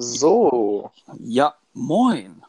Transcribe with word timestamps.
So, 0.00 0.90
Ja, 1.18 1.54
moin. 1.74 2.42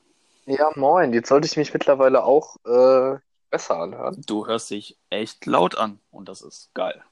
ja 0.45 0.71
moin, 0.75 1.11
jetzt 1.13 1.27
sollte 1.27 1.47
ich 1.47 1.57
mich 1.57 1.73
mittlerweile 1.73 2.23
auch 2.23 2.55
äh, 2.65 3.19
besser 3.49 3.77
anhören. 3.77 4.23
Du 4.25 4.47
hörst 4.47 4.69
dich 4.71 4.97
echt 5.09 5.45
laut 5.45 5.77
an 5.77 5.99
und 6.11 6.29
das 6.29 6.41
ist 6.41 6.73
geil. 6.73 7.03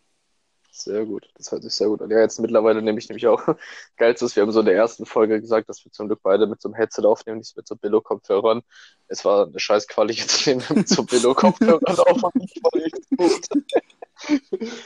Sehr 0.71 1.05
gut, 1.05 1.29
das 1.35 1.51
hört 1.51 1.63
sich 1.63 1.73
sehr 1.73 1.87
gut 1.87 2.01
an. 2.01 2.09
Ja, 2.09 2.19
jetzt 2.19 2.39
mittlerweile 2.39 2.81
nehme 2.81 2.99
ich 2.99 3.09
nämlich 3.09 3.27
auch, 3.27 3.41
geilste 3.97 4.25
ist, 4.25 4.37
wir 4.37 4.43
haben 4.43 4.51
so 4.53 4.61
in 4.61 4.65
der 4.65 4.75
ersten 4.75 5.05
Folge 5.05 5.41
gesagt, 5.41 5.67
dass 5.67 5.83
wir 5.83 5.91
zum 5.91 6.07
Glück 6.07 6.21
beide 6.23 6.47
mit 6.47 6.61
so 6.61 6.69
einem 6.69 6.75
Headset 6.75 7.03
aufnehmen, 7.03 7.39
nicht 7.39 7.57
mit 7.57 7.67
so 7.67 7.75
Billo-Kopfhörern. 7.75 8.61
Es 9.09 9.25
war 9.25 9.47
eine 9.47 9.59
scheiß 9.59 9.89
Quali, 9.89 10.13
jetzt 10.17 10.47
nehmen 10.47 10.61
wir 10.69 10.77
mit 10.77 10.87
so 10.87 11.03
Billo-Kopfhörern 11.03 11.83
auf 11.85 12.23
und 12.23 12.43
ich 12.43 12.63
war 12.63 12.73
echt 12.81 13.09
gut. 13.17 14.71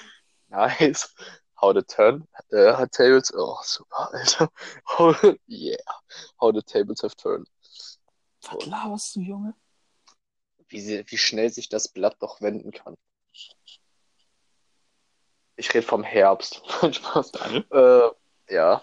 Nice. 0.50 1.16
How 1.64 1.74
the 1.74 1.82
turn, 1.82 2.28
äh, 2.52 2.74
how 2.74 2.86
tables, 2.86 3.32
oh 3.34 3.58
super, 3.64 4.10
Alter. 4.14 4.50
How, 4.86 5.16
yeah, 5.48 5.78
how 6.42 6.52
the 6.52 6.62
tables 6.62 7.02
have 7.04 7.16
turned. 7.16 7.48
Was 8.42 8.66
laberst 8.68 9.16
du, 9.16 9.22
Junge? 9.22 9.54
wie, 10.68 10.82
sie, 10.82 11.06
wie 11.08 11.18
schnell 11.18 11.50
sich 11.50 11.70
das 11.70 11.88
Blatt 11.88 12.18
doch 12.20 12.42
wenden 12.42 12.72
kann. 12.72 12.96
Ich 15.56 15.74
rede 15.74 15.86
vom 15.86 16.04
Herbst. 16.04 16.62
Spaß. 16.92 17.32
Daniel? 17.32 17.66
Äh, 17.72 18.54
ja. 18.54 18.82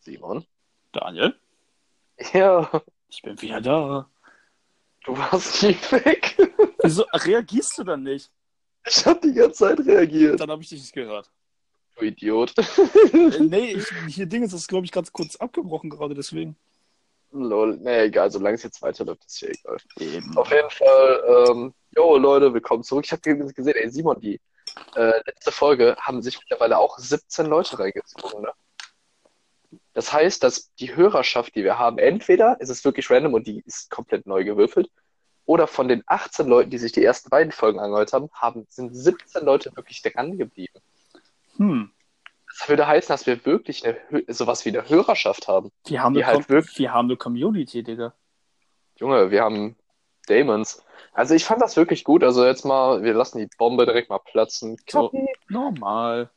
Simon? 0.00 0.46
Daniel? 0.92 1.38
Ja, 2.32 2.82
Ich 3.08 3.22
bin 3.22 3.40
wieder 3.40 3.60
da. 3.60 4.10
du 5.04 5.16
warst 5.16 5.62
nie 5.62 5.76
weg. 5.92 6.36
Wieso 6.82 7.04
reagierst 7.12 7.78
du 7.78 7.84
dann 7.84 8.02
nicht? 8.02 8.32
Ich 8.90 9.06
hab 9.06 9.20
die 9.22 9.32
ganze 9.32 9.58
Zeit 9.58 9.78
reagiert. 9.86 10.40
Dann 10.40 10.50
habe 10.50 10.62
ich 10.62 10.68
dich 10.68 10.80
nicht 10.80 10.92
gehört. 10.92 11.30
Du 11.96 12.04
Idiot. 12.04 12.52
Äh, 12.58 13.38
nee, 13.40 13.72
ich, 13.72 13.86
hier 14.08 14.26
Ding 14.26 14.42
ist 14.42 14.52
das, 14.52 14.66
glaube 14.66 14.84
ich, 14.84 14.92
ganz 14.92 15.12
kurz 15.12 15.36
abgebrochen 15.36 15.90
gerade, 15.90 16.14
deswegen. 16.14 16.56
Lol. 17.30 17.76
Nee, 17.76 18.06
egal, 18.06 18.30
solange 18.30 18.56
es 18.56 18.64
jetzt 18.64 18.82
weiterläuft, 18.82 19.24
ist 19.24 19.40
ja 19.42 19.48
egal. 19.48 19.76
Eben. 20.00 20.36
Auf 20.36 20.50
jeden 20.50 20.70
Fall, 20.70 21.46
ähm, 21.48 21.74
jo 21.94 22.16
Leute, 22.16 22.52
willkommen 22.52 22.82
zurück. 22.82 23.04
Ich 23.04 23.12
habe 23.12 23.20
gesehen, 23.22 23.74
ey 23.76 23.90
Simon, 23.90 24.20
die 24.20 24.40
äh, 24.96 25.20
letzte 25.24 25.52
Folge 25.52 25.96
haben 26.00 26.22
sich 26.22 26.38
mittlerweile 26.40 26.78
auch 26.78 26.98
17 26.98 27.46
Leute 27.46 27.78
reingezogen, 27.78 28.42
ne? 28.42 28.52
Das 29.92 30.12
heißt, 30.12 30.42
dass 30.42 30.72
die 30.74 30.96
Hörerschaft, 30.96 31.54
die 31.54 31.62
wir 31.62 31.78
haben, 31.78 31.98
entweder 31.98 32.60
ist 32.60 32.70
es 32.70 32.84
wirklich 32.84 33.08
random 33.10 33.34
und 33.34 33.46
die 33.46 33.62
ist 33.66 33.90
komplett 33.90 34.26
neu 34.26 34.44
gewürfelt, 34.44 34.90
oder 35.50 35.66
von 35.66 35.88
den 35.88 36.04
18 36.06 36.46
Leuten, 36.46 36.70
die 36.70 36.78
sich 36.78 36.92
die 36.92 37.02
ersten 37.04 37.28
beiden 37.28 37.50
Folgen 37.50 37.80
angehört 37.80 38.12
haben, 38.12 38.30
haben 38.32 38.66
sind 38.68 38.94
17 38.94 39.44
Leute 39.44 39.74
wirklich 39.74 40.00
dran 40.00 40.38
geblieben. 40.38 40.78
Hm. 41.56 41.90
Das 42.46 42.68
würde 42.68 42.86
heißen, 42.86 43.12
dass 43.12 43.26
wir 43.26 43.44
wirklich 43.44 43.84
eine, 43.84 43.98
sowas 44.28 44.64
wie 44.64 44.68
eine 44.68 44.88
Hörerschaft 44.88 45.48
haben. 45.48 45.72
Wir 45.86 46.04
haben, 46.04 46.14
Die 46.14 46.22
eine 46.22 46.32
halt 46.34 46.46
Com- 46.46 46.54
wirklich- 46.54 46.78
wir 46.78 46.92
haben 46.94 47.06
eine 47.08 47.16
Community, 47.16 47.82
Digga. 47.82 48.14
Junge, 48.94 49.32
wir 49.32 49.42
haben 49.42 49.74
Damons. 50.28 50.84
Also 51.14 51.34
ich 51.34 51.44
fand 51.44 51.60
das 51.60 51.76
wirklich 51.76 52.04
gut. 52.04 52.22
Also 52.22 52.44
jetzt 52.46 52.64
mal, 52.64 53.02
wir 53.02 53.14
lassen 53.14 53.38
die 53.38 53.48
Bombe 53.58 53.86
direkt 53.86 54.08
mal 54.08 54.20
platzen. 54.20 54.76
So, 54.88 55.10
normal. 55.48 56.30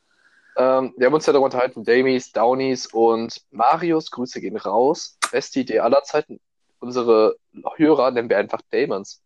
Ähm, 0.57 0.93
wir 0.97 1.05
haben 1.05 1.13
uns 1.13 1.27
ja 1.27 1.33
darüber 1.33 1.45
unterhalten, 1.45 1.83
Damies, 1.83 2.31
Downies 2.31 2.87
und 2.87 3.41
Marius, 3.51 4.09
Grüße 4.09 4.41
gehen 4.41 4.57
raus. 4.57 5.19
Beste 5.31 5.59
Idee 5.59 5.81
aller 5.81 6.01
Zeiten. 6.03 6.39
Unsere 6.83 7.37
Hörer 7.77 8.11
nennen 8.11 8.29
wir 8.29 8.37
einfach 8.37 8.61
Damons. 8.71 9.21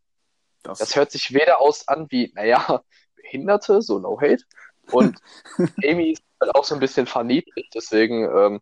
Das, 0.62 0.78
Das 0.78 0.96
hört 0.96 1.12
sich 1.12 1.34
weder 1.34 1.60
aus 1.60 1.88
an 1.88 2.06
wie, 2.12 2.32
naja, 2.36 2.84
Behinderte, 3.16 3.82
so 3.82 3.98
no 3.98 4.22
hate. 4.22 4.44
Und 4.92 5.20
Amy 5.84 6.12
ist 6.12 6.22
halt 6.40 6.54
auch 6.54 6.64
so 6.64 6.76
ein 6.76 6.80
bisschen 6.80 7.08
verniedlicht, 7.08 7.74
deswegen, 7.74 8.26
ähm, 8.26 8.62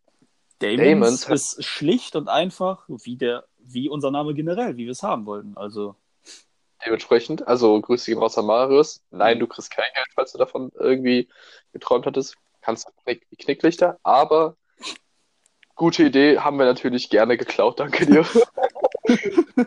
Damons 0.59 1.25
Damons- 1.25 1.29
ist 1.29 1.65
schlicht 1.65 2.15
und 2.15 2.29
einfach 2.29 2.85
wie 2.87 3.17
der, 3.17 3.45
wie 3.57 3.89
unser 3.89 4.11
Name 4.11 4.33
generell, 4.33 4.77
wie 4.77 4.85
wir 4.85 4.93
es 4.93 5.03
haben 5.03 5.25
wollten. 5.25 5.57
Also, 5.57 5.95
dementsprechend, 6.85 7.45
also 7.45 7.81
Grüße 7.81 8.09
gehen 8.09 8.19
raus 8.19 8.37
an 8.37 8.45
Marius. 8.45 9.03
Nein, 9.11 9.39
du 9.39 9.47
kriegst 9.47 9.71
kein 9.71 9.91
Geld, 9.93 10.07
falls 10.15 10.31
du 10.31 10.37
davon 10.37 10.71
irgendwie 10.79 11.27
geträumt 11.73 12.05
hattest. 12.05 12.37
Kannst 12.61 12.87
du 12.87 12.91
knick, 13.03 13.27
die 13.29 13.35
Knicklichter, 13.35 13.99
aber 14.03 14.55
gute 15.75 16.03
Idee, 16.03 16.39
haben 16.39 16.57
wir 16.57 16.65
natürlich 16.65 17.09
gerne 17.09 17.35
geklaut, 17.37 17.81
danke 17.81 18.05
dir. 18.05 18.25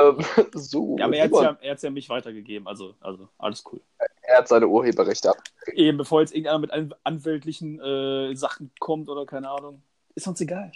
ähm, 0.00 0.24
so, 0.54 0.96
ja, 0.98 1.06
aber 1.06 1.16
er 1.16 1.24
hat 1.24 1.30
Simon, 1.32 1.56
ja, 1.62 1.90
mich 1.90 2.08
weitergegeben. 2.08 2.66
Also, 2.66 2.94
also 3.00 3.28
alles 3.38 3.64
cool. 3.70 3.80
er 4.22 4.38
hat 4.38 4.48
seine 4.48 4.68
Urheberrechte 4.68 5.30
ab. 5.30 5.38
Eben, 5.72 5.98
bevor 5.98 6.20
jetzt 6.20 6.32
irgendeiner 6.32 6.58
mit 6.58 6.70
an 6.70 6.94
anwältlichen 7.04 7.80
äh, 7.80 8.34
Sachen 8.34 8.70
kommt 8.78 9.08
oder 9.08 9.26
keine 9.26 9.50
Ahnung. 9.50 9.82
Ist 10.14 10.26
uns 10.26 10.40
egal. 10.40 10.72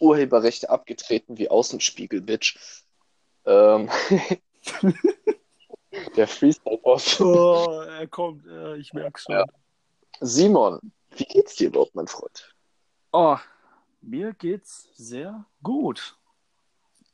Urheberrechte 0.00 0.68
abgetreten 0.68 1.38
wie 1.38 1.48
Außenspiegel, 1.48 2.20
Bitch. 2.20 2.56
Ähm, 3.44 3.88
der 6.16 6.26
Freestyle-Boss. 6.26 7.20
Oh, 7.20 7.80
er 7.80 8.06
kommt, 8.08 8.46
äh, 8.46 8.76
ich 8.76 8.92
merk's 8.92 9.24
schon. 9.24 9.36
Ja. 9.36 9.44
Simon, 10.20 10.80
wie 11.10 11.24
geht's 11.24 11.56
dir 11.56 11.68
überhaupt, 11.68 11.94
mein 11.94 12.06
Freund? 12.06 12.54
Oh, 13.12 13.36
mir 14.00 14.32
geht's 14.32 14.88
sehr 14.94 15.44
gut. 15.62 16.16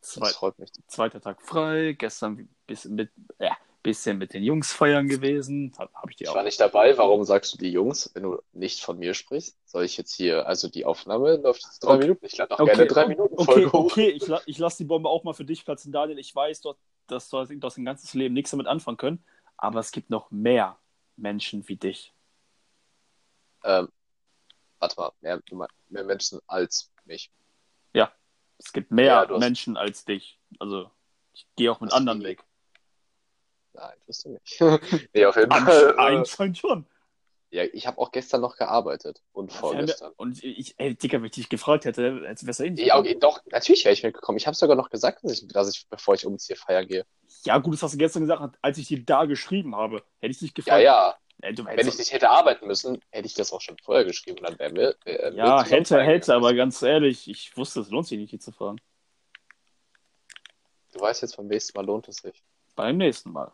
Zwei, 0.09 0.31
freut 0.31 0.59
mich. 0.59 0.71
zweiter 0.87 1.21
Tag 1.21 1.43
frei, 1.43 1.93
gestern 1.93 2.49
bisschen 2.67 2.95
mit, 2.95 3.11
ja, 3.39 3.57
bisschen 3.83 4.19
mit 4.19 4.33
den 4.33 4.43
Jungs 4.43 4.73
feiern 4.73 5.07
gewesen. 5.09 5.73
Habe 5.79 5.91
hab 5.95 6.11
ich 6.11 6.17
die 6.17 6.25
Ich 6.25 6.31
auch. 6.31 6.35
war 6.35 6.43
nicht 6.43 6.59
dabei. 6.61 6.97
Warum 6.99 7.25
sagst 7.25 7.53
du 7.55 7.59
die 7.59 7.71
Jungs, 7.71 8.11
wenn 8.15 8.23
du 8.25 8.43
nicht 8.53 8.83
von 8.83 8.99
mir 8.99 9.15
sprichst? 9.15 9.57
Soll 9.67 9.85
ich 9.85 9.97
jetzt 9.97 10.15
hier, 10.15 10.47
also 10.47 10.69
die 10.69 10.85
Aufnahme 10.85 11.37
läuft 11.37 11.63
jetzt 11.63 11.81
drei 11.81 11.95
Okay. 11.95 12.03
Minuten. 12.03 12.27
Ich 12.27 12.37
lade 12.37 12.55
auch 12.55 12.61
Okay, 12.61 12.71
gerne 12.75 12.87
drei 12.87 13.07
Minuten 13.07 13.35
Okay, 13.35 13.45
Folge 13.45 13.73
hoch. 13.73 13.85
okay, 13.93 14.09
ich, 14.11 14.27
la 14.27 14.41
ich 14.47 14.59
lasse 14.59 14.79
die 14.79 14.85
Bombe 14.85 15.09
auch 15.09 15.25
mal 15.25 15.35
für 15.35 15.45
dich 15.45 15.65
platzen, 15.65 15.93
Daniel. 15.93 16.19
Ich 16.19 16.35
weiß, 16.35 16.63
dort, 16.63 16.79
dass 17.07 17.29
du 17.29 17.45
du 17.45 17.67
hast 17.67 17.77
dein 17.77 17.85
ganzes 17.85 18.15
Leben 18.15 18.35
nichts 18.35 18.51
damit 18.51 18.67
anfangen 18.67 18.97
können, 18.97 19.25
aber 19.57 19.81
es 19.81 19.93
gibt 19.93 20.11
noch 20.11 20.31
mehr 20.31 20.79
Menschen 21.17 21.69
wie 21.69 21.77
dich. 21.77 22.13
Ähm, 23.65 23.89
warte 24.79 24.97
mal, 25.01 25.13
mehr, 25.21 25.41
mehr 25.89 26.05
Menschen 26.05 26.41
als 26.47 26.91
mich. 27.05 27.31
Es 28.59 28.73
gibt 28.73 28.91
mehr 28.91 29.07
Ja, 29.07 29.27
du 29.27 29.35
hast- 29.35 29.41
Menschen 29.41 29.77
als 29.77 30.05
dich. 30.05 30.39
Also, 30.59 30.91
ich 31.33 31.47
gehe 31.57 31.71
auch 31.71 31.81
mit 31.81 31.91
Das 31.91 31.97
anderen 31.97 32.21
ist 32.21 32.27
weg. 32.27 32.45
Nein, 33.75 33.95
tust 34.07 34.25
du 34.25 34.31
nicht. 34.31 34.61
nee, 35.15 35.25
auf 35.25 35.37
jeden 35.37 35.51
Fall. 35.53 35.91
Äh, 35.97 36.01
Anscheinend 36.17 36.59
schon. 36.59 36.87
ja, 37.51 37.63
ich 37.65 37.87
habe 37.87 37.99
auch 37.99 38.11
gestern 38.11 38.41
noch 38.41 38.57
gearbeitet 38.57 39.23
und 39.33 39.53
vorgestern. 39.53 40.13
Und 40.17 40.43
ich, 40.43 40.75
ey, 40.79 40.95
Dicker, 40.97 41.19
wenn 41.19 41.27
ich 41.27 41.33
dich 41.33 41.49
gefragt 41.49 41.85
hätte, 41.85 42.23
hätte 42.27 42.47
wärst 42.47 42.61
du 42.61 42.69
nicht. 42.71 42.85
Ja, 42.85 42.99
okay, 42.99 43.17
doch, 43.19 43.41
natürlich 43.47 43.85
wäre 43.85 43.93
ich 43.93 44.03
mitgekommen. 44.03 44.37
Ich 44.39 44.47
habe 44.47 44.57
sogar 44.57 44.77
noch 44.77 44.91
gesagt, 44.91 45.23
dass 45.23 45.33
ich, 45.33 45.47
dass 45.49 45.71
ich, 45.75 45.87
bevor 45.89 46.15
ich 46.15 46.27
umziehe, 46.27 46.57
feiern 46.57 46.87
gehe. 46.89 47.07
ja, 47.45 47.59
gut, 47.59 47.75
das 47.75 47.83
hast 47.85 47.95
du 47.95 47.99
gestern 47.99 48.23
gesagt, 48.23 48.57
als 48.61 48.79
ich 48.79 48.89
dir 48.89 49.05
da 49.05 49.27
geschrieben 49.27 49.77
habe. 49.77 50.03
Hätte 50.19 50.33
ich 50.33 50.39
dich 50.39 50.51
Ja, 50.51 50.55
gefragt. 50.55 50.83
ja. 50.83 51.11
Ey, 51.11 51.15
du 51.41 51.65
Wenn 51.65 51.67
hättest- 51.73 51.89
ich 51.95 51.99
nicht 51.99 52.13
hätte 52.13 52.31
arbeiten 52.31 52.67
müssen, 52.67 53.01
hätte 53.11 53.27
ich 53.27 53.35
das 53.35 53.53
auch 53.53 53.61
schon 53.61 53.77
vorher 53.79 54.05
geschrieben. 54.05 54.43
Dann 54.45 54.59
wären 54.59 54.75
wir. 54.77 54.97
Äh, 55.05 55.35
ja, 55.35 55.65
hätte, 55.65 56.03
hätte, 56.03 56.35
aber 56.35 56.55
ganz 56.55 56.83
ehrlich, 56.83 57.29
ich 57.29 57.57
wusste, 57.57 57.81
es 57.81 57.91
lohnt 57.91 58.07
sich 58.07 58.19
nicht, 58.19 58.33
dich 58.33 58.41
zu 58.41 58.53
fragen. 58.53 58.79
Du 60.93 61.01
weißt 61.01 61.23
jetzt, 61.23 61.37
beim 61.37 61.47
nächsten 61.47 61.77
Mal 61.79 61.85
lohnt 61.87 62.09
es 62.09 62.17
sich. 62.17 62.43
Beim 62.75 62.97
nächsten 62.97 63.31
Mal. 63.31 63.53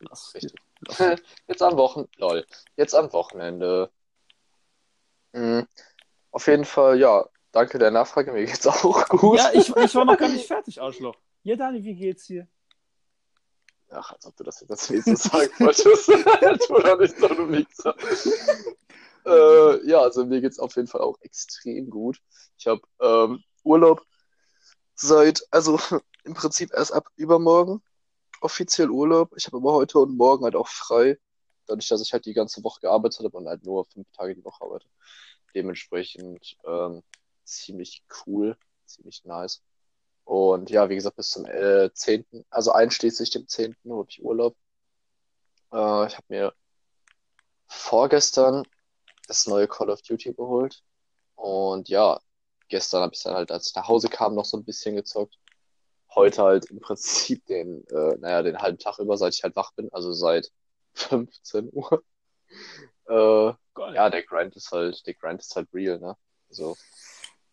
Lass, 0.00 0.34
Richtig. 0.34 0.52
lass, 0.80 0.98
Jetzt 1.46 1.62
am 1.62 1.76
Wochen, 1.76 2.08
lol. 2.16 2.44
Jetzt 2.76 2.94
am 2.94 3.12
Wochenende. 3.12 3.90
Mhm. 5.32 5.66
Auf 6.32 6.46
jeden 6.48 6.64
Fall, 6.64 6.98
ja, 6.98 7.24
danke 7.52 7.78
der 7.78 7.90
Nachfrage, 7.90 8.32
mir 8.32 8.44
geht's 8.44 8.66
auch 8.66 9.08
gut. 9.08 9.38
ja, 9.38 9.50
ich, 9.52 9.68
ich 9.74 9.94
war 9.94 10.04
noch 10.04 10.18
gar 10.18 10.28
nicht 10.30 10.46
fertig, 10.46 10.80
Arschloch. 10.80 11.16
Ja, 11.44 11.56
Dani, 11.56 11.82
wie 11.84 11.94
geht's 11.94 12.26
hier? 12.26 12.48
Ach, 13.92 14.12
als 14.12 14.26
ob 14.26 14.36
du 14.36 14.44
das 14.44 14.60
jetzt 14.60 14.70
als 14.70 14.90
nächstes 14.90 15.22
sagen 15.24 15.52
wolltest. 15.58 16.06
tu 16.66 16.74
doch 16.80 16.98
nicht 16.98 17.18
so, 17.18 17.28
du 17.28 17.50
Wichser. 17.50 17.94
äh, 19.26 19.88
ja, 19.88 20.00
also 20.00 20.24
mir 20.24 20.40
geht's 20.40 20.58
auf 20.58 20.74
jeden 20.76 20.88
Fall 20.88 21.02
auch 21.02 21.18
extrem 21.20 21.90
gut. 21.90 22.20
Ich 22.58 22.66
habe 22.66 22.82
ähm, 23.00 23.42
Urlaub 23.64 24.04
seit, 24.94 25.46
also 25.50 25.78
im 26.24 26.34
Prinzip 26.34 26.72
erst 26.72 26.92
ab 26.92 27.08
übermorgen 27.16 27.82
offiziell 28.42 28.90
Urlaub. 28.90 29.32
Ich 29.36 29.46
habe 29.46 29.58
aber 29.58 29.72
heute 29.72 29.98
und 30.00 30.16
morgen 30.16 30.44
halt 30.44 30.56
auch 30.56 30.68
frei, 30.68 31.18
dadurch, 31.66 31.88
dass 31.88 32.02
ich 32.02 32.12
halt 32.12 32.26
die 32.26 32.34
ganze 32.34 32.62
Woche 32.64 32.80
gearbeitet 32.80 33.24
habe 33.24 33.36
und 33.36 33.48
halt 33.48 33.64
nur 33.64 33.84
fünf 33.84 34.10
Tage 34.12 34.34
die 34.34 34.44
Woche 34.44 34.64
arbeite. 34.64 34.86
Dementsprechend 35.54 36.56
ähm, 36.64 37.02
ziemlich 37.44 38.02
cool, 38.26 38.56
ziemlich 38.86 39.24
nice. 39.24 39.62
Und 40.24 40.70
ja, 40.70 40.88
wie 40.88 40.94
gesagt, 40.94 41.16
bis 41.16 41.30
zum 41.30 41.46
äh, 41.46 41.92
10., 41.92 42.24
also 42.50 42.72
einschließlich 42.72 43.30
dem 43.30 43.48
10. 43.48 43.76
habe 43.88 44.06
ich 44.08 44.22
Urlaub. 44.22 44.56
Äh, 45.72 46.06
ich 46.06 46.16
habe 46.16 46.26
mir 46.28 46.54
vorgestern 47.66 48.64
das 49.26 49.46
neue 49.46 49.68
Call 49.68 49.90
of 49.90 50.02
Duty 50.02 50.34
geholt. 50.34 50.82
Und 51.34 51.88
ja, 51.88 52.20
gestern 52.68 53.02
habe 53.02 53.14
ich 53.14 53.22
dann 53.22 53.34
halt, 53.34 53.50
als 53.50 53.68
ich 53.68 53.74
nach 53.74 53.88
Hause 53.88 54.08
kam, 54.08 54.34
noch 54.34 54.44
so 54.44 54.56
ein 54.56 54.64
bisschen 54.64 54.96
gezockt. 54.96 55.38
Heute 56.14 56.42
halt 56.42 56.66
im 56.66 56.80
Prinzip 56.80 57.44
den, 57.46 57.86
äh, 57.88 58.16
naja, 58.18 58.42
den 58.42 58.58
halben 58.58 58.78
Tag 58.78 58.98
über, 58.98 59.16
seit 59.16 59.34
ich 59.34 59.42
halt 59.42 59.56
wach 59.56 59.72
bin, 59.72 59.92
also 59.92 60.12
seit 60.12 60.52
15 60.94 61.70
Uhr. 61.72 62.02
Äh, 63.08 63.54
ja, 63.94 64.10
der 64.10 64.22
Grind 64.22 64.54
ist 64.56 64.70
halt, 64.70 65.06
der 65.06 65.14
Grind 65.14 65.40
ist 65.40 65.56
halt 65.56 65.68
real, 65.72 65.98
ne? 65.98 66.16
Also, 66.48 66.76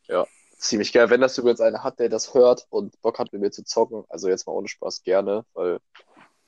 ja, 0.08 0.28
ziemlich 0.60 0.94
geil. 0.94 1.10
Wenn 1.10 1.22
das 1.22 1.38
übrigens 1.38 1.62
einer 1.62 1.84
hat, 1.84 2.00
der 2.00 2.10
das 2.10 2.34
hört 2.34 2.68
und 2.70 3.02
Bock 3.02 3.20
hat, 3.20 3.32
mit 3.34 3.42
mir 3.42 3.52
zu 3.52 3.64
zocken, 3.64 4.04
also 4.10 4.30
jetzt 4.30 4.46
mal 4.46 4.54
ohne 4.54 4.68
Spaß 4.68 5.04
gerne, 5.04 5.46
weil, 5.54 5.80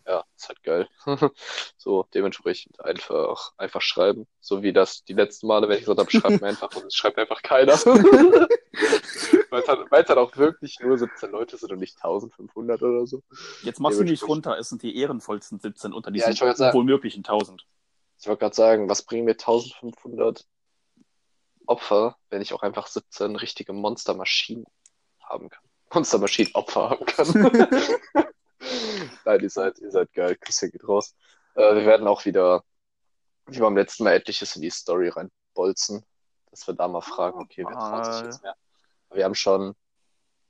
ja, 0.05 0.23
ist 0.35 0.49
halt 0.49 0.63
geil. 0.63 0.87
so, 1.77 2.05
dementsprechend 2.13 2.83
einfach, 2.83 3.53
einfach 3.57 3.81
schreiben. 3.81 4.27
So 4.39 4.61
wie 4.63 4.73
das 4.73 5.03
die 5.03 5.13
letzten 5.13 5.47
Male, 5.47 5.67
wenn 5.67 5.77
ich 5.77 5.85
gesagt 5.85 5.99
habe, 5.99 6.11
schreibt 6.11 6.41
mir 6.41 6.47
einfach 6.47 6.75
und 6.75 6.85
es 6.85 6.95
schreibt 6.95 7.17
einfach 7.17 7.41
keiner. 7.41 7.73
weil, 9.49 9.61
es 9.61 9.67
halt, 9.67 9.91
halt 9.91 10.17
auch 10.17 10.35
wirklich 10.37 10.79
nur 10.79 10.97
17 10.97 11.31
Leute 11.31 11.57
sind 11.57 11.71
und 11.71 11.79
nicht 11.79 11.95
1500 11.97 12.81
oder 12.81 13.07
so. 13.07 13.21
Jetzt 13.63 13.79
machst 13.79 13.99
du 13.99 14.03
nicht 14.03 14.27
runter, 14.27 14.57
es 14.57 14.69
sind 14.69 14.83
die 14.83 14.97
ehrenvollsten 14.97 15.59
17 15.59 15.93
unter 15.93 16.11
diesen 16.11 16.33
Ja, 16.33 16.73
wohl 16.73 16.83
möglichen 16.83 17.19
1000. 17.19 17.65
Ich 18.19 18.27
wollte 18.27 18.39
gerade 18.39 18.55
sagen, 18.55 18.89
was 18.89 19.03
bringen 19.03 19.25
mir 19.25 19.31
1500 19.31 20.45
Opfer, 21.71 22.17
wenn 22.29 22.41
ich 22.41 22.53
auch 22.53 22.63
einfach 22.63 22.87
17 22.87 23.35
richtige 23.37 23.73
Monstermaschinen 23.73 24.65
haben 25.23 25.49
kann? 25.49 25.63
Monstermaschinen-Opfer 25.93 26.89
haben 26.89 27.05
kann. 27.05 27.27
Nein, 29.25 29.39
ihr 29.39 29.49
seid, 29.49 29.79
ihr 29.79 29.91
seid 29.91 30.13
geil. 30.13 30.35
Küsschen 30.35 30.71
geht 30.71 30.87
raus. 30.87 31.15
Äh, 31.55 31.75
wir 31.75 31.85
werden 31.85 32.07
auch 32.07 32.25
wieder, 32.25 32.63
wie 33.47 33.59
beim 33.59 33.77
letzten 33.77 34.03
Mal, 34.03 34.13
etliches 34.13 34.55
in 34.55 34.61
die 34.61 34.69
Story 34.69 35.09
reinbolzen, 35.09 36.05
dass 36.49 36.67
wir 36.67 36.73
da 36.75 36.87
mal 36.87 37.01
fragen, 37.01 37.39
okay, 37.39 37.65
wer 37.65 37.77
traut 37.77 38.13
sich 38.13 38.23
jetzt 38.25 38.43
mehr? 38.43 38.55
Wir 39.13 39.25
haben 39.25 39.35
schon 39.35 39.75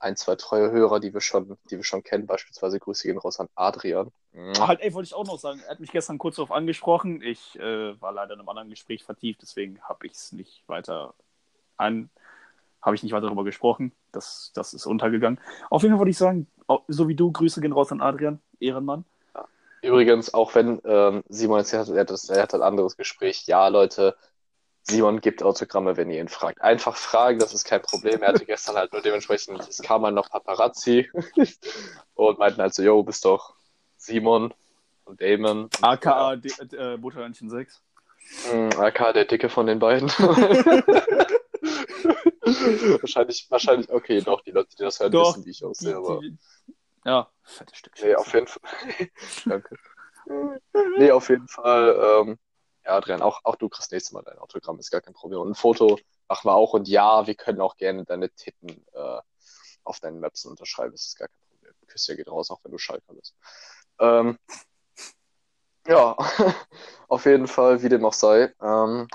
ein, 0.02 0.16
zwei 0.16 0.36
treue 0.36 0.72
Hörer, 0.72 1.00
die 1.00 1.14
wir 1.14 1.22
schon, 1.22 1.58
die 1.70 1.78
wir 1.78 1.84
schon 1.84 2.04
kennen. 2.04 2.26
Beispielsweise 2.26 2.80
Grüße 2.80 3.08
gehen 3.08 3.18
raus 3.18 3.40
an 3.40 3.50
Adrian. 3.56 4.12
Ah, 4.58 4.68
halt, 4.68 4.82
ey, 4.82 4.94
wollte 4.94 5.08
ich 5.08 5.14
auch 5.14 5.26
noch 5.26 5.40
sagen. 5.40 5.62
Er 5.66 5.72
hat 5.72 5.80
mich 5.80 5.92
gestern 5.92 6.18
kurz 6.18 6.38
darauf 6.38 6.52
angesprochen. 6.52 7.22
Ich 7.22 7.58
äh, 7.60 8.00
war 8.02 8.12
leider 8.12 8.34
in 8.34 8.40
einem 8.40 8.50
anderen 8.50 8.70
Gespräch 8.70 9.04
vertieft, 9.04 9.42
deswegen 9.42 9.82
habe 9.82 10.08
ich 10.08 10.14
es 10.14 10.32
nicht 10.32 10.64
weiter 10.68 11.14
an, 11.78 12.10
habe 12.82 12.96
ich 12.96 13.04
nicht 13.04 13.12
weiter 13.12 13.28
darüber 13.28 13.44
gesprochen. 13.44 13.92
Das, 14.12 14.52
das 14.56 14.74
ist 14.74 14.86
untergegangen. 14.86 15.40
Auf 15.70 15.84
jeden 15.84 15.94
Fall 15.94 16.00
wollte 16.00 16.12
ich 16.12 16.18
sagen, 16.18 16.48
so 16.88 17.08
wie 17.08 17.16
du, 17.16 17.32
Grüße 17.32 17.62
gehen 17.62 17.74
raus 17.74 17.92
an 17.92 18.02
Adrian, 18.02 18.40
Ehrenmann. 18.60 19.06
Übrigens, 19.84 20.34
auch 20.34 20.54
wenn 20.54 20.80
ähm, 20.86 21.24
Simon 21.28 21.60
jetzt 21.60 21.74
hat, 21.74 21.90
er 21.90 22.02
hat, 22.02 22.12
das, 22.12 22.30
er 22.30 22.44
hat 22.44 22.54
ein 22.54 22.62
anderes 22.62 22.98
Gespräch. 22.98 23.48
Ja, 23.48 23.68
Leute, 23.68 24.16
Simon 24.84 25.22
gibt 25.22 25.44
Autogramme, 25.44 25.96
wenn 25.98 26.10
ihr 26.10 26.20
ihn 26.22 26.28
fragt. 26.28 26.62
Einfach 26.62 26.96
fragen, 26.98 27.40
das 27.40 27.54
ist 27.54 27.66
kein 27.66 27.82
Problem. 27.82 28.22
Er 28.24 28.30
hatte 28.30 28.46
gestern 28.46 28.76
halt 28.76 28.92
nur 28.94 29.02
dementsprechend, 29.02 29.60
es 29.68 29.82
kam 29.82 30.04
halt 30.04 30.16
noch 30.16 30.30
Paparazzi 30.30 31.10
und 32.16 32.40
meinten 32.40 32.62
halt 32.62 32.74
so, 32.74 32.82
yo, 32.84 33.04
bist 33.04 33.24
doch 33.26 33.54
Simon 33.98 34.54
und 35.06 35.22
Damon. 35.22 35.64
Und, 35.66 35.84
AKA 35.84 36.36
D- 36.36 36.50
äh, 36.76 36.98
Butterhörnchen 36.98 37.50
6. 37.50 37.82
Mm, 38.52 38.70
AK, 38.80 39.14
der 39.14 39.26
Dicke 39.26 39.50
von 39.50 39.68
den 39.68 39.80
beiden. 39.80 40.10
wahrscheinlich, 43.02 43.46
wahrscheinlich, 43.50 43.90
okay, 43.92 44.22
doch, 44.22 44.42
die 44.42 44.52
Leute, 44.52 44.70
die 44.76 44.84
das 44.84 45.00
hören, 45.00 45.12
Doch, 45.12 45.36
wissen, 45.36 45.46
wie 45.46 45.52
ich 45.52 45.64
aussehe, 45.64 45.96
aber. 45.96 46.20
Die- 46.22 46.38
Ja, 47.06 47.30
fettes 47.44 47.78
Stück. 47.78 47.94
Nee, 48.02 48.16
auf 48.16 48.34
jeden 48.34 48.48
Fall. 48.48 48.62
Danke. 49.46 49.76
Nee, 50.98 51.12
auf 51.12 51.30
jeden 51.30 51.48
Fall. 51.48 52.22
Ähm, 52.22 52.40
ja, 52.86 52.98
Adrian, 52.98 53.22
auch, 53.22 53.42
auch 53.44 53.56
du 53.56 53.70
kriegst 53.70 53.92
nächstes 53.92 54.12
Mal 54.14 54.24
dein 54.24 54.40
Autogramm, 54.40 54.80
ist 54.80 54.92
gar 54.92 55.02
kein 55.02 55.14
Problem. 55.14 55.40
Und 55.42 55.52
ein 55.52 55.56
Foto 55.56 56.00
machen 56.28 56.48
wir 56.48 56.56
auch. 56.56 56.74
Und 56.74 56.88
ja, 56.88 57.28
wir 57.28 57.36
können 57.36 57.62
auch 57.62 57.78
gerne 57.78 58.06
deine 58.06 58.30
Titten 58.30 58.86
äh, 58.94 59.22
auf 59.84 60.00
deinen 60.00 60.20
Maps 60.20 60.46
unterschreiben, 60.46 60.92
das 60.92 61.08
ist 61.08 61.18
gar 61.18 61.28
kein 61.28 61.48
Problem. 61.50 61.74
Küsschen 61.88 62.18
geht 62.18 62.30
raus, 62.30 62.52
auch 62.52 62.60
wenn 62.64 62.72
du 62.72 62.78
Schalker 62.78 63.14
bist. 63.14 63.36
Ähm, 64.00 64.38
ja, 65.88 66.16
auf 67.08 67.26
jeden 67.26 67.48
Fall, 67.48 67.82
wie 67.84 67.90
dem 67.90 68.06
auch 68.06 68.14
sei. 68.14 68.54
Ähm, 68.62 69.08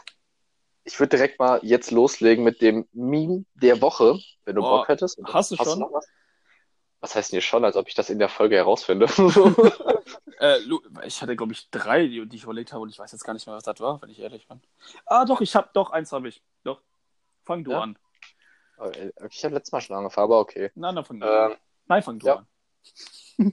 ich 0.84 0.98
würde 1.00 1.16
direkt 1.16 1.38
mal 1.38 1.60
jetzt 1.62 1.90
loslegen 1.90 2.44
mit 2.44 2.60
dem 2.60 2.88
Meme 2.92 3.44
der 3.54 3.80
Woche, 3.80 4.18
wenn 4.44 4.54
du 4.54 4.62
Boah, 4.62 4.78
Bock 4.78 4.88
hättest. 4.88 5.18
hast 5.24 5.50
du 5.50 5.56
schon? 5.56 5.80
noch 5.80 5.92
was? 5.92 6.06
Was 7.00 7.14
heißt 7.14 7.30
denn 7.30 7.36
hier 7.36 7.42
schon, 7.42 7.64
als 7.64 7.76
ob 7.76 7.88
ich 7.88 7.94
das 7.94 8.10
in 8.10 8.18
der 8.18 8.28
Folge 8.28 8.56
herausfinde? 8.56 9.06
Äh, 10.38 10.58
ich 11.06 11.22
hatte, 11.22 11.34
glaube 11.34 11.54
ich, 11.54 11.70
drei, 11.70 12.06
die, 12.06 12.26
die 12.28 12.36
ich 12.36 12.42
überlegt 12.44 12.70
habe 12.74 12.82
und 12.82 12.90
ich 12.90 12.98
weiß 12.98 13.10
jetzt 13.10 13.24
gar 13.24 13.32
nicht 13.32 13.46
mehr, 13.46 13.56
was 13.56 13.64
das 13.64 13.80
war, 13.80 14.02
wenn 14.02 14.10
ich 14.10 14.18
ehrlich 14.20 14.46
bin. 14.46 14.60
Ah, 15.06 15.24
doch, 15.24 15.40
ich 15.40 15.56
habe, 15.56 15.70
doch, 15.72 15.90
eins 15.90 16.12
habe 16.12 16.28
ich. 16.28 16.42
Doch. 16.62 16.82
Fang 17.44 17.64
du 17.64 17.70
Ja? 17.70 17.80
an. 17.80 17.98
Okay, 18.76 19.12
Ich 19.30 19.42
habe 19.44 19.54
letztes 19.54 19.72
Mal 19.72 19.80
schon 19.80 19.96
angefangen, 19.96 20.24
aber 20.24 20.40
okay. 20.40 20.70
Nein, 20.74 20.94
dann 20.94 21.04
fang 21.06 21.20
du 21.20 21.26
an. 21.26 21.52
Ähm, 21.52 21.58
Nein, 21.86 22.02
fang 22.02 22.18
du 22.18 22.26
ja. 22.26 22.34
an. 22.36 22.46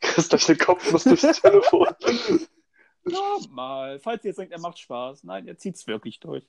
gleich 0.28 0.46
den 0.46 0.58
Kopfnuss 0.58 1.04
durchs 1.04 1.40
Telefon. 1.40 1.88
Normal. 3.04 4.00
Falls 4.00 4.24
ihr 4.24 4.28
jetzt 4.30 4.38
denkt, 4.38 4.52
er 4.52 4.60
macht 4.60 4.78
Spaß. 4.78 5.24
Nein, 5.24 5.46
er 5.46 5.58
zieht's 5.58 5.86
wirklich 5.86 6.18
durch. 6.20 6.48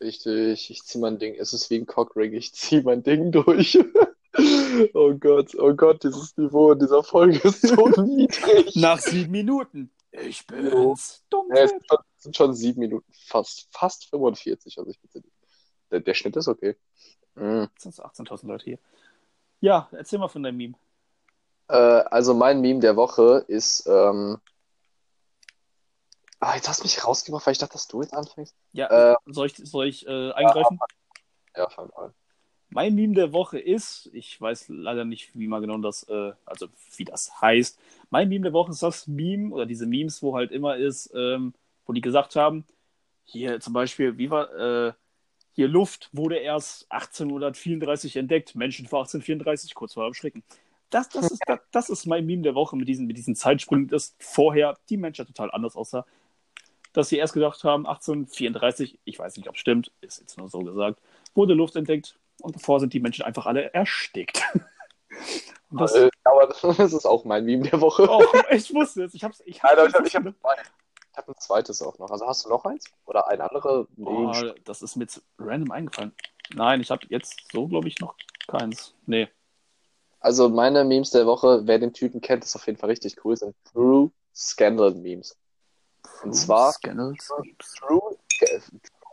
Richtig, 0.00 0.70
ich 0.70 0.82
zieh 0.82 0.98
mein 0.98 1.18
Ding. 1.18 1.34
Es 1.34 1.52
ist 1.52 1.70
wie 1.70 1.78
ein 1.78 1.86
Cockring, 1.86 2.32
ich 2.34 2.52
zieh 2.54 2.82
mein 2.82 3.02
Ding 3.02 3.32
durch. 3.32 3.78
Oh 4.94 5.14
Gott, 5.14 5.54
oh 5.58 5.74
Gott, 5.74 6.02
dieses 6.04 6.36
Niveau 6.36 6.72
in 6.72 6.78
dieser 6.78 7.02
Folge 7.02 7.38
ist 7.48 7.62
so 7.62 7.88
niedrig. 8.02 8.74
Nach 8.76 8.98
sieben 8.98 9.30
Minuten. 9.30 9.90
Ich. 10.12 10.46
Dumm. 10.46 11.48
Ja, 11.54 11.62
es 11.62 11.70
sind 11.70 11.86
schon, 11.86 11.98
es 12.16 12.22
sind 12.22 12.36
schon 12.36 12.54
sieben 12.54 12.80
Minuten, 12.80 13.12
fast, 13.26 13.68
fast 13.70 14.08
45. 14.10 14.78
Also 14.78 14.90
ich 14.90 15.00
bitte. 15.00 15.22
Der, 15.90 16.00
der 16.00 16.14
Schnitt 16.14 16.36
ist 16.36 16.48
okay. 16.48 16.76
Mhm. 17.34 17.68
Jetzt 17.72 17.82
sind 17.82 17.94
18.000 17.94 18.46
Leute 18.46 18.64
hier. 18.64 18.78
Ja, 19.60 19.88
erzähl 19.92 20.18
mal 20.18 20.28
von 20.28 20.42
deinem 20.42 20.56
Meme. 20.56 20.74
Äh, 21.68 21.74
also 21.74 22.34
mein 22.34 22.60
Meme 22.60 22.80
der 22.80 22.96
Woche 22.96 23.44
ist. 23.48 23.86
Ähm... 23.86 24.38
Ah, 26.42 26.54
jetzt 26.54 26.68
hast 26.68 26.80
du 26.80 26.84
mich 26.84 27.04
rausgemacht, 27.04 27.46
weil 27.46 27.52
ich 27.52 27.58
dachte, 27.58 27.74
dass 27.74 27.86
du 27.86 28.00
jetzt 28.00 28.14
anfängst. 28.14 28.54
Ja, 28.72 29.12
Äh, 29.12 29.16
soll 29.26 29.46
ich, 29.46 29.56
soll 29.56 29.86
ich 29.86 30.06
äh, 30.06 30.32
eingreifen? 30.32 30.78
Ja, 31.54 31.68
fang 31.68 31.88
mal 31.88 32.06
an. 32.06 32.14
Mein 32.72 32.94
Meme 32.94 33.14
der 33.14 33.32
Woche 33.32 33.58
ist, 33.58 34.08
ich 34.12 34.40
weiß 34.40 34.66
leider 34.68 35.04
nicht, 35.04 35.30
wie 35.34 35.48
mal 35.48 35.60
genau 35.60 35.78
das, 35.78 36.04
äh, 36.04 36.32
also 36.46 36.68
wie 36.96 37.04
das 37.04 37.40
heißt. 37.40 37.78
Mein 38.10 38.28
Meme 38.28 38.44
der 38.44 38.52
Woche 38.52 38.70
ist 38.70 38.82
das 38.82 39.08
Meme 39.08 39.52
oder 39.52 39.66
diese 39.66 39.86
Memes, 39.86 40.22
wo 40.22 40.36
halt 40.36 40.52
immer 40.52 40.76
ist, 40.76 41.12
ähm, 41.14 41.52
wo 41.84 41.92
die 41.92 42.00
gesagt 42.00 42.36
haben, 42.36 42.64
hier 43.24 43.58
zum 43.60 43.72
Beispiel, 43.72 44.18
wie 44.18 44.30
war, 44.30 44.54
äh, 44.54 44.92
hier 45.52 45.66
Luft 45.66 46.10
wurde 46.12 46.36
erst 46.36 46.86
1834 46.92 48.16
entdeckt, 48.16 48.54
Menschen 48.54 48.86
vor 48.86 49.00
1834, 49.00 49.74
kurz 49.74 49.94
vor 49.94 50.08
dem 50.08 50.14
Schrecken. 50.14 50.44
Das, 50.90 51.08
das, 51.08 51.30
ist, 51.30 51.42
das, 51.46 51.60
das 51.72 51.88
ist 51.88 52.06
mein 52.06 52.24
Meme 52.24 52.42
der 52.42 52.54
Woche 52.54 52.76
mit 52.76 52.88
diesen, 52.88 53.06
mit 53.08 53.16
diesen 53.16 53.34
Zeitsprüngen, 53.34 53.88
dass 53.88 54.14
vorher 54.20 54.78
die 54.88 54.96
Menschheit 54.96 55.26
total 55.26 55.50
anders 55.50 55.74
aussah. 55.74 56.06
Dass 56.92 57.08
sie 57.08 57.18
erst 57.18 57.34
gedacht 57.34 57.62
haben, 57.64 57.86
1834, 57.86 59.00
ich 59.04 59.18
weiß 59.18 59.36
nicht, 59.36 59.48
ob 59.48 59.56
es 59.56 59.60
stimmt, 59.60 59.92
ist 60.00 60.20
jetzt 60.20 60.38
nur 60.38 60.48
so 60.48 60.60
gesagt, 60.60 61.00
wurde 61.34 61.54
Luft 61.54 61.74
entdeckt 61.74 62.16
und 62.40 62.56
davor 62.56 62.80
sind 62.80 62.92
die 62.92 63.00
Menschen 63.00 63.24
einfach 63.24 63.46
alle 63.46 63.72
erstickt. 63.74 64.42
Und 65.70 65.80
das, 65.80 65.94
Äh, 65.94 66.10
aber 66.24 66.46
das 66.76 66.92
ist 66.92 67.06
auch 67.06 67.24
mein 67.24 67.44
Meme 67.44 67.68
der 67.68 67.80
Woche. 67.80 68.08
oh, 68.08 68.24
ich 68.50 68.72
wusste 68.74 69.04
es. 69.04 69.14
Ich 69.14 69.22
hab's, 69.24 69.42
ich 69.44 69.62
aber 69.62 69.86
ich 69.86 69.94
habe 69.94 70.06
ich 70.06 70.14
hab, 70.16 70.26
ich 70.26 71.16
hab 71.16 71.28
ein 71.28 71.34
zweites 71.38 71.82
auch 71.82 71.98
noch. 71.98 72.10
Also 72.10 72.26
hast 72.26 72.44
du 72.44 72.48
noch 72.48 72.64
eins? 72.64 72.86
Oder 73.06 73.28
ein 73.28 73.40
andere? 73.40 73.86
oh, 73.98 74.32
das 74.64 74.82
ist 74.82 74.96
mir 74.96 75.04
jetzt 75.04 75.22
random 75.38 75.70
eingefallen. 75.70 76.12
Nein, 76.54 76.80
ich 76.80 76.90
habe 76.90 77.06
jetzt 77.08 77.40
so, 77.52 77.68
glaube 77.68 77.88
ich, 77.88 77.98
noch 78.00 78.16
keins. 78.48 78.94
Nee. 79.06 79.28
Also 80.18 80.48
meine 80.48 80.84
Memes 80.84 81.10
der 81.10 81.26
Woche, 81.26 81.62
wer 81.64 81.78
den 81.78 81.92
Typen 81.92 82.20
kennt, 82.20 82.44
ist 82.44 82.56
auf 82.56 82.66
jeden 82.66 82.78
Fall 82.78 82.90
richtig 82.90 83.24
cool, 83.24 83.36
sind 83.36 83.54
True 83.72 84.10
Scandal 84.34 84.92
Memes. 84.94 85.36
Und 86.22 86.34
zwar 86.34 86.72
Scandals. 86.72 87.30
True, 87.78 88.18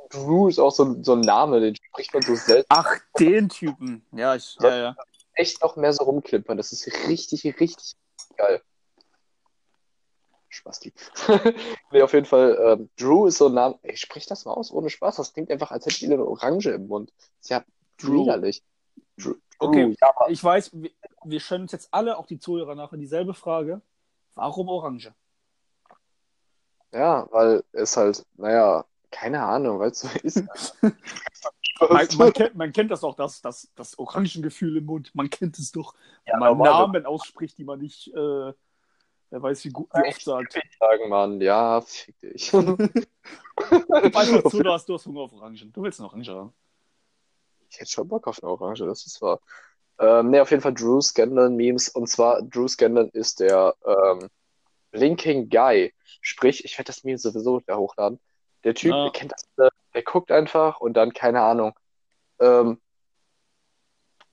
Drew 0.09 0.47
ist 0.47 0.59
auch 0.59 0.71
so 0.71 0.83
ein, 0.85 1.03
so 1.03 1.13
ein 1.13 1.21
Name, 1.21 1.59
den 1.59 1.75
spricht 1.75 2.13
man 2.13 2.23
so 2.23 2.35
selten. 2.35 2.67
Ach, 2.69 2.95
den 3.19 3.49
Typen. 3.49 4.05
Ja, 4.11 4.35
ich, 4.35 4.57
ja, 4.61 4.77
ja. 4.77 4.95
Echt 5.33 5.61
noch 5.61 5.75
mehr 5.75 5.93
so 5.93 6.03
rumklimpern. 6.05 6.57
Das 6.57 6.71
ist 6.71 6.87
richtig, 7.07 7.43
richtig 7.59 7.95
geil. 8.37 8.61
Spasti. 10.49 10.93
nee, 11.91 12.01
auf 12.01 12.13
jeden 12.13 12.25
Fall, 12.25 12.57
ähm, 12.61 12.89
Drew 12.97 13.27
ist 13.27 13.37
so 13.37 13.47
ein 13.47 13.53
Name. 13.53 13.77
Ey, 13.83 13.97
sprich 13.97 14.25
das 14.25 14.45
mal 14.45 14.53
aus, 14.53 14.71
ohne 14.71 14.89
Spaß. 14.89 15.17
Das 15.17 15.33
klingt 15.33 15.51
einfach, 15.51 15.71
als 15.71 15.85
hätte 15.85 15.97
ich 15.97 16.11
eine 16.11 16.23
Orange 16.25 16.71
im 16.71 16.87
Mund. 16.87 17.13
Ist 17.39 17.49
ja 17.49 17.63
Drew. 17.97 18.23
widerlich. 18.23 18.63
Drew. 19.17 19.35
Okay. 19.59 19.95
Ja, 19.99 20.13
Ich 20.29 20.43
weiß, 20.43 20.71
wir, 20.73 20.91
wir 21.23 21.39
stellen 21.39 21.63
uns 21.63 21.71
jetzt 21.71 21.89
alle, 21.91 22.17
auch 22.17 22.25
die 22.25 22.39
Zuhörer, 22.39 22.75
nachher 22.75 22.97
dieselbe 22.97 23.33
Frage. 23.33 23.81
Warum 24.35 24.69
Orange? 24.69 25.13
Ja, 26.91 27.27
weil 27.31 27.63
es 27.73 27.97
halt, 27.97 28.25
naja, 28.35 28.85
keine 29.19 29.43
Ahnung, 29.43 29.79
weil 29.79 29.91
es 29.91 29.99
so 29.99 30.09
ist. 30.23 30.43
Man, 31.79 32.07
man, 32.17 32.33
kennt, 32.33 32.55
man 32.55 32.71
kennt 32.71 32.91
das 32.91 33.03
auch, 33.03 33.15
das, 33.15 33.41
das, 33.41 33.69
das 33.75 33.97
Orangengefühl 33.99 34.77
im 34.77 34.85
Mund. 34.85 35.13
Man 35.13 35.29
kennt 35.29 35.57
es 35.59 35.71
doch. 35.71 35.93
Ja, 36.25 36.33
wenn 36.33 36.57
man. 36.57 36.57
Namen 36.57 37.05
ausspricht, 37.05 37.57
die 37.57 37.63
man 37.63 37.79
nicht, 37.79 38.07
äh, 38.09 38.13
wer 38.15 38.53
weiß, 39.29 39.65
wie, 39.65 39.69
gut, 39.69 39.89
wie 39.93 40.07
oft 40.07 40.21
sagt. 40.21 40.53
sagen, 40.79 41.09
Mann, 41.09 41.41
ja, 41.41 41.81
fick 41.81 42.19
dich. 42.19 42.53
Einfach 42.53 44.49
zu, 44.49 44.63
du 44.63 44.71
hast, 44.71 44.87
du 44.89 44.95
hast 44.95 45.05
Hunger 45.05 45.21
auf 45.21 45.33
Orangen. 45.33 45.71
Du 45.73 45.81
willst 45.81 45.99
eine 45.99 46.09
Orange 46.09 46.31
haben. 46.31 46.53
Ich 47.69 47.79
hätte 47.79 47.91
schon 47.91 48.07
Bock 48.07 48.27
auf 48.27 48.41
eine 48.41 48.51
Orange, 48.51 48.85
das 48.85 49.05
ist 49.05 49.21
wahr. 49.21 49.39
Ähm, 49.99 50.29
ne, 50.29 50.41
auf 50.41 50.51
jeden 50.51 50.61
Fall 50.61 50.73
Drew 50.73 51.01
Scanlon 51.01 51.55
Memes. 51.55 51.89
Und 51.89 52.07
zwar, 52.07 52.41
Drew 52.43 52.67
Scanlon 52.67 53.09
ist 53.09 53.39
der 53.39 53.75
ähm, 53.85 54.29
Blinking 54.91 55.49
Guy. 55.49 55.93
Sprich, 56.21 56.63
ich 56.65 56.77
werde 56.77 56.87
das 56.87 57.03
Meme 57.03 57.17
sowieso 57.17 57.59
da 57.61 57.77
hochladen. 57.77 58.19
Der 58.67 58.73
Typ, 58.75 58.91
Ja. 58.91 59.03
der 59.03 59.11
kennt 59.13 59.31
das, 59.31 59.43
äh, 59.65 59.69
der 59.93 60.03
guckt 60.03 60.29
einfach 60.29 60.81
und 60.81 60.93
dann, 60.95 61.13
keine 61.13 61.41
Ahnung, 61.41 61.71
ähm, 62.39 62.81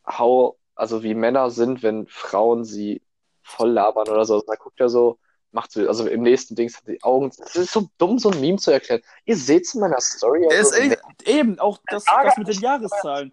how, 0.07 0.57
also 0.75 1.05
wie 1.05 1.14
Männer 1.14 1.50
sind, 1.50 1.85
wenn 1.85 2.07
Frauen 2.09 2.64
sie 2.64 3.00
voll 3.43 3.71
labern 3.71 4.09
oder 4.09 4.25
so. 4.25 4.43
Da 4.45 4.57
guckt 4.57 4.81
er 4.81 4.88
so, 4.88 5.19
macht 5.53 5.71
so, 5.71 5.87
also 5.87 6.07
im 6.09 6.23
nächsten 6.23 6.57
Dings 6.57 6.76
hat 6.76 6.88
die 6.88 7.00
Augen. 7.05 7.31
Das 7.38 7.55
ist 7.55 7.73
so 7.73 7.88
dumm, 7.99 8.19
so 8.19 8.31
ein 8.31 8.41
Meme 8.41 8.59
zu 8.59 8.73
erklären. 8.73 9.03
Ihr 9.25 9.37
seht 9.37 9.67
es 9.67 9.75
in 9.75 9.81
meiner 9.83 10.00
Story. 10.00 10.45
Ist 10.49 10.75
Also, 10.75 10.81
echt, 10.81 10.99
eben, 11.29 11.59
auch 11.61 11.79
das, 11.87 12.05
das 12.05 12.37
mit 12.37 12.49
den 12.49 12.61
Jahreszahlen. 12.61 13.33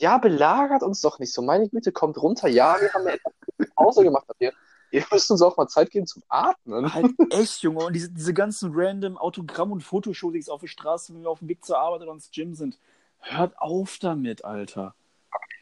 ja, 0.00 0.16
belagert 0.16 0.82
uns 0.82 1.02
doch 1.02 1.18
nicht 1.18 1.34
so. 1.34 1.42
Meine 1.42 1.68
Güte, 1.68 1.92
kommt 1.92 2.16
runter. 2.16 2.48
Ja, 2.48 2.80
wir 2.80 2.90
haben 2.94 3.06
ja 3.06 3.12
etwas 3.14 3.32
Pause 3.74 4.04
gemacht. 4.04 4.24
habt 4.26 4.40
Ihr, 4.40 4.52
ihr 4.90 5.04
müsst 5.10 5.30
uns 5.30 5.42
auch 5.42 5.56
mal 5.56 5.68
Zeit 5.68 5.90
geben 5.90 6.06
zum 6.06 6.22
Atmen. 6.28 6.92
Halt 6.92 7.14
echt, 7.30 7.62
Junge. 7.62 7.84
Und 7.84 7.92
diese, 7.92 8.10
diese 8.10 8.34
ganzen 8.34 8.72
random 8.74 9.16
Autogramm- 9.16 9.72
und 9.72 9.82
Fotoshootings 9.82 10.48
auf 10.48 10.60
der 10.60 10.68
Straße, 10.68 11.14
wenn 11.14 11.22
wir 11.22 11.30
auf 11.30 11.40
dem 11.40 11.48
Weg 11.48 11.64
zur 11.64 11.78
Arbeit 11.78 12.02
oder 12.02 12.12
ins 12.12 12.30
Gym 12.30 12.54
sind. 12.54 12.78
Hört 13.20 13.58
auf 13.58 13.98
damit, 13.98 14.44
Alter. 14.44 14.94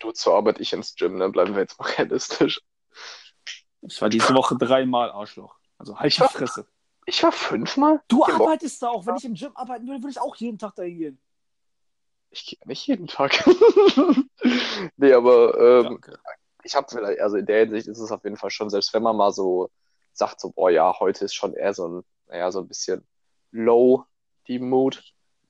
Du 0.01 0.13
zur 0.13 0.35
Arbeit, 0.35 0.61
ich 0.61 0.73
ins 0.73 0.95
Gym, 0.95 1.19
dann 1.19 1.33
bleiben 1.33 1.55
wir 1.55 1.63
jetzt 1.63 1.79
mal 1.79 1.89
realistisch. 1.91 2.61
Ich 3.83 4.01
war 4.03 4.09
diese 4.09 4.35
Woche 4.35 4.57
dreimal 4.57 5.11
Arschloch. 5.11 5.57
Also 5.79 5.99
halt 5.99 6.17
die 6.17 6.23
Fresse. 6.23 6.67
Ich 7.07 7.23
war 7.23 7.33
fünfmal? 7.33 8.03
Du 8.09 8.19
Woche. 8.19 8.33
arbeitest 8.35 8.83
da 8.83 8.89
auch. 8.89 9.07
Wenn 9.07 9.17
ich 9.17 9.25
im 9.25 9.35
Gym 9.35 9.53
arbeiten 9.55 9.87
würde, 9.87 10.03
würde 10.03 10.11
ich 10.11 10.21
auch 10.21 10.35
jeden 10.37 10.59
Tag 10.59 10.75
dahin 10.75 10.99
gehen. 10.99 11.19
Ich 12.31 12.45
gehe 12.47 12.59
nicht 12.67 12.87
jeden 12.87 13.07
Tag. 13.07 13.45
nee, 14.97 15.13
aber 15.13 15.59
ähm, 15.59 15.85
Danke. 15.85 16.19
Ich 16.67 16.75
habe 16.75 16.87
vielleicht, 16.91 17.21
also 17.21 17.37
in 17.37 17.47
der 17.47 17.61
Hinsicht 17.61 17.87
ist 17.87 17.99
es 17.99 18.11
auf 18.11 18.25
jeden 18.25 18.37
Fall 18.37 18.51
schon, 18.51 18.69
selbst 18.71 18.93
wenn 18.93 19.03
man 19.03 19.17
mal 19.17 19.33
so 19.33 19.71
sagt, 20.13 20.41
so, 20.41 20.51
boah, 20.51 20.71
ja, 20.71 20.99
heute 20.99 21.25
ist 21.25 21.35
schon 21.35 21.55
eher 21.55 21.73
so 21.73 21.89
ein, 21.89 22.05
naja, 22.27 22.51
so 22.51 22.61
ein 22.61 22.69
bisschen 22.69 23.07
low, 23.53 24.05
die 24.49 24.59
Mood, 24.59 25.03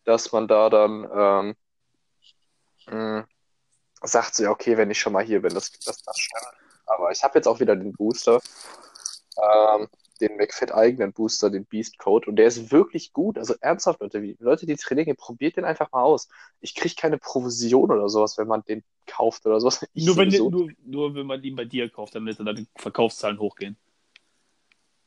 dass 0.05 0.33
man 0.33 0.47
da 0.47 0.69
dann 0.69 1.09
ähm, 1.13 1.57
mh, 2.95 3.27
sagt, 4.03 4.35
so, 4.35 4.45
ja, 4.45 4.51
okay, 4.51 4.77
wenn 4.77 4.91
ich 4.91 5.01
schon 5.01 5.13
mal 5.15 5.25
hier 5.25 5.41
bin, 5.43 5.55
das, 5.55 5.71
das, 5.73 6.03
das 6.03 6.19
stimmt. 6.19 6.47
Aber 6.87 7.11
ich 7.11 7.23
habe 7.25 7.39
jetzt 7.39 7.49
auch 7.49 7.59
wieder 7.61 7.75
den 7.75 7.93
Booster, 7.93 8.41
ähm, 9.39 9.89
den 10.21 10.37
McFit 10.37 10.73
eigenen 10.73 11.13
Booster, 11.13 11.51
den 11.51 11.67
Beast 11.67 11.99
Code, 11.99 12.29
und 12.29 12.37
der 12.37 12.47
ist 12.47 12.73
wirklich 12.73 13.13
gut. 13.13 13.39
Also 13.39 13.55
ernsthaft, 13.61 14.01
Leute, 14.01 14.23
wie, 14.23 14.37
Leute, 14.41 14.67
die 14.67 14.77
trainieren, 14.77 15.17
probiert 15.17 15.57
den 15.57 15.65
einfach 15.65 15.91
mal 15.93 16.03
aus. 16.03 16.29
Ich 16.61 16.75
kriege 16.75 16.95
keine 16.95 17.19
Provision 17.19 17.91
oder 17.91 18.09
sowas, 18.09 18.39
wenn 18.39 18.49
man 18.49 18.63
den 18.65 18.83
kauft 19.07 19.47
oder 19.47 19.61
sowas. 19.61 19.87
Ich 19.95 20.07
Nur 20.07 20.17
wenn, 20.17 20.31
sowieso. 20.31 20.51
nur, 20.51 20.71
nur 20.85 21.15
wenn 21.15 21.27
man 21.27 21.43
ihn 21.43 21.57
bei 21.57 21.65
dir 21.65 21.89
kauft, 21.89 22.15
damit 22.15 22.39
dann 22.39 22.57
die 22.57 22.67
Verkaufszahlen 22.77 23.39
hochgehen. 23.39 23.77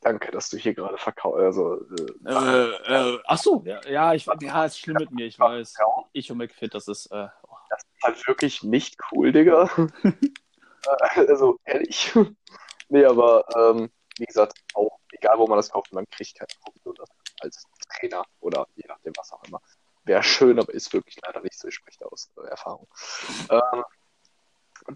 Danke, 0.00 0.32
dass 0.32 0.48
du 0.48 0.56
hier 0.56 0.74
gerade 0.74 0.96
verkaufst. 0.96 1.38
Also, 1.38 1.76
äh, 2.24 2.30
Äh, 2.30 3.14
äh, 3.14 3.18
ach 3.26 3.38
so, 3.38 3.62
ja, 3.66 3.80
ja, 3.86 4.14
ich, 4.14 4.26
ja, 4.40 4.64
ist 4.64 4.78
schlimm 4.78 4.96
mit 4.98 5.10
mir, 5.10 5.26
ich 5.26 5.38
weiß. 5.38 5.74
Ich 6.12 6.32
und 6.32 6.38
McFit, 6.38 6.74
das 6.74 6.88
ist, 6.88 7.06
äh, 7.12 7.28
oh. 7.42 7.54
das 7.68 7.82
ist 7.82 8.02
halt 8.02 8.26
wirklich 8.26 8.62
nicht 8.62 8.96
cool, 9.12 9.32
Digga. 9.32 9.70
Äh, 11.14 11.26
also, 11.28 11.58
ehrlich. 11.66 12.10
nee, 12.88 13.04
aber 13.04 13.44
ähm, 13.54 13.90
wie 14.20 14.26
gesagt, 14.26 14.58
auch 14.74 14.98
egal, 15.12 15.38
wo 15.38 15.46
man 15.46 15.56
das 15.56 15.70
kauft, 15.70 15.92
man 15.92 16.08
kriegt 16.10 16.38
keine 16.38 16.48
Provision 16.62 16.94
dafür 16.94 17.14
als 17.40 17.64
Trainer 17.98 18.24
oder 18.40 18.66
je 18.76 18.84
nachdem, 18.86 19.12
was 19.16 19.32
auch 19.32 19.42
immer. 19.44 19.60
Wäre 20.04 20.22
schön, 20.22 20.58
aber 20.58 20.72
ist 20.72 20.92
wirklich 20.92 21.16
leider 21.24 21.40
nicht 21.40 21.58
so. 21.58 21.68
Ich 21.68 21.74
spreche 21.74 21.98
da 22.00 22.06
aus 22.06 22.30
Erfahrung. 22.48 22.86
Ähm, 23.50 23.84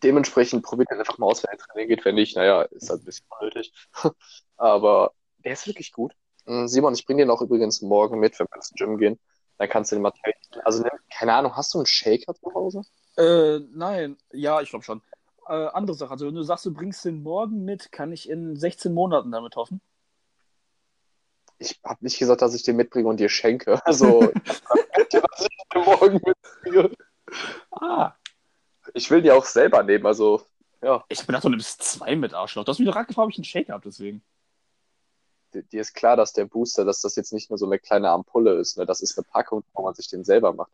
dementsprechend 0.02 0.62
probiert 0.64 0.90
den 0.90 0.98
einfach 0.98 1.18
mal 1.18 1.26
aus, 1.26 1.42
wenn 1.42 1.48
er 1.50 1.54
ins 1.54 1.66
Training 1.66 1.88
geht. 1.88 2.04
Wenn 2.04 2.14
nicht, 2.14 2.36
naja, 2.36 2.62
ist 2.62 2.90
halt 2.90 3.02
ein 3.02 3.04
bisschen 3.04 3.26
unnötig. 3.38 3.72
aber 4.56 5.12
der 5.38 5.52
ist 5.52 5.66
wirklich 5.66 5.92
gut. 5.92 6.12
Mm, 6.46 6.66
Simon, 6.66 6.94
ich 6.94 7.06
bringe 7.06 7.22
den 7.22 7.30
auch 7.30 7.42
übrigens 7.42 7.82
morgen 7.82 8.18
mit, 8.18 8.38
wenn 8.38 8.46
wir 8.50 8.56
ins 8.56 8.70
Gym 8.74 8.98
gehen. 8.98 9.18
Dann 9.58 9.68
kannst 9.68 9.92
du 9.92 9.96
den 9.96 10.02
mal 10.02 10.10
testen. 10.10 10.60
Also, 10.62 10.82
nimm- 10.82 10.90
keine 11.16 11.34
Ahnung, 11.34 11.56
hast 11.56 11.72
du 11.74 11.78
einen 11.78 11.86
Shaker 11.86 12.34
zu 12.34 12.52
Hause? 12.54 12.82
Äh, 13.16 13.60
nein, 13.72 14.16
ja, 14.32 14.60
ich 14.60 14.70
glaube 14.70 14.84
schon. 14.84 15.00
Äh, 15.46 15.66
andere 15.72 15.96
Sache, 15.96 16.12
also 16.12 16.26
wenn 16.26 16.34
du 16.34 16.42
sagst, 16.42 16.64
du 16.64 16.72
bringst 16.72 17.04
den 17.04 17.22
morgen 17.22 17.64
mit, 17.64 17.92
kann 17.92 18.12
ich 18.12 18.28
in 18.28 18.56
16 18.56 18.94
Monaten 18.94 19.30
damit 19.30 19.56
hoffen? 19.56 19.80
Ich 21.58 21.80
habe 21.84 22.02
nicht 22.04 22.18
gesagt, 22.18 22.42
dass 22.42 22.54
ich 22.54 22.62
den 22.62 22.76
mitbringe 22.76 23.08
und 23.08 23.20
dir 23.20 23.28
schenke. 23.28 23.80
Also, 23.84 24.32
dass 25.10 25.40
ich 25.40 25.58
den 25.72 25.84
morgen 25.84 26.20
mitbringe. 26.24 26.90
Ah. 27.70 28.12
Ich 28.94 29.10
will 29.10 29.22
die 29.22 29.32
auch 29.32 29.44
selber 29.44 29.82
nehmen, 29.82 30.06
also, 30.06 30.42
ja. 30.82 31.02
Ich 31.08 31.24
bin 31.24 31.32
dachte, 31.32 31.46
du 31.46 31.50
nimmst 31.50 31.82
zwei 31.82 32.14
mit 32.14 32.34
Arschloch. 32.34 32.64
Du 32.64 32.70
hast 32.70 32.78
mich 32.78 32.86
doch 32.86 32.94
gefragt, 32.94 33.16
ob 33.16 33.30
ich 33.30 33.38
einen 33.38 33.44
Shake 33.44 33.70
habe, 33.70 33.82
deswegen. 33.84 34.22
Dir 35.54 35.62
dir 35.62 35.80
ist 35.80 35.94
klar, 35.94 36.16
dass 36.16 36.34
der 36.34 36.44
Booster, 36.44 36.84
dass 36.84 37.00
das 37.00 37.16
jetzt 37.16 37.32
nicht 37.32 37.48
nur 37.48 37.58
so 37.58 37.64
eine 37.64 37.78
kleine 37.78 38.10
Ampulle 38.10 38.54
ist, 38.54 38.76
ne? 38.76 38.84
Das 38.84 39.00
ist 39.00 39.16
eine 39.16 39.24
Packung, 39.24 39.64
wo 39.72 39.82
man 39.82 39.94
sich 39.94 40.08
den 40.08 40.24
selber 40.24 40.52
macht. 40.52 40.70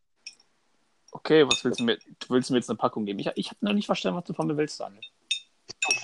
Okay, 1.12 1.46
was 1.46 1.64
willst 1.64 1.80
du 1.80 1.84
mir? 1.84 1.96
Du 1.96 2.28
willst 2.28 2.50
mir 2.50 2.56
jetzt 2.56 2.70
eine 2.70 2.76
Packung 2.76 3.04
geben? 3.04 3.18
Ich, 3.18 3.30
ich 3.34 3.48
habe 3.48 3.58
noch 3.60 3.72
nicht 3.72 3.86
verstanden, 3.86 4.18
was 4.18 4.24
du 4.24 4.32
von 4.32 4.46
mir 4.46 4.56
willst, 4.56 4.78
Daniel. 4.78 5.02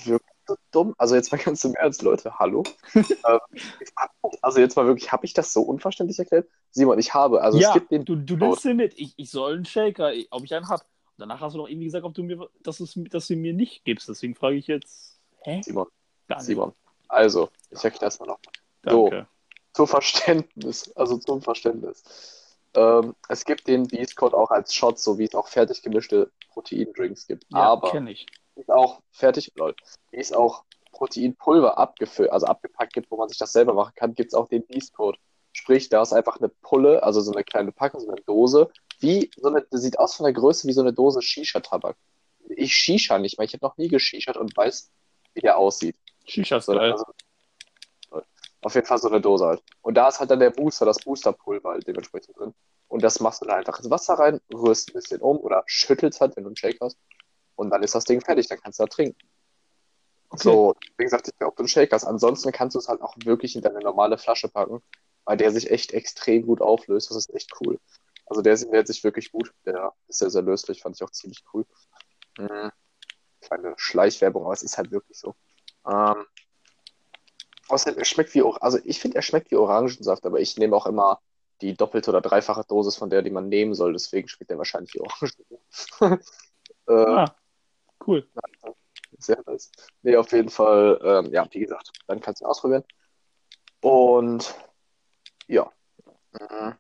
Wirklich 0.04 0.36
so 0.46 0.56
dumm. 0.70 0.94
Also 0.98 1.14
jetzt 1.14 1.32
mal 1.32 1.38
ganz 1.38 1.64
im 1.64 1.75
Ernst, 1.75 2.02
Leute, 2.02 2.38
hallo. 2.38 2.62
Ähm, 3.28 3.40
also 4.40 4.60
jetzt 4.60 4.76
mal 4.76 4.86
wirklich, 4.86 5.10
habe 5.12 5.26
ich 5.26 5.32
das 5.32 5.52
so 5.52 5.62
unverständlich 5.62 6.18
erklärt? 6.18 6.48
Simon, 6.70 6.98
ich 6.98 7.12
habe, 7.14 7.40
also 7.40 7.58
ja, 7.58 7.68
es 7.68 7.75
gibt 7.75 7.90
den 7.90 8.04
du, 8.04 8.16
du 8.16 8.36
nimmst 8.36 8.64
den 8.64 8.76
mit. 8.76 8.94
Ich, 8.98 9.14
ich 9.16 9.30
soll 9.30 9.54
einen 9.54 9.64
Shaker, 9.64 10.12
ob 10.30 10.44
ich 10.44 10.54
einen 10.54 10.68
habe. 10.68 10.82
Und 10.82 11.18
danach 11.18 11.40
hast 11.40 11.54
du 11.54 11.58
noch 11.58 11.68
irgendwie 11.68 11.86
gesagt, 11.86 12.04
ob 12.04 12.14
du 12.14 12.22
mir, 12.22 12.48
dass, 12.62 12.82
dass 13.10 13.26
du 13.26 13.36
mir 13.36 13.52
nicht 13.52 13.84
gibst. 13.84 14.08
Deswegen 14.08 14.34
frage 14.34 14.56
ich 14.56 14.66
jetzt. 14.66 15.18
Hä? 15.42 15.60
Simon, 15.62 15.86
Simon. 16.38 16.72
Also, 17.08 17.48
ich 17.70 17.82
erkläre 17.82 18.08
es 18.08 18.20
mal 18.20 18.26
noch. 18.26 18.38
so. 18.84 19.10
Zum 19.72 19.86
Verständnis, 19.86 20.90
also 20.96 21.18
zum 21.18 21.42
Verständnis. 21.42 22.45
Ähm, 22.76 23.14
es 23.28 23.45
gibt 23.45 23.66
den 23.66 23.87
Beast 23.88 24.16
Code 24.16 24.37
auch 24.37 24.50
als 24.50 24.75
Shot, 24.75 24.99
so 24.99 25.18
wie 25.18 25.25
es 25.25 25.35
auch 25.35 25.49
fertig 25.49 25.83
gemischte 25.83 26.30
Proteindrinks 26.50 27.26
gibt. 27.26 27.45
Ja, 27.50 27.59
Aber 27.73 27.90
kenne 27.90 28.12
ich. 28.12 28.26
ist 28.54 28.71
auch 28.71 29.00
fertig, 29.11 29.52
lol, 29.56 29.75
wie 30.11 30.18
es 30.18 30.33
auch 30.33 30.64
Proteinpulver 30.92 31.78
abgefüllt, 31.78 32.30
also 32.30 32.47
abgepackt 32.47 32.92
gibt, 32.95 33.11
wo 33.11 33.16
man 33.16 33.28
sich 33.28 33.38
das 33.38 33.52
selber 33.52 33.75
machen 33.75 33.92
kann, 33.97 34.14
gibt 34.14 34.28
es 34.33 34.35
auch 34.35 34.49
den 34.49 34.66
Beast 34.66 34.95
Code. 34.95 35.18
Sprich, 35.52 35.88
da 35.88 36.02
ist 36.02 36.12
einfach 36.12 36.37
eine 36.38 36.49
Pulle, 36.49 37.02
also 37.02 37.21
so 37.21 37.33
eine 37.33 37.45
kleine 37.45 37.73
Packung, 37.73 38.00
so 38.00 38.09
eine 38.11 38.21
Dose, 38.23 38.71
wie 39.00 39.30
so 39.37 39.49
eine, 39.49 39.66
sieht 39.71 39.99
aus 39.99 40.14
von 40.14 40.25
der 40.25 40.33
Größe 40.35 40.68
wie 40.68 40.73
so 40.73 40.80
eine 40.83 40.92
Dose 40.92 41.21
Shisha-Tabak. 41.23 41.97
Ich 42.49 42.75
Shisha 42.75 43.18
nicht 43.18 43.38
mehr, 43.38 43.47
ich 43.47 43.54
habe 43.54 43.64
noch 43.64 43.76
nie 43.76 43.88
geschichert 43.88 44.37
und 44.37 44.56
weiß, 44.56 44.90
wie 45.35 45.40
der 45.40 45.56
aussieht. 45.59 45.97
Shisha 46.26 46.59
ist 46.59 46.66
So, 46.66 46.73
geil. 46.73 46.92
also, 46.92 47.04
auf 48.66 48.75
jeden 48.75 48.87
Fall 48.87 48.99
so 48.99 49.08
eine 49.08 49.20
Dose 49.20 49.46
halt. 49.46 49.62
Und 49.80 49.94
da 49.94 50.08
ist 50.08 50.18
halt 50.18 50.28
dann 50.28 50.40
der 50.40 50.50
Booster, 50.50 50.85
das 50.85 50.99
Boosterpulver 50.99 51.70
halt 51.70 51.87
dementsprechend 51.87 52.37
drin. 52.37 52.52
Und 52.88 53.04
das 53.04 53.20
machst 53.20 53.40
du 53.40 53.46
dann 53.46 53.58
einfach 53.58 53.78
ins 53.78 53.90
Wasser 53.90 54.14
rein, 54.14 54.40
rührst 54.52 54.90
ein 54.90 54.94
bisschen 54.94 55.20
um 55.20 55.38
oder 55.38 55.62
schüttelst 55.66 56.20
halt, 56.20 56.37
wenn 56.37 56.42
du 56.42 56.49
einen 56.49 56.56
Shake 56.56 56.78
hast. 56.80 56.99
Und 57.54 57.70
dann 57.70 57.85
ist 57.85 57.94
das 57.94 58.04
Ding 58.04 58.20
fertig, 58.20 58.49
dann 58.49 58.61
kannst 58.61 58.80
du 58.80 58.82
da 58.82 58.88
trinken. 58.88 59.16
Okay. 60.30 60.42
So, 60.42 60.75
deswegen 60.82 61.11
sagte 61.11 61.30
ich 61.30 61.46
ob 61.46 61.54
du 61.54 61.61
einen 61.61 61.68
Shake 61.68 61.92
hast. 61.92 62.04
Ansonsten 62.04 62.50
kannst 62.50 62.75
du 62.75 62.80
es 62.80 62.88
halt 62.88 63.02
auch 63.02 63.14
wirklich 63.25 63.54
in 63.54 63.62
deine 63.62 63.78
normale 63.78 64.18
Flasche 64.18 64.49
packen, 64.49 64.82
weil 65.25 65.37
der 65.37 65.52
sich 65.52 65.70
echt 65.70 65.92
extrem 65.92 66.44
gut 66.44 66.61
auflöst. 66.61 67.08
Das 67.08 67.16
ist 67.16 67.32
echt 67.32 67.52
cool. 67.61 67.78
Also 68.26 68.42
der 68.42 68.56
hält 68.56 68.88
sich 68.88 69.04
wirklich 69.04 69.30
gut. 69.30 69.54
Der 69.64 69.92
ist 70.08 70.18
sehr, 70.18 70.30
sehr 70.30 70.42
löslich, 70.42 70.82
fand 70.82 70.96
ich 70.96 71.04
auch 71.04 71.12
ziemlich 71.12 71.44
cool. 71.54 71.64
Mhm. 72.37 72.73
Kleine 73.42 73.75
Schleichwerbung, 73.76 74.42
aber 74.42 74.54
es 74.54 74.64
ist 74.64 74.76
halt 74.76 74.90
wirklich 74.90 75.16
so. 75.16 75.37
Ähm, 75.88 76.26
außerdem, 77.68 77.99
er 77.99 78.04
schmeckt 78.04 78.35
wie, 78.35 78.42
also 78.61 78.78
ich 78.85 79.00
finde, 79.00 79.16
er 79.16 79.23
schmeckt 79.23 79.50
wie 79.50 79.56
Orangensaft, 79.56 80.25
aber 80.26 80.40
ich 80.40 80.56
nehme 80.56 80.76
auch 80.76 80.87
immer 80.87 81.20
die 81.61 81.75
doppelte 81.75 82.11
oder 82.11 82.20
dreifache 82.20 82.64
Dosis 82.68 82.96
von 82.96 83.11
der, 83.11 83.23
die 83.23 83.30
man 83.30 83.49
nehmen 83.49 83.75
soll. 83.75 83.92
Deswegen 83.92 84.28
schmeckt 84.28 84.50
er 84.50 84.58
wahrscheinlich 84.58 84.94
wie 84.94 85.00
Orangensaft. 85.00 86.26
äh, 86.88 86.92
Ah, 86.92 87.35
cool. 88.06 88.28
sehr 89.18 89.42
nice. 89.46 89.70
Nee, 90.02 90.16
auf 90.16 90.30
jeden 90.32 90.50
Fall, 90.50 91.00
ähm, 91.02 91.32
ja, 91.32 91.46
wie 91.50 91.61
gesagt, 91.61 91.90
dann 92.06 92.20
kannst 92.20 92.40
du 92.40 92.44
ihn 92.44 92.49
ausprobieren. 92.49 92.85
Und 93.80 94.54
ja, 95.46 95.70
mhm. 96.32 96.75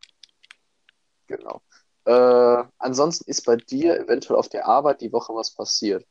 genau. 1.26 1.62
Äh, 2.04 2.64
ansonsten 2.78 3.28
ist 3.28 3.44
bei 3.44 3.56
dir 3.56 3.98
eventuell 3.98 4.38
auf 4.38 4.48
der 4.48 4.66
Arbeit 4.66 5.00
die 5.00 5.12
Woche 5.12 5.34
was 5.34 5.50
passiert. 5.52 6.06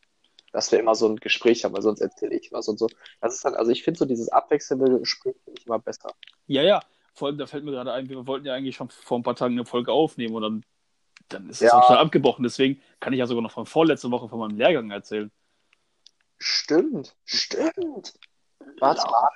Dass 0.56 0.72
wir 0.72 0.80
immer 0.80 0.96
so 0.96 1.10
ein 1.10 1.18
Gespräch 1.18 1.66
haben, 1.66 1.74
weil 1.74 1.82
sonst 1.82 2.00
erzähle 2.00 2.34
ich 2.34 2.54
was 2.54 2.70
und 2.70 2.80
so. 2.80 2.88
Das 3.20 3.34
ist 3.34 3.44
dann, 3.44 3.56
also 3.56 3.72
ich 3.72 3.84
finde 3.84 3.98
so 3.98 4.06
dieses 4.06 4.30
abwechselnde 4.30 5.00
Gespräch 5.00 5.36
finde 5.44 5.60
ich 5.60 5.68
immer 5.68 5.80
besser. 5.80 6.14
Ja, 6.48 6.62
ja. 6.62 6.80
Vor 7.14 7.28
allem, 7.28 7.38
da 7.38 7.46
fällt 7.46 7.66
mir 7.66 7.72
gerade 7.72 7.92
ein, 7.92 8.08
wir 8.08 8.26
wollten 8.26 8.46
ja 8.46 8.54
eigentlich 8.54 8.78
schon 8.78 8.90
vor 8.90 9.20
ein 9.20 9.24
paar 9.24 9.36
Tagen 9.36 9.56
eine 9.56 9.66
Folge 9.66 9.92
aufnehmen 9.92 10.34
und 10.34 10.42
dann, 10.42 10.66
dann 11.28 11.50
ist 11.50 11.62
es 11.62 11.68
Ja. 11.72 11.78
auch 11.78 11.88
schon 11.88 11.98
abgebrochen. 11.98 12.44
Deswegen 12.44 12.82
kann 13.02 13.12
ich 13.12 13.20
ja 13.20 13.28
sogar 13.28 13.42
noch 13.42 13.52
von 13.52 13.66
vorletzter 13.66 14.12
Woche 14.12 14.30
von 14.30 14.40
meinem 14.40 14.58
Lehrgang 14.58 14.90
erzählen. 14.92 15.30
Stimmt, 16.38 17.18
stimmt. 17.26 18.14
Warte 18.80 19.06
mal. 19.12 19.30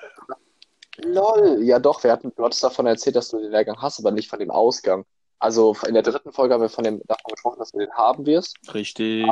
Lol. 1.04 1.64
Ja, 1.64 1.80
doch, 1.80 2.02
wir 2.02 2.14
hatten, 2.14 2.32
du 2.34 2.46
hattest 2.46 2.64
davon 2.64 2.86
erzählt, 2.86 3.18
dass 3.18 3.28
du 3.28 3.40
den 3.40 3.52
Lehrgang 3.52 3.82
hast, 3.82 4.00
aber 4.00 4.12
nicht 4.12 4.30
von 4.30 4.40
dem 4.40 4.52
Ausgang. 4.52 5.04
Also 5.38 5.76
in 5.86 5.94
der 5.94 6.04
dritten 6.04 6.32
Folge 6.32 6.54
haben 6.54 6.62
wir 6.62 6.70
von 6.70 6.86
dem, 6.86 7.02
davon 7.08 7.32
gesprochen, 7.34 7.60
dass 7.60 7.72
du 7.72 7.80
den 7.80 7.92
haben 7.92 8.26
wirst. 8.26 8.58
Richtig. 8.74 9.26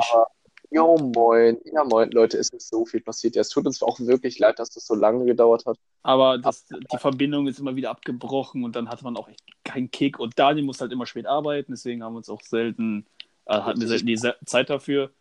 Jo, 0.70 0.98
moin. 0.98 1.60
Ja, 1.66 1.84
moin, 1.86 2.12
Leute, 2.12 2.38
es 2.38 2.50
ist 2.50 2.70
so 2.70 2.86
viel 2.86 3.02
passiert. 3.02 3.36
Ja, 3.36 3.42
es 3.42 3.50
tut 3.50 3.66
uns 3.66 3.82
auch 3.82 4.00
wirklich 4.00 4.38
leid, 4.38 4.60
dass 4.60 4.70
das 4.70 4.86
so 4.86 4.96
lange 4.96 5.26
gedauert 5.26 5.66
hat. 5.66 5.78
Aber 6.04 6.38
das, 6.38 6.66
die 6.68 6.98
Verbindung 6.98 7.48
ist 7.48 7.60
immer 7.60 7.76
wieder 7.76 7.90
abgebrochen 7.90 8.64
und 8.64 8.76
dann 8.76 8.90
hat 8.90 9.02
man 9.02 9.16
auch 9.16 9.30
echt 9.30 9.42
keinen 9.64 9.92
Kick. 9.92 10.20
Und 10.20 10.38
Daniel 10.38 10.66
muss 10.66 10.82
halt 10.82 10.92
immer 10.92 11.06
spät 11.06 11.26
arbeiten, 11.26 11.72
deswegen 11.72 12.04
haben 12.04 12.14
wir 12.14 12.18
uns 12.18 12.30
auch 12.30 12.42
selten 12.42 13.06
Also 13.46 13.66
hatten 13.66 13.82
wir 13.82 13.88
selten 13.88 14.08
die 14.08 14.20
Zeit 14.46 14.70
dafür. 14.70 15.12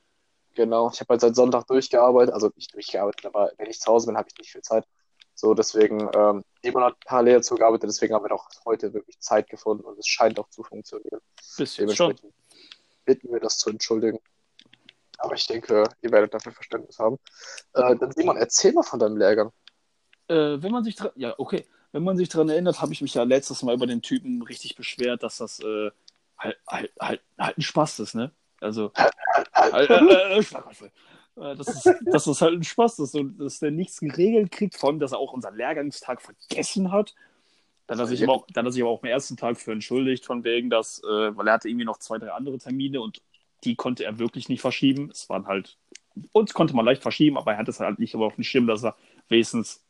Genau, 0.55 0.91
ich 0.93 1.01
habe 1.01 1.11
halt 1.11 1.21
seit 1.21 1.37
Sonntag 1.37 1.67
durchgearbeitet, 1.67 2.35
also 2.35 2.51
nicht 2.57 2.75
durchgearbeitet, 2.75 3.27
aber 3.27 3.53
wenn 3.59 3.69
ich 3.69 3.79
zu 3.79 3.93
Hause 3.93 4.07
bin, 4.07 4.17
habe 4.17 4.29
ich 4.29 4.39
nicht 4.39 4.51
viel 4.51 4.63
Zeit. 4.63 4.85
So, 5.35 5.53
deswegen, 5.53 6.09
ähm, 6.17 6.45
Simon 6.63 6.83
hat 6.83 6.99
parallel 7.05 7.35
dazu 7.35 7.57
gearbeitet, 7.57 7.91
deswegen 7.91 8.15
haben 8.15 8.25
wir 8.25 8.33
auch 8.33 8.49
heute 8.65 8.95
wirklich 8.95 9.21
Zeit 9.21 9.51
gefunden 9.51 9.85
und 9.85 9.99
es 9.99 10.07
scheint 10.07 10.41
auch 10.41 10.49
zu 10.49 10.63
funktionieren. 10.63 11.21
Bisschen 11.59 11.95
schon. 11.95 12.15
Bitten 13.05 13.31
wir 13.31 13.39
das 13.39 13.59
zu 13.59 13.69
entschuldigen. 13.69 14.19
Aber 15.19 15.35
ich 15.35 15.47
denke, 15.47 15.85
ihr 16.03 16.13
werdet 16.13 16.35
dafür 16.35 16.53
Verständnis 16.53 16.99
haben. 16.99 17.19
Äh, 17.75 17.97
dann 17.97 18.13
Simon, 18.13 18.37
erzähl 18.37 18.73
mal 18.73 18.83
von 18.83 18.99
deinem 18.99 19.17
Lehrgang. 19.17 19.51
Äh, 20.29 20.63
wenn 20.63 20.73
man 20.73 20.85
sich 20.85 20.97
dran, 20.97 21.13
ja, 21.15 21.35
okay. 21.39 21.67
Wenn 21.93 22.05
man 22.05 22.17
sich 22.17 22.29
daran 22.29 22.49
erinnert, 22.49 22.83
habe 22.83 22.93
ich 22.93 23.01
mich 23.01 23.15
ja 23.15 23.23
letztes 23.23 23.63
Mal 23.63 23.75
über 23.75 23.87
den 23.87 24.03
Typen 24.03 24.43
richtig 24.43 24.77
beschwert, 24.77 25.23
dass 25.23 25.39
das 25.39 25.61
äh, 25.61 25.91
halt, 26.37 26.59
halt, 26.67 26.93
halt, 27.01 27.23
halt 27.39 27.59
ein 27.59 27.63
Spaß 27.63 28.01
ist, 28.01 28.15
ne? 28.15 28.33
Also, 28.61 28.93
halt, 29.55 29.91
äh, 29.91 29.95
äh, 29.95 30.41
äh, 31.37 31.57
das 31.57 31.69
ist, 31.69 31.95
dass 32.07 32.25
das 32.25 32.41
halt 32.41 32.55
ein 32.55 32.65
Spaß 32.65 32.99
ist 32.99 33.15
und 33.15 33.39
dass 33.39 33.61
der 33.61 33.71
nichts 33.71 34.01
geregelt 34.01 34.51
kriegt 34.51 34.77
von, 34.77 34.99
dass 34.99 35.13
er 35.13 35.19
auch 35.19 35.33
unseren 35.33 35.57
Lehrgangstag 35.57 36.21
vergessen 36.21 36.93
hat. 36.93 37.15
Dann 37.87 37.99
hat 37.99 38.07
er 38.07 38.09
sich 38.09 38.23
aber 38.25 38.33
auch, 38.33 38.47
dann 38.53 38.67
hat 38.67 38.73
sich 38.73 38.83
aber 38.83 38.91
auch 38.91 39.03
am 39.03 39.09
ersten 39.09 39.37
Tag 39.37 39.59
für 39.59 39.73
entschuldigt, 39.73 40.25
von 40.25 40.43
wegen, 40.43 40.71
dass, 40.71 41.01
äh, 41.05 41.37
weil 41.37 41.47
er 41.47 41.55
hatte 41.55 41.69
irgendwie 41.69 41.85
noch 41.85 41.99
zwei, 41.99 42.19
drei 42.19 42.33
andere 42.33 42.59
Termine 42.59 43.01
und 43.01 43.23
die 43.65 43.77
konnte 43.77 44.05
er 44.05 44.19
wirklich 44.19 44.49
nicht 44.49 44.61
verschieben. 44.61 45.11
Es 45.11 45.29
waren 45.29 45.47
halt, 45.47 45.77
uns 46.33 46.55
konnte 46.55 46.75
man 46.75 46.85
leicht 46.85 47.03
verschieben, 47.03 47.37
aber 47.39 47.53
er 47.53 47.59
hat 47.59 47.69
es 47.69 47.81
halt 47.81 47.99
nicht 47.99 48.15
aber 48.15 48.27
auf 48.27 48.35
dem 48.37 48.45
Schirm, 48.45 48.67
dass 48.67 48.85
er 48.85 48.97
wenigstens 49.29 49.85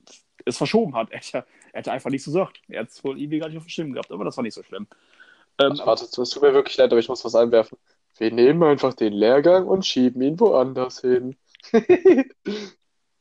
es 0.44 0.56
verschoben 0.58 0.94
hat. 0.94 1.10
Er, 1.10 1.18
hätte- 1.18 1.44
er 1.72 1.78
hätte 1.80 1.92
einfach 1.92 2.10
nichts 2.10 2.26
gesagt. 2.26 2.60
Er 2.68 2.80
hat 2.82 2.88
es 2.88 3.02
wohl 3.04 3.18
irgendwie 3.20 3.38
gar 3.38 3.48
nicht 3.48 3.56
auf 3.58 3.64
dem 3.64 3.68
Schirm 3.70 3.92
gehabt, 3.92 4.10
aber 4.12 4.24
das 4.24 4.36
war 4.36 4.42
nicht 4.42 4.54
so 4.54 4.62
schlimm. 4.62 4.86
Ähm, 5.58 5.80
warte, 5.84 6.04
es 6.04 6.10
tut 6.10 6.42
mir 6.42 6.52
wirklich 6.54 6.76
leid, 6.76 6.90
aber 6.92 7.00
ich 7.00 7.08
muss 7.08 7.24
was 7.24 7.34
einwerfen. 7.34 7.78
Wir 8.18 8.30
nehmen 8.32 8.62
einfach 8.62 8.94
den 8.94 9.12
Lehrgang 9.12 9.66
und 9.66 9.84
schieben 9.86 10.22
ihn 10.22 10.38
woanders 10.40 11.00
hin. 11.00 11.36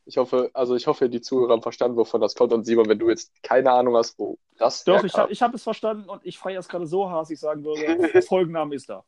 ich 0.04 0.18
hoffe, 0.18 0.50
also 0.54 0.76
ich 0.76 0.86
hoffe, 0.86 1.08
die 1.08 1.20
Zuhörer 1.20 1.52
haben 1.54 1.62
verstanden, 1.62 1.96
wovon 1.96 2.20
das 2.20 2.34
kommt. 2.34 2.52
Und 2.52 2.64
Simon, 2.64 2.88
wenn 2.88 2.98
du 2.98 3.08
jetzt 3.08 3.32
keine 3.42 3.72
Ahnung 3.72 3.96
hast, 3.96 4.18
wo 4.18 4.38
das 4.58 4.84
doch, 4.84 4.96
ich, 5.04 5.12
herkam. 5.12 5.22
hab- 5.24 5.30
ich 5.30 5.42
habe 5.42 5.56
es 5.56 5.62
verstanden 5.62 6.08
und 6.08 6.24
ich 6.24 6.38
feiere 6.38 6.60
es 6.60 6.68
gerade 6.68 6.86
so 6.86 7.10
hart, 7.10 7.22
dass 7.22 7.30
ich 7.30 7.40
sagen 7.40 7.64
würde, 7.64 8.22
Folgenname 8.22 8.74
ist 8.74 8.88
da. 8.88 9.04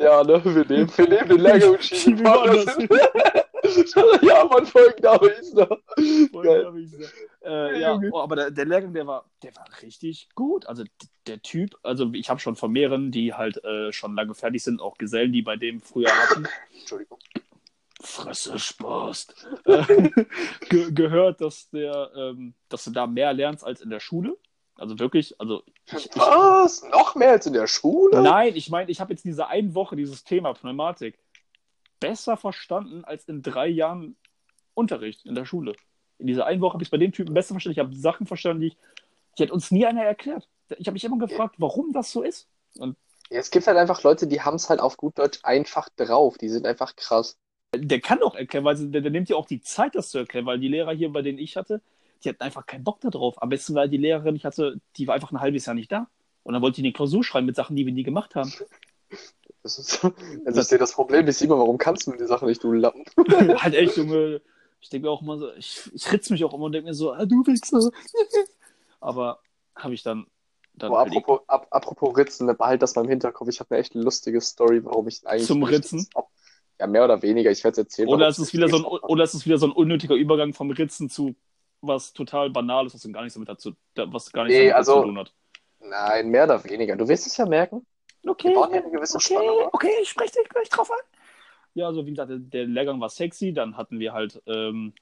Ja, 0.00 0.24
ne, 0.24 0.42
wir 0.44 0.64
nehmen, 0.66 0.90
wir 0.96 1.08
nehmen 1.08 1.28
den 1.28 1.40
Lehrgang 1.40 1.70
und 1.70 1.84
schieben 1.84 2.18
ihn 2.18 2.24
woanders 2.24 2.76
hin. 2.76 2.88
ja, 4.22 4.44
man, 4.44 4.64
ist 4.64 4.74
da. 5.02 5.16
Ist 5.16 5.56
da. 5.56 5.68
Äh, 7.42 7.80
ja, 7.80 8.00
oh, 8.10 8.20
aber 8.20 8.36
der, 8.36 8.50
der 8.50 8.64
Lehrgang, 8.64 8.92
der 8.92 9.06
war, 9.06 9.24
der 9.42 9.54
war 9.56 9.66
richtig 9.82 10.28
gut. 10.34 10.66
Also 10.66 10.84
der 11.26 11.42
Typ, 11.42 11.76
also 11.82 12.10
ich 12.12 12.30
habe 12.30 12.40
schon 12.40 12.56
von 12.56 12.72
mehreren, 12.72 13.10
die 13.10 13.34
halt 13.34 13.62
äh, 13.64 13.92
schon 13.92 14.14
lange 14.14 14.34
fertig 14.34 14.62
sind, 14.62 14.80
auch 14.80 14.96
Gesellen, 14.98 15.32
die 15.32 15.42
bei 15.42 15.56
dem 15.56 15.80
früher 15.80 16.10
hatten, 16.10 16.46
Entschuldigung. 16.78 17.18
Fresse 18.02 18.58
Spaß. 18.58 19.28
äh, 19.66 19.84
ge 20.70 20.92
gehört, 20.92 21.40
dass 21.40 21.68
der, 21.70 22.10
ähm, 22.16 22.54
dass 22.68 22.84
du 22.84 22.90
da 22.90 23.06
mehr 23.06 23.32
lernst 23.34 23.64
als 23.64 23.82
in 23.82 23.90
der 23.90 24.00
Schule. 24.00 24.36
Also 24.80 24.98
wirklich, 24.98 25.38
also 25.38 25.62
ich, 25.92 26.06
ich, 26.06 26.16
Was? 26.16 26.82
Noch 26.84 27.14
mehr 27.14 27.32
als 27.32 27.44
in 27.44 27.52
der 27.52 27.66
Schule? 27.66 28.22
nein, 28.22 28.56
ich 28.56 28.70
meine, 28.70 28.90
ich 28.90 28.98
habe 28.98 29.12
jetzt 29.12 29.26
diese 29.26 29.46
eine 29.46 29.74
Woche 29.74 29.94
dieses 29.94 30.24
Thema 30.24 30.54
Pneumatik 30.54 31.18
besser 32.00 32.38
verstanden 32.38 33.04
als 33.04 33.24
in 33.26 33.42
drei 33.42 33.68
Jahren 33.68 34.16
Unterricht 34.72 35.26
in 35.26 35.34
der 35.34 35.44
Schule. 35.44 35.74
In 36.16 36.26
dieser 36.26 36.46
einen 36.46 36.62
Woche 36.62 36.72
habe 36.72 36.82
ich 36.82 36.86
es 36.86 36.90
bei 36.90 36.96
dem 36.96 37.12
Typen 37.12 37.34
besser 37.34 37.52
verstanden. 37.52 37.78
Ich 37.78 37.84
habe 37.84 37.94
Sachen 37.94 38.26
verstanden, 38.26 38.62
die 38.62 38.66
ich, 38.68 38.76
die 39.38 39.42
hat 39.42 39.50
uns 39.50 39.70
nie 39.70 39.84
einer 39.84 40.02
erklärt. 40.02 40.48
Ich 40.78 40.86
habe 40.86 40.94
mich 40.94 41.04
immer 41.04 41.18
gefragt, 41.18 41.56
warum 41.58 41.92
das 41.92 42.10
so 42.10 42.22
ist. 42.22 42.48
Und 42.78 42.96
Ja, 43.28 43.38
es 43.38 43.50
gibt 43.50 43.66
halt 43.66 43.76
einfach 43.76 44.02
Leute, 44.02 44.26
die 44.26 44.40
haben 44.40 44.54
es 44.54 44.70
halt 44.70 44.80
auf 44.80 44.96
gut 44.96 45.18
Deutsch 45.18 45.40
einfach 45.42 45.90
drauf. 45.90 46.38
Die 46.38 46.48
sind 46.48 46.66
einfach 46.66 46.96
krass. 46.96 47.36
der 47.76 48.00
kann 48.00 48.22
auch 48.22 48.34
erklären, 48.34 48.64
weil 48.64 48.76
der, 48.76 49.02
der 49.02 49.10
nimmt 49.10 49.28
ja 49.28 49.36
auch 49.36 49.46
die 49.46 49.60
Zeit, 49.60 49.94
das 49.94 50.08
zu 50.08 50.16
erklären, 50.16 50.46
weil 50.46 50.58
die 50.58 50.68
Lehrer 50.68 50.92
hier, 50.92 51.12
bei 51.12 51.20
denen 51.20 51.38
ich 51.38 51.58
hatte, 51.58 51.82
die 52.24 52.28
hatten 52.28 52.42
einfach 52.42 52.66
keinen 52.66 52.84
Bock 52.84 53.00
darauf. 53.00 53.40
Am 53.42 53.48
besten, 53.48 53.74
weil 53.74 53.88
die 53.88 53.96
Lehrerin, 53.96 54.36
ich 54.36 54.44
hatte, 54.44 54.80
die 54.96 55.06
war 55.06 55.14
einfach 55.14 55.32
ein 55.32 55.40
halbes 55.40 55.66
Jahr 55.66 55.74
nicht 55.74 55.90
da. 55.90 56.08
Und 56.42 56.54
dann 56.54 56.62
wollte 56.62 56.76
die 56.76 56.82
eine 56.82 56.92
Klausur 56.92 57.22
schreiben 57.24 57.46
mit 57.46 57.56
Sachen, 57.56 57.76
die 57.76 57.86
wir 57.86 57.92
nie 57.92 58.02
gemacht 58.02 58.34
haben. 58.34 58.52
Das 59.62 59.78
ist, 59.78 60.02
das 60.46 60.56
ist 60.56 60.72
ja 60.72 60.78
das 60.78 60.94
Problem. 60.94 61.28
Ich 61.28 61.36
Simon, 61.36 61.58
warum 61.58 61.76
kannst 61.76 62.06
du 62.06 62.12
die 62.12 62.24
Sachen 62.24 62.48
nicht, 62.48 62.64
du 62.64 62.72
Lappen? 62.72 63.04
halt 63.58 63.74
echt, 63.74 63.94
Junge. 63.94 64.40
Ich 64.80 64.88
denke 64.88 65.06
mir 65.06 65.10
auch 65.10 65.20
immer 65.20 65.36
so, 65.36 65.52
ich, 65.52 65.90
ich 65.92 66.10
ritz 66.10 66.30
mich 66.30 66.42
auch 66.44 66.54
immer 66.54 66.64
und 66.64 66.72
denke 66.72 66.88
mir 66.88 66.94
so, 66.94 67.12
ah, 67.12 67.26
du 67.26 67.46
Wichser. 67.46 67.90
Aber 69.00 69.40
habe 69.74 69.92
ich 69.92 70.02
dann. 70.02 70.26
dann 70.72 70.92
halt 70.92 71.08
apropos, 71.08 71.40
ap 71.46 71.66
apropos 71.70 72.16
Ritzen, 72.16 72.46
ne, 72.46 72.54
behalt 72.54 72.80
das 72.80 72.94
mal 72.94 73.02
im 73.02 73.10
Hinterkopf. 73.10 73.48
Ich 73.48 73.60
habe 73.60 73.72
eine 73.72 73.80
echt 73.80 73.94
lustige 73.94 74.40
Story, 74.40 74.82
warum 74.82 75.08
ich 75.08 75.26
eigentlich. 75.26 75.46
Zum 75.46 75.62
Ritzen? 75.62 76.08
Ja, 76.78 76.86
mehr 76.86 77.04
oder 77.04 77.20
weniger. 77.20 77.50
Ich 77.50 77.62
werde 77.62 77.72
es 77.72 77.78
erzählen. 77.78 78.08
Oder 78.08 78.28
ist, 78.28 78.38
es 78.38 78.54
wieder 78.54 78.70
so 78.70 78.78
ein, 78.78 78.84
oder 78.84 79.24
ist 79.24 79.34
es 79.34 79.44
wieder 79.44 79.58
so 79.58 79.66
ein 79.66 79.72
unnötiger 79.72 80.14
Übergang 80.14 80.54
vom 80.54 80.70
Ritzen 80.70 81.10
zu 81.10 81.34
was 81.82 82.12
total 82.12 82.50
Banales, 82.50 82.94
was 82.94 83.02
dann 83.02 83.12
gar 83.12 83.22
nichts 83.22 83.34
damit 83.34 83.48
dazu, 83.48 83.74
was 83.94 84.30
gar 84.32 84.44
nichts 84.44 84.56
Nee, 84.58 84.64
damit 84.68 84.76
also- 84.76 85.00
zu 85.00 85.06
tun 85.06 85.18
hat. 85.18 85.32
Nein, 85.82 86.28
mehr 86.28 86.44
oder 86.44 86.62
weniger. 86.64 86.94
Du 86.94 87.08
wirst 87.08 87.26
es 87.26 87.36
ja 87.38 87.46
merken. 87.46 87.86
Okay, 88.26 88.48
Wir 88.48 88.54
bauen 88.54 88.74
ja 88.74 88.82
eine 88.82 88.90
gewisse 88.90 89.18
Spannung 89.18 89.64
auf. 89.64 89.72
okay, 89.74 89.90
ich 90.02 90.10
spreche 90.10 90.32
dich 90.38 90.48
gleich 90.50 90.68
drauf 90.68 90.90
an. 90.90 90.98
Ja, 91.72 91.86
also 91.86 92.04
wie 92.04 92.10
gesagt, 92.10 92.30
der, 92.30 92.38
der 92.38 92.66
Lehrgang 92.66 93.00
war 93.00 93.08
sexy. 93.08 93.54
Dann 93.54 93.78
hatten 93.78 93.98
wir 93.98 94.12
halt 94.12 94.42
ähm, 94.46 94.92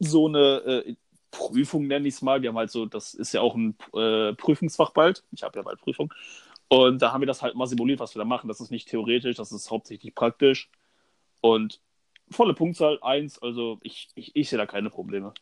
so 0.00 0.26
eine 0.26 0.82
äh, 0.86 0.96
Prüfung, 1.30 1.86
nenne 1.86 2.08
ich 2.08 2.14
es 2.14 2.22
mal. 2.22 2.42
Wir 2.42 2.48
haben 2.48 2.58
halt 2.58 2.72
so, 2.72 2.84
das 2.86 3.14
ist 3.14 3.32
ja 3.32 3.42
auch 3.42 3.54
ein 3.54 3.76
äh, 3.94 4.32
Prüfungsfach 4.34 4.90
bald. 4.90 5.22
Ich 5.30 5.44
habe 5.44 5.56
ja 5.56 5.62
bald 5.62 5.78
Prüfung. 5.80 6.12
Und 6.66 7.00
da 7.00 7.12
haben 7.12 7.20
wir 7.20 7.26
das 7.26 7.42
halt 7.42 7.54
mal 7.54 7.66
simuliert, 7.68 8.00
was 8.00 8.16
wir 8.16 8.18
da 8.18 8.24
machen. 8.24 8.48
Das 8.48 8.60
ist 8.60 8.72
nicht 8.72 8.88
theoretisch, 8.88 9.36
das 9.36 9.52
ist 9.52 9.70
hauptsächlich 9.70 10.16
praktisch. 10.16 10.68
Und 11.42 11.80
volle 12.30 12.54
Punktzahl 12.54 12.98
1, 13.02 13.40
also 13.40 13.78
ich, 13.82 14.08
ich, 14.16 14.34
ich 14.34 14.48
sehe 14.48 14.58
da 14.58 14.66
keine 14.66 14.90
Probleme. 14.90 15.32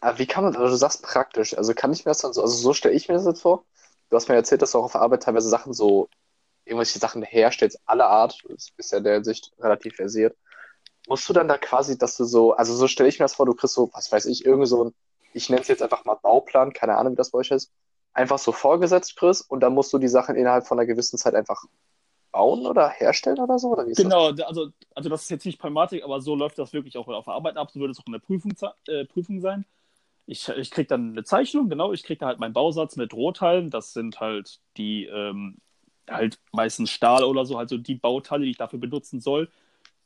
Aber 0.00 0.18
wie 0.18 0.26
kann 0.26 0.44
man, 0.44 0.54
also 0.54 0.68
du 0.68 0.76
sagst 0.76 1.02
praktisch, 1.02 1.56
also 1.56 1.74
kann 1.74 1.92
ich 1.92 2.04
mir 2.04 2.10
das 2.10 2.18
dann 2.18 2.32
so, 2.32 2.42
also 2.42 2.54
so 2.54 2.72
stelle 2.72 2.94
ich 2.94 3.08
mir 3.08 3.14
das 3.14 3.26
jetzt 3.26 3.42
vor. 3.42 3.64
Du 4.10 4.16
hast 4.16 4.28
mir 4.28 4.34
erzählt, 4.36 4.62
dass 4.62 4.72
du 4.72 4.78
auch 4.78 4.84
auf 4.84 4.96
Arbeit 4.96 5.22
teilweise 5.24 5.48
Sachen 5.48 5.72
so, 5.74 6.08
irgendwelche 6.64 6.98
Sachen 6.98 7.22
herstellst, 7.22 7.80
aller 7.86 8.08
Art. 8.08 8.38
Du 8.44 8.54
bist 8.76 8.92
ja 8.92 8.98
in 8.98 9.04
der 9.04 9.24
Sicht 9.24 9.52
relativ 9.58 9.96
versiert. 9.96 10.36
Musst 11.08 11.28
du 11.28 11.32
dann 11.32 11.48
da 11.48 11.58
quasi, 11.58 11.98
dass 11.98 12.16
du 12.16 12.24
so, 12.24 12.54
also 12.54 12.74
so 12.74 12.88
stelle 12.88 13.08
ich 13.08 13.18
mir 13.18 13.24
das 13.24 13.34
vor, 13.34 13.46
du 13.46 13.54
kriegst 13.54 13.74
so, 13.74 13.90
was 13.92 14.10
weiß 14.10 14.26
ich, 14.26 14.44
irgendwie 14.46 14.66
so 14.66 14.84
ein, 14.84 14.94
ich 15.34 15.50
nenne 15.50 15.62
es 15.62 15.68
jetzt 15.68 15.82
einfach 15.82 16.04
mal 16.04 16.14
Bauplan, 16.14 16.72
keine 16.72 16.96
Ahnung, 16.96 17.12
wie 17.12 17.16
das 17.16 17.30
bei 17.30 17.38
euch 17.38 17.50
ist, 17.50 17.70
einfach 18.14 18.38
so 18.38 18.52
vorgesetzt 18.52 19.16
kriegst 19.16 19.50
und 19.50 19.60
dann 19.60 19.74
musst 19.74 19.92
du 19.92 19.98
die 19.98 20.08
Sachen 20.08 20.36
innerhalb 20.36 20.66
von 20.66 20.78
einer 20.78 20.86
gewissen 20.86 21.18
Zeit 21.18 21.34
einfach 21.34 21.64
bauen 22.34 22.66
oder 22.66 22.88
herstellen 22.90 23.38
oder 23.38 23.58
so? 23.58 23.68
Oder 23.68 23.84
Genau, 23.86 24.32
da- 24.32 24.44
also, 24.44 24.70
also 24.94 25.08
das 25.08 25.22
ist 25.22 25.30
jetzt 25.30 25.46
nicht 25.46 25.58
Pneumatik, 25.60 26.02
aber 26.02 26.20
so 26.20 26.34
läuft 26.34 26.58
das 26.58 26.72
wirklich 26.72 26.98
auch 26.98 27.06
auf 27.08 27.24
der 27.24 27.34
Arbeit 27.34 27.56
ab. 27.56 27.70
So 27.70 27.80
würde 27.80 27.92
es 27.92 28.00
auch 28.00 28.06
in 28.06 28.12
der 28.12 28.18
Prüfung, 28.18 28.52
äh, 28.88 29.04
Prüfung 29.04 29.40
sein. 29.40 29.64
Ich, 30.26 30.48
ich 30.48 30.70
kriege 30.70 30.88
dann 30.88 31.10
eine 31.12 31.22
Zeichnung, 31.24 31.68
genau, 31.68 31.92
ich 31.92 32.02
kriege 32.02 32.18
da 32.18 32.26
halt 32.26 32.40
meinen 32.40 32.54
Bausatz 32.54 32.96
mit 32.96 33.12
Rohteilen. 33.14 33.70
Das 33.70 33.92
sind 33.92 34.20
halt 34.20 34.60
die, 34.76 35.04
ähm, 35.06 35.58
halt 36.10 36.38
meistens 36.52 36.90
Stahl 36.90 37.24
oder 37.24 37.44
so, 37.46 37.56
halt 37.58 37.68
so 37.68 37.78
die 37.78 37.94
Bauteile, 37.94 38.44
die 38.44 38.50
ich 38.50 38.56
dafür 38.56 38.78
benutzen 38.80 39.20
soll. 39.20 39.48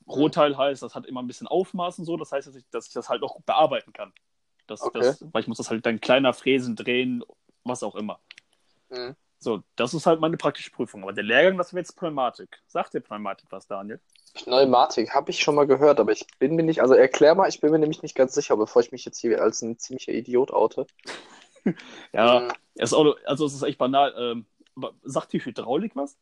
Rohteil 0.08 0.56
heißt, 0.56 0.82
das 0.82 0.94
hat 0.94 1.06
immer 1.06 1.22
ein 1.22 1.26
bisschen 1.26 1.46
Aufmaß 1.46 1.98
und 1.98 2.04
so, 2.04 2.16
das 2.16 2.32
heißt, 2.32 2.48
dass 2.48 2.56
ich, 2.56 2.64
dass 2.70 2.86
ich 2.88 2.92
das 2.94 3.08
halt 3.08 3.22
auch 3.22 3.40
bearbeiten 3.42 3.92
kann. 3.92 4.12
Das, 4.66 4.82
Okay. 4.82 4.98
das, 4.98 5.24
weil 5.32 5.42
ich 5.42 5.48
muss 5.48 5.58
das 5.58 5.70
halt 5.70 5.84
dann 5.86 6.00
kleiner 6.00 6.32
fräsen, 6.32 6.76
drehen, 6.76 7.24
was 7.64 7.82
auch 7.82 7.94
immer. 7.94 8.20
das? 8.88 8.98
Mhm. 8.98 9.16
So, 9.40 9.62
das 9.77 9.94
ist 9.94 10.07
halt 10.07 10.20
meine 10.20 10.37
praktische 10.37 10.70
Prüfung. 10.70 11.03
Aber 11.03 11.12
der 11.12 11.24
Lehrgang, 11.24 11.57
das 11.59 11.72
wäre 11.72 11.81
jetzt 11.81 11.96
Pneumatik. 11.96 12.61
Sagt 12.66 12.94
dir 12.94 13.01
Pneumatik 13.01 13.46
was, 13.51 13.66
Daniel? 13.66 14.01
Pneumatik 14.35 15.14
habe 15.14 15.31
ich 15.31 15.40
schon 15.40 15.55
mal 15.55 15.66
gehört, 15.66 16.01
aber 16.01 16.12
ich 16.12 16.27
bin 16.38 16.57
mir 16.57 16.64
nicht, 16.64 16.83
also 16.83 16.94
erklär 16.94 17.35
mal, 17.35 17.48
ich 17.48 17.61
bin 17.61 17.70
mir 17.70 17.79
nämlich 17.79 18.03
nicht 18.03 18.14
ganz 18.14 18.35
sicher, 18.35 18.57
bevor 18.57 18.83
ich 18.83 18.92
mich 18.92 19.05
jetzt 19.05 19.18
hier 19.18 19.40
als 19.40 19.62
ein 19.62 19.79
ziemlicher 19.79 20.12
Idiot 20.12 20.53
oute. 20.53 20.87
Ja, 22.14 22.48
es 22.77 22.92
ist 22.92 22.94
auch, 22.94 23.16
also 23.27 23.44
es 23.44 23.53
ist 23.53 23.62
echt 23.62 23.77
banal. 23.77 24.14
Ähm, 24.16 24.46
sagt 25.03 25.35
die 25.35 25.44
Hydraulik 25.44 25.94
was? 25.96 26.16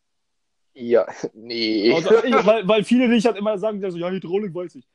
Ja, 0.75 1.07
nee. 1.35 1.93
Also, 1.95 2.11
weil, 2.11 2.67
weil 2.67 2.85
viele 2.85 3.07
nicht 3.07 3.27
halt 3.27 3.37
immer 3.37 3.57
sagen, 3.59 3.81
so, 3.91 3.97
ja, 3.97 4.11
Hydraulik 4.11 4.55
weiß 4.55 4.75
ich. 4.75 4.89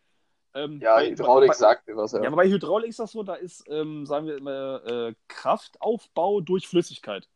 Ähm, 0.53 0.79
Ja, 0.81 0.99
Hydraulik 0.99 1.51
bei, 1.51 1.55
sagt 1.55 1.87
mir 1.87 1.95
was, 1.95 2.11
ja. 2.11 2.21
Ja, 2.21 2.27
aber 2.27 2.37
bei 2.37 2.49
Hydraulik 2.49 2.89
ist 2.89 2.99
das 2.99 3.11
so, 3.13 3.23
da 3.23 3.35
ist, 3.35 3.63
ähm, 3.69 4.05
sagen 4.05 4.27
wir 4.27 4.37
immer, 4.37 4.83
äh, 4.85 5.13
Kraftaufbau 5.29 6.41
durch 6.41 6.67
Flüssigkeit. 6.67 7.29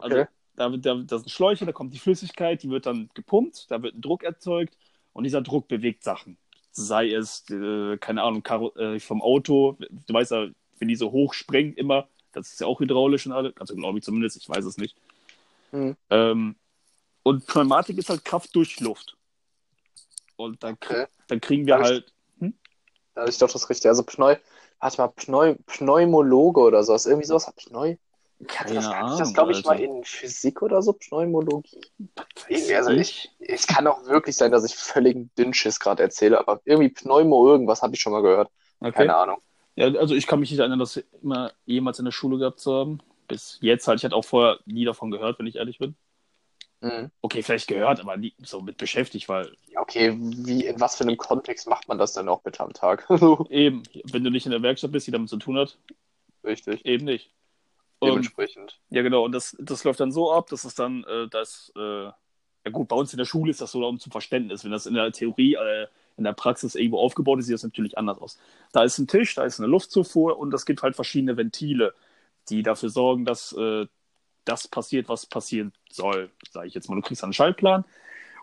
Also 0.00 0.16
Okay. 0.18 0.28
da, 0.56 0.68
da, 0.68 0.94
da 0.94 1.18
sind 1.18 1.30
Schläuche, 1.30 1.66
da 1.66 1.72
kommt 1.72 1.92
die 1.94 1.98
Flüssigkeit, 1.98 2.62
die 2.62 2.70
wird 2.70 2.86
dann 2.86 3.10
gepumpt, 3.14 3.70
da 3.70 3.82
wird 3.82 3.94
ein 3.94 4.00
Druck 4.00 4.22
erzeugt 4.22 4.76
und 5.12 5.24
dieser 5.24 5.42
Druck 5.42 5.68
bewegt 5.68 6.04
Sachen. 6.04 6.36
Sei 6.72 7.12
es, 7.12 7.44
äh, 7.50 7.98
keine 7.98 8.22
Ahnung, 8.22 8.42
Karo 8.42 8.74
äh, 8.76 8.98
vom 9.00 9.20
Auto, 9.22 9.76
du 9.78 10.14
weißt 10.14 10.30
ja, 10.32 10.48
wenn 10.78 10.88
die 10.88 10.96
so 10.96 11.12
hoch 11.12 11.34
springen 11.34 11.74
immer, 11.74 12.08
das 12.32 12.52
ist 12.52 12.60
ja 12.60 12.66
auch 12.66 12.80
hydraulisch 12.80 13.26
und 13.26 13.32
alles, 13.32 13.54
also 13.58 13.74
glaube 13.74 13.98
ich 13.98 14.04
zumindest, 14.04 14.36
ich 14.38 14.48
weiß 14.48 14.64
es 14.64 14.78
nicht. 14.78 14.96
Hm. 15.70 15.96
Ähm, 16.10 16.56
und 17.22 17.46
Pneumatik 17.46 17.98
ist 17.98 18.08
halt 18.08 18.24
Kraft 18.24 18.54
durch 18.56 18.80
Luft. 18.80 19.16
Und 20.36 20.62
dann, 20.62 20.74
Okay. 20.74 21.06
dann 21.28 21.40
kriegen 21.40 21.66
wir 21.66 21.76
Darf 21.76 21.86
ich- 21.86 21.92
halt. 21.92 22.12
Da 23.14 23.20
hatte 23.20 23.30
ich 23.30 23.38
doch 23.38 23.52
das 23.52 23.68
Richtige. 23.68 23.90
Also 23.90 24.02
Pneu, 24.04 24.36
warte 24.80 24.96
mal, 25.02 25.08
Pneu, 25.08 25.54
Pneumologe 25.66 26.60
oder 26.60 26.82
sowas. 26.82 27.04
Irgendwie 27.04 27.26
sowas. 27.26 27.52
Pneu, 27.54 27.96
Keine 28.46 28.74
das 28.74 28.86
Ahnung. 28.86 29.18
das, 29.18 29.34
glaube 29.34 29.52
ich, 29.52 29.64
mal 29.64 29.78
in 29.78 30.04
Physik 30.04 30.62
oder 30.62 30.82
so, 30.82 30.92
Pneumologie. 30.92 31.80
Also 32.74 32.90
ich? 32.90 33.30
Es 33.38 33.66
kann 33.66 33.86
auch 33.86 34.04
wirklich 34.06 34.36
sein, 34.36 34.50
dass 34.50 34.64
ich 34.64 34.74
völligen 34.74 35.30
Dünnschiss 35.38 35.78
gerade 35.78 36.02
erzähle, 36.02 36.38
aber 36.38 36.60
irgendwie 36.64 36.88
Pneumo 36.88 37.46
irgendwas 37.46 37.82
habe 37.82 37.94
ich 37.94 38.00
schon 38.00 38.12
mal 38.12 38.22
gehört. 38.22 38.50
Okay. 38.80 38.92
Keine 38.92 39.16
Ahnung. 39.16 39.38
Ja, 39.76 39.86
also 39.94 40.14
ich 40.14 40.26
kann 40.26 40.40
mich 40.40 40.50
nicht 40.50 40.60
erinnern, 40.60 40.78
das 40.78 41.02
immer 41.22 41.52
jemals 41.64 41.98
in 41.98 42.04
der 42.04 42.12
Schule 42.12 42.38
gehabt 42.38 42.60
zu 42.60 42.74
haben. 42.74 42.98
Bis 43.28 43.58
jetzt 43.60 43.86
halt. 43.86 44.00
Ich 44.00 44.04
hatte 44.04 44.16
auch 44.16 44.24
vorher 44.24 44.58
nie 44.66 44.84
davon 44.84 45.10
gehört, 45.10 45.38
wenn 45.38 45.46
ich 45.46 45.56
ehrlich 45.56 45.78
bin. 45.78 45.94
Mhm. 46.82 47.10
Okay, 47.20 47.42
vielleicht 47.42 47.68
gehört, 47.68 48.00
aber 48.00 48.16
nie 48.16 48.34
so 48.42 48.60
mit 48.60 48.76
beschäftigt, 48.76 49.28
weil 49.28 49.52
Ja, 49.68 49.80
okay, 49.80 50.18
wie, 50.18 50.66
in 50.66 50.80
was 50.80 50.96
für 50.96 51.04
einem 51.04 51.16
Kontext 51.16 51.68
macht 51.68 51.86
man 51.86 51.96
das 51.96 52.12
denn 52.14 52.28
auch 52.28 52.42
bitte 52.42 52.60
am 52.60 52.72
Tag? 52.72 53.06
eben, 53.50 53.84
wenn 54.10 54.24
du 54.24 54.30
nicht 54.30 54.46
in 54.46 54.52
der 54.52 54.62
Werkstatt 54.62 54.90
bist, 54.90 55.06
die 55.06 55.12
damit 55.12 55.28
zu 55.28 55.36
tun 55.36 55.56
hat, 55.56 55.78
Richtig. 56.44 56.84
eben 56.84 57.04
nicht. 57.04 57.30
Und, 58.02 58.08
Dementsprechend. 58.08 58.80
ja, 58.90 59.02
genau. 59.02 59.24
Und 59.24 59.30
das, 59.30 59.56
das 59.60 59.84
läuft 59.84 60.00
dann 60.00 60.10
so 60.10 60.32
ab, 60.32 60.48
dass 60.48 60.64
es 60.64 60.74
dann, 60.74 61.04
äh, 61.04 61.28
das, 61.28 61.72
äh, 61.76 62.06
ja 62.06 62.70
gut, 62.72 62.88
bei 62.88 62.96
uns 62.96 63.12
in 63.12 63.18
der 63.18 63.26
Schule 63.26 63.52
ist 63.52 63.60
das 63.60 63.70
so 63.70 63.86
um 63.86 64.00
zum 64.00 64.10
Verständnis. 64.10 64.64
Wenn 64.64 64.72
das 64.72 64.86
in 64.86 64.94
der 64.94 65.12
Theorie, 65.12 65.54
äh, 65.54 65.86
in 66.16 66.24
der 66.24 66.32
Praxis 66.32 66.74
irgendwo 66.74 66.98
aufgebaut 66.98 67.38
ist, 67.38 67.46
sieht 67.46 67.54
das 67.54 67.62
natürlich 67.62 67.96
anders 67.96 68.18
aus. 68.18 68.40
Da 68.72 68.82
ist 68.82 68.98
ein 68.98 69.06
Tisch, 69.06 69.36
da 69.36 69.44
ist 69.44 69.60
eine 69.60 69.68
Luftzufuhr 69.68 70.36
und 70.36 70.52
es 70.52 70.66
gibt 70.66 70.82
halt 70.82 70.96
verschiedene 70.96 71.36
Ventile, 71.36 71.94
die 72.48 72.64
dafür 72.64 72.88
sorgen, 72.88 73.24
dass 73.24 73.52
äh, 73.52 73.86
das 74.44 74.66
passiert, 74.66 75.08
was 75.08 75.26
passieren 75.26 75.72
soll. 75.88 76.32
Sage 76.50 76.66
ich 76.66 76.74
jetzt 76.74 76.88
mal, 76.90 76.96
du 76.96 77.02
kriegst 77.02 77.22
einen 77.22 77.32
Schaltplan 77.32 77.84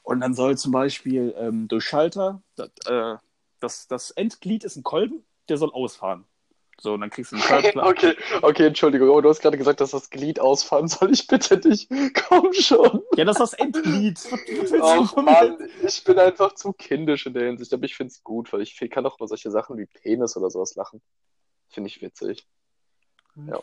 und 0.03 0.21
dann 0.21 0.35
soll 0.35 0.57
zum 0.57 0.71
Beispiel 0.71 1.35
ähm, 1.37 1.67
durch 1.67 1.83
Schalter, 1.83 2.41
das, 2.55 2.69
äh, 2.85 3.17
das, 3.59 3.87
das 3.87 4.11
Endglied 4.11 4.63
ist 4.63 4.77
ein 4.77 4.83
Kolben, 4.83 5.25
der 5.49 5.57
soll 5.57 5.71
ausfahren. 5.71 6.23
So, 6.81 6.93
und 6.93 7.01
dann 7.01 7.09
kriegst 7.09 7.31
du 7.31 7.35
einen 7.35 7.43
Schaltplan. 7.47 7.87
Okay, 7.87 8.15
okay, 8.41 8.67
Entschuldigung, 8.67 9.09
aber 9.09 9.21
du 9.21 9.29
hast 9.29 9.41
gerade 9.41 9.57
gesagt, 9.57 9.81
dass 9.81 9.91
das 9.91 10.09
Glied 10.09 10.39
ausfahren 10.39 10.87
soll. 10.87 11.11
Ich 11.11 11.27
bitte 11.27 11.57
dich, 11.57 11.89
komm 12.27 12.53
schon. 12.53 13.01
Ja, 13.15 13.25
das 13.25 13.39
ist 13.39 13.41
das 13.41 13.53
Endglied. 13.53 14.19
Ach? 14.81 15.15
Mann, 15.17 15.57
ich 15.85 16.03
bin 16.03 16.17
einfach 16.17 16.55
zu 16.55 16.73
kindisch 16.73 17.25
in 17.25 17.33
der 17.33 17.47
Hinsicht, 17.47 17.73
aber 17.73 17.85
ich 17.85 17.95
finde 17.95 18.11
es 18.11 18.23
gut, 18.23 18.51
weil 18.53 18.61
ich 18.61 18.77
kann 18.89 19.05
auch 19.05 19.17
über 19.17 19.27
solche 19.27 19.51
Sachen 19.51 19.77
wie 19.77 19.85
Penis 19.85 20.37
oder 20.37 20.49
sowas 20.49 20.75
lachen. 20.75 21.01
Finde 21.67 21.87
ich 21.89 22.01
witzig. 22.01 22.47
Ja. 23.47 23.59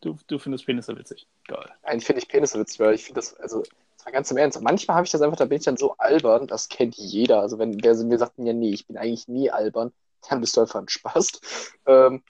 Du, 0.00 0.16
du 0.26 0.38
findest 0.38 0.64
Penisse 0.64 0.96
witzig. 0.96 1.26
Geil. 1.46 1.70
Eigentlich 1.82 2.06
finde 2.06 2.22
ich 2.22 2.28
Penis 2.28 2.54
witzig, 2.54 2.80
weil 2.80 2.94
ich 2.94 3.04
finde 3.04 3.20
das, 3.20 3.34
also, 3.34 3.62
das 3.96 4.06
war 4.06 4.12
ganz 4.12 4.30
im 4.30 4.38
Ernst. 4.38 4.60
Manchmal 4.62 4.96
habe 4.96 5.04
ich 5.04 5.12
das 5.12 5.20
einfach, 5.20 5.36
da 5.36 5.44
bin 5.44 5.58
ich 5.58 5.64
dann 5.64 5.76
so 5.76 5.94
albern, 5.98 6.46
das 6.46 6.70
kennt 6.70 6.96
jeder. 6.96 7.40
Also 7.40 7.58
wenn 7.58 7.76
der 7.76 7.94
mir 7.96 8.18
sagt, 8.18 8.38
ja, 8.38 8.54
nee, 8.54 8.72
ich 8.72 8.86
bin 8.86 8.96
eigentlich 8.96 9.28
nie 9.28 9.50
albern, 9.50 9.92
dann 10.28 10.40
bist 10.40 10.56
du 10.56 10.60
einfach 10.62 10.80
ein 10.80 10.88
Spaß. 10.88 11.72
Ähm, 11.86 12.22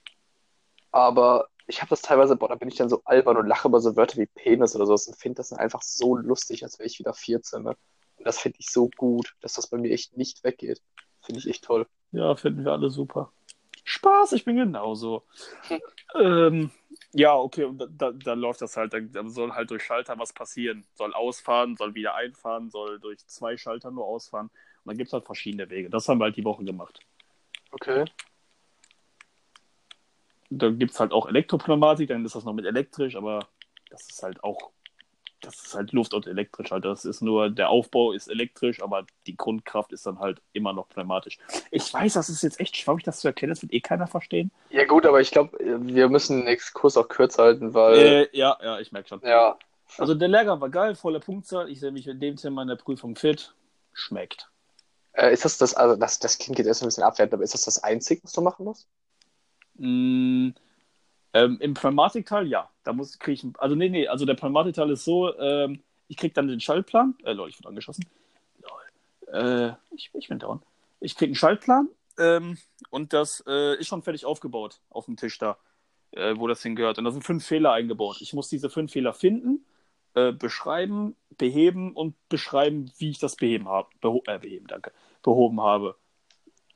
aber 0.93 1.49
ich 1.67 1.81
habe 1.81 1.91
das 1.91 2.03
teilweise, 2.03 2.37
boah, 2.37 2.49
da 2.49 2.57
bin 2.57 2.69
ich 2.69 2.77
dann 2.77 2.89
so 2.89 3.03
albern 3.05 3.37
und 3.37 3.47
lache 3.47 3.69
über 3.69 3.81
so 3.81 3.97
Wörter 3.97 4.19
wie 4.19 4.27
Penis 4.27 4.75
oder 4.75 4.87
sowas 4.87 5.07
und 5.07 5.17
finde 5.17 5.37
das 5.37 5.51
dann 5.51 5.59
einfach 5.59 5.83
so 5.83 6.17
lustig, 6.17 6.65
als 6.65 6.79
wäre 6.79 6.87
ich 6.87 6.99
wieder 6.99 7.15
14. 7.15 7.63
Ne? 7.63 7.77
Und 8.17 8.27
das 8.27 8.39
finde 8.39 8.59
ich 8.61 8.71
so 8.71 8.91
gut, 8.97 9.35
dass 9.41 9.55
das 9.55 9.69
bei 9.69 9.79
mir 9.79 9.93
echt 9.93 10.17
nicht 10.17 10.43
weggeht. 10.45 10.83
Finde 11.23 11.41
ich 11.41 11.49
echt 11.49 11.65
toll. 11.65 11.87
Ja, 12.13 12.35
finden 12.35 12.65
wir 12.65 12.73
alle 12.73 12.91
super. 12.91 13.33
Spaß, 13.85 14.33
ich 14.33 14.45
bin 14.45 14.57
genauso. 14.57 15.25
ähm, 16.15 16.71
ja, 17.13 17.35
okay, 17.37 17.65
und 17.65 17.79
da, 17.91 18.13
da, 18.13 18.35
läuft 18.35 18.63
das 18.63 18.77
halt, 18.77 18.93
da, 18.93 19.01
da 19.01 19.27
soll 19.29 19.53
halt 19.53 19.71
durch 19.71 19.83
Schalter 19.83 20.19
was 20.19 20.33
passieren. 20.33 20.85
Soll 20.95 21.15
ausfahren, 21.15 21.77
soll 21.77 21.95
wieder 21.95 22.15
einfahren, 22.15 22.71
soll 22.71 23.01
durch 23.01 23.25
zwei 23.27 23.57
Schalter 23.57 23.91
nur 23.91 24.07
ausfahren. 24.07 24.47
Und 24.47 24.87
dann 24.87 24.97
gibt 24.97 25.09
es 25.09 25.13
halt 25.13 25.25
verschiedene 25.25 25.71
Wege. 25.71 25.91
Das 25.91 26.09
haben 26.09 26.19
wir 26.19 26.25
halt 26.25 26.37
die 26.37 26.45
Woche 26.45 26.65
gemacht. 26.65 27.01
Okay. 27.73 28.05
Da 30.51 30.71
gibt 30.71 30.93
es 30.93 31.01
halt 31.01 31.13
auch 31.13 31.29
Elektropneumatik, 31.29 32.09
dann 32.09 32.25
ist 32.25 32.35
das 32.35 32.45
noch 32.45 32.53
mit 32.53 32.67
elektrisch, 32.67 33.15
aber 33.15 33.47
das 33.89 34.09
ist 34.09 34.23
halt 34.23 34.43
auch, 34.43 34.71
das 35.41 35.55
ist 35.65 35.75
halt 35.75 35.93
Luft 35.93 36.13
und 36.13 36.27
elektrisch 36.27 36.73
halt. 36.73 36.85
Das 36.85 37.05
ist 37.05 37.23
nur, 37.23 37.51
der 37.51 37.71
Aufbau 37.71 38.11
ist 38.13 38.27
elektrisch, 38.27 38.83
aber 38.83 39.07
die 39.29 39.37
Grundkraft 39.37 39.93
ist 39.93 40.07
dann 40.07 40.19
halt 40.19 40.43
immer 40.53 40.73
noch 40.73 40.89
pneumatisch. 40.89 41.39
Ich 41.71 41.93
weiß, 41.95 42.15
das 42.15 42.29
ist 42.29 42.43
jetzt 42.43 42.59
echt 42.59 42.77
schwammig, 42.77 43.05
das 43.05 43.21
zu 43.21 43.29
erkennen, 43.29 43.51
das 43.51 43.63
wird 43.63 43.73
eh 43.73 43.81
keiner 43.81 44.09
verstehen. 44.09 44.51
Ja 44.71 44.85
gut, 44.87 45.07
aber 45.07 45.21
ich 45.21 45.31
glaube, 45.31 45.57
wir 45.61 46.09
müssen 46.09 46.39
den 46.39 46.47
Exkurs 46.49 46.97
auch 46.97 47.09
kürzer 47.09 47.45
halten, 47.45 47.73
weil, 47.73 47.97
Äh, 48.33 48.37
ja, 48.37 48.59
ja, 48.61 48.81
ich 48.81 48.91
merke 48.91 49.09
schon. 49.09 49.21
ja, 49.23 49.57
Also 49.99 50.15
der 50.17 50.29
Lehrgang 50.29 50.61
war 50.61 50.69
geil, 50.69 50.97
volle 50.97 51.21
Punktzahl. 51.21 51.71
Ich 51.71 51.79
sehe 51.79 51.93
mich 51.93 52.09
in 52.09 52.19
dem 52.19 52.35
Thema 52.35 52.63
in 52.63 52.69
der 52.69 52.77
Prüfung 52.77 53.15
fit. 53.15 53.55
Schmeckt. 53.93 54.50
Äh, 55.13 55.33
ist 55.33 55.45
das 55.45 55.59
das, 55.59 55.75
also 55.75 55.97
das, 55.97 56.19
das 56.19 56.39
klingt 56.39 56.59
jetzt 56.59 56.83
ein 56.83 56.87
bisschen 56.87 57.05
abwertend, 57.05 57.35
aber 57.35 57.43
ist 57.45 57.55
das 57.55 57.65
das 57.65 57.83
Einzige, 57.83 58.23
was 58.25 58.33
du 58.33 58.41
machen 58.41 58.65
musst? 58.65 58.89
Mm, 59.75 60.51
ähm, 61.33 61.59
Im 61.61 61.75
Pneumatikteil, 61.75 62.47
ja. 62.49 62.69
Da 62.85 62.93
muss 62.93 63.19
krieg 63.19 63.35
ich, 63.35 63.45
ein- 63.45 63.55
also 63.59 63.75
nee, 63.75 63.89
nee, 63.89 64.09
also 64.09 64.25
der 64.25 64.35
Pneumatikteil 64.35 64.91
ist 64.91 65.05
so, 65.05 65.37
ähm, 65.39 65.83
ich 66.09 66.17
krieg 66.17 66.35
dann 66.35 66.49
den 66.49 66.61
Schaltplan. 66.61 67.15
Äh, 67.25 67.33
Leute, 67.33 67.51
ich 67.51 67.59
wurde 67.59 67.69
angeschossen. 67.69 68.05
Lol. 68.63 69.33
Äh, 69.33 69.75
ich, 69.95 70.11
ich 70.15 70.29
bin 70.29 70.39
down. 70.39 70.61
Ich 71.01 71.17
krieg 71.17 71.29
einen 71.29 71.37
Schaltplan 71.37 71.89
ähm, 72.19 72.59
und 72.91 73.13
das 73.13 73.43
äh, 73.47 73.79
ist 73.79 73.87
schon 73.87 74.03
fertig 74.03 74.25
aufgebaut 74.27 74.81
auf 74.91 75.07
dem 75.07 75.17
Tisch 75.17 75.39
da, 75.39 75.57
äh, 76.13 76.35
wo 76.37 76.47
das 76.49 76.63
hingehört. 76.63 76.99
Und 76.99 77.05
da 77.05 77.11
sind 77.13 77.23
fünf 77.23 77.47
Fehler 77.47 77.73
eingebaut. 77.73 78.19
Ich 78.21 78.35
muss 78.35 78.49
diese 78.49 78.69
fünf 78.69 78.93
Fehler 78.93 79.15
finden, 79.15 79.65
äh, 80.15 80.33
beschreiben, 80.33 81.17
beheben 81.39 81.95
und 81.95 82.15
beschreiben, 82.29 82.91
wie 82.99 83.11
ich 83.11 83.19
das 83.19 83.37
beheben 83.37 83.69
habe. 83.69 83.89
Beho 84.01 84.23
äh, 84.27 84.39
beheben, 84.39 84.67
danke. 84.67 84.93
Behoben 85.23 85.61
habe. 85.61 85.97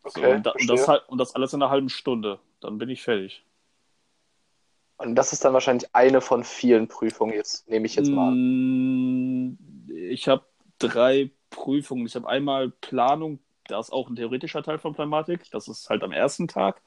So, 0.05 0.11
Okay, 0.21 0.35
und, 0.35 0.47
da, 0.47 0.53
und, 0.53 0.67
das, 0.69 0.89
halt- 0.89 1.09
und 1.09 1.19
das 1.19 1.35
alles 1.35 1.53
in 1.53 1.63
einer 1.63 1.71
halben 1.71 1.89
Stunde. 1.89 2.39
Dann 2.61 2.79
bin 2.79 2.89
ich 2.89 3.03
fertig. 3.03 3.45
Und 4.97 5.17
das 5.17 5.33
ist 5.33 5.45
dann 5.45 5.53
wahrscheinlich 5.53 5.95
eine 5.95 6.21
von 6.21 6.45
vielen 6.45 6.89
Prüfungen, 6.89 7.35
jetzt 7.35 7.69
nehme 7.69 7.87
ich 7.87 7.97
jetzt 7.97 8.11
mal 8.11 8.29
an. 8.29 8.35
Mm, 8.39 9.59
Ich 10.09 10.29
habe 10.29 10.45
drei 10.79 11.31
Prüfungen. 11.51 12.07
Ich 12.07 12.15
habe 12.15 12.29
einmal 12.29 12.71
Planung, 12.71 13.41
da 13.67 13.81
ist 13.81 13.93
auch 13.93 14.09
ein 14.09 14.17
theoretischer 14.17 14.63
Teil 14.63 14.79
von 14.79 14.95
Pneumatik. 14.95 15.51
Das 15.51 15.69
ist 15.69 15.91
halt 15.91 16.03
am 16.03 16.13
ersten 16.13 16.49
Tag. 16.49 16.81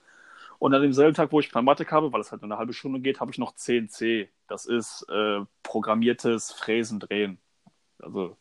Und 0.59 0.73
an 0.73 0.81
demselben 0.81 1.13
Tag, 1.13 1.31
wo 1.31 1.39
ich 1.39 1.51
Pneumatik 1.51 1.91
habe, 1.91 2.11
weil 2.11 2.21
es 2.21 2.31
halt 2.31 2.43
eine 2.43 2.57
halbe 2.57 2.73
Stunde 2.73 2.99
geht, 2.99 3.19
habe 3.19 3.31
ich 3.31 3.37
noch 3.37 3.53
CNC. 3.55 4.29
Das 4.47 4.65
ist 4.65 5.05
äh, 5.09 5.41
programmiertes 5.63 6.51
Fräsen 6.51 6.99
drehen. 6.99 7.39
Also 7.99 8.37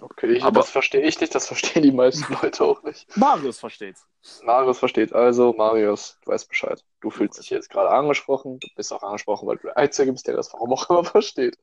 Okay, 0.00 0.40
Aber- 0.42 0.60
das 0.60 0.70
verstehe 0.70 1.02
ich 1.02 1.20
nicht, 1.20 1.34
das 1.34 1.46
verstehen 1.46 1.82
die 1.82 1.92
meisten 1.92 2.26
Leute 2.42 2.64
auch 2.64 2.82
nicht. 2.82 3.16
Marius 3.16 3.58
versteht's. 3.58 4.06
Marius 4.42 4.78
versteht 4.78 5.12
also, 5.12 5.52
Marius, 5.52 6.18
du 6.22 6.32
weißt 6.32 6.48
Bescheid. 6.48 6.84
Du 7.00 7.10
fühlst 7.10 7.38
dich 7.38 7.50
jetzt 7.50 7.70
gerade 7.70 7.90
angesprochen, 7.90 8.58
du 8.60 8.68
bist 8.74 8.92
auch 8.92 9.02
angesprochen, 9.02 9.46
weil 9.48 9.56
du 9.56 9.68
der 9.68 9.76
Einzige 9.76 10.12
bist, 10.12 10.26
der 10.26 10.36
das 10.36 10.52
warum 10.52 10.72
auch 10.72 10.90
immer 10.90 11.04
versteht. 11.04 11.56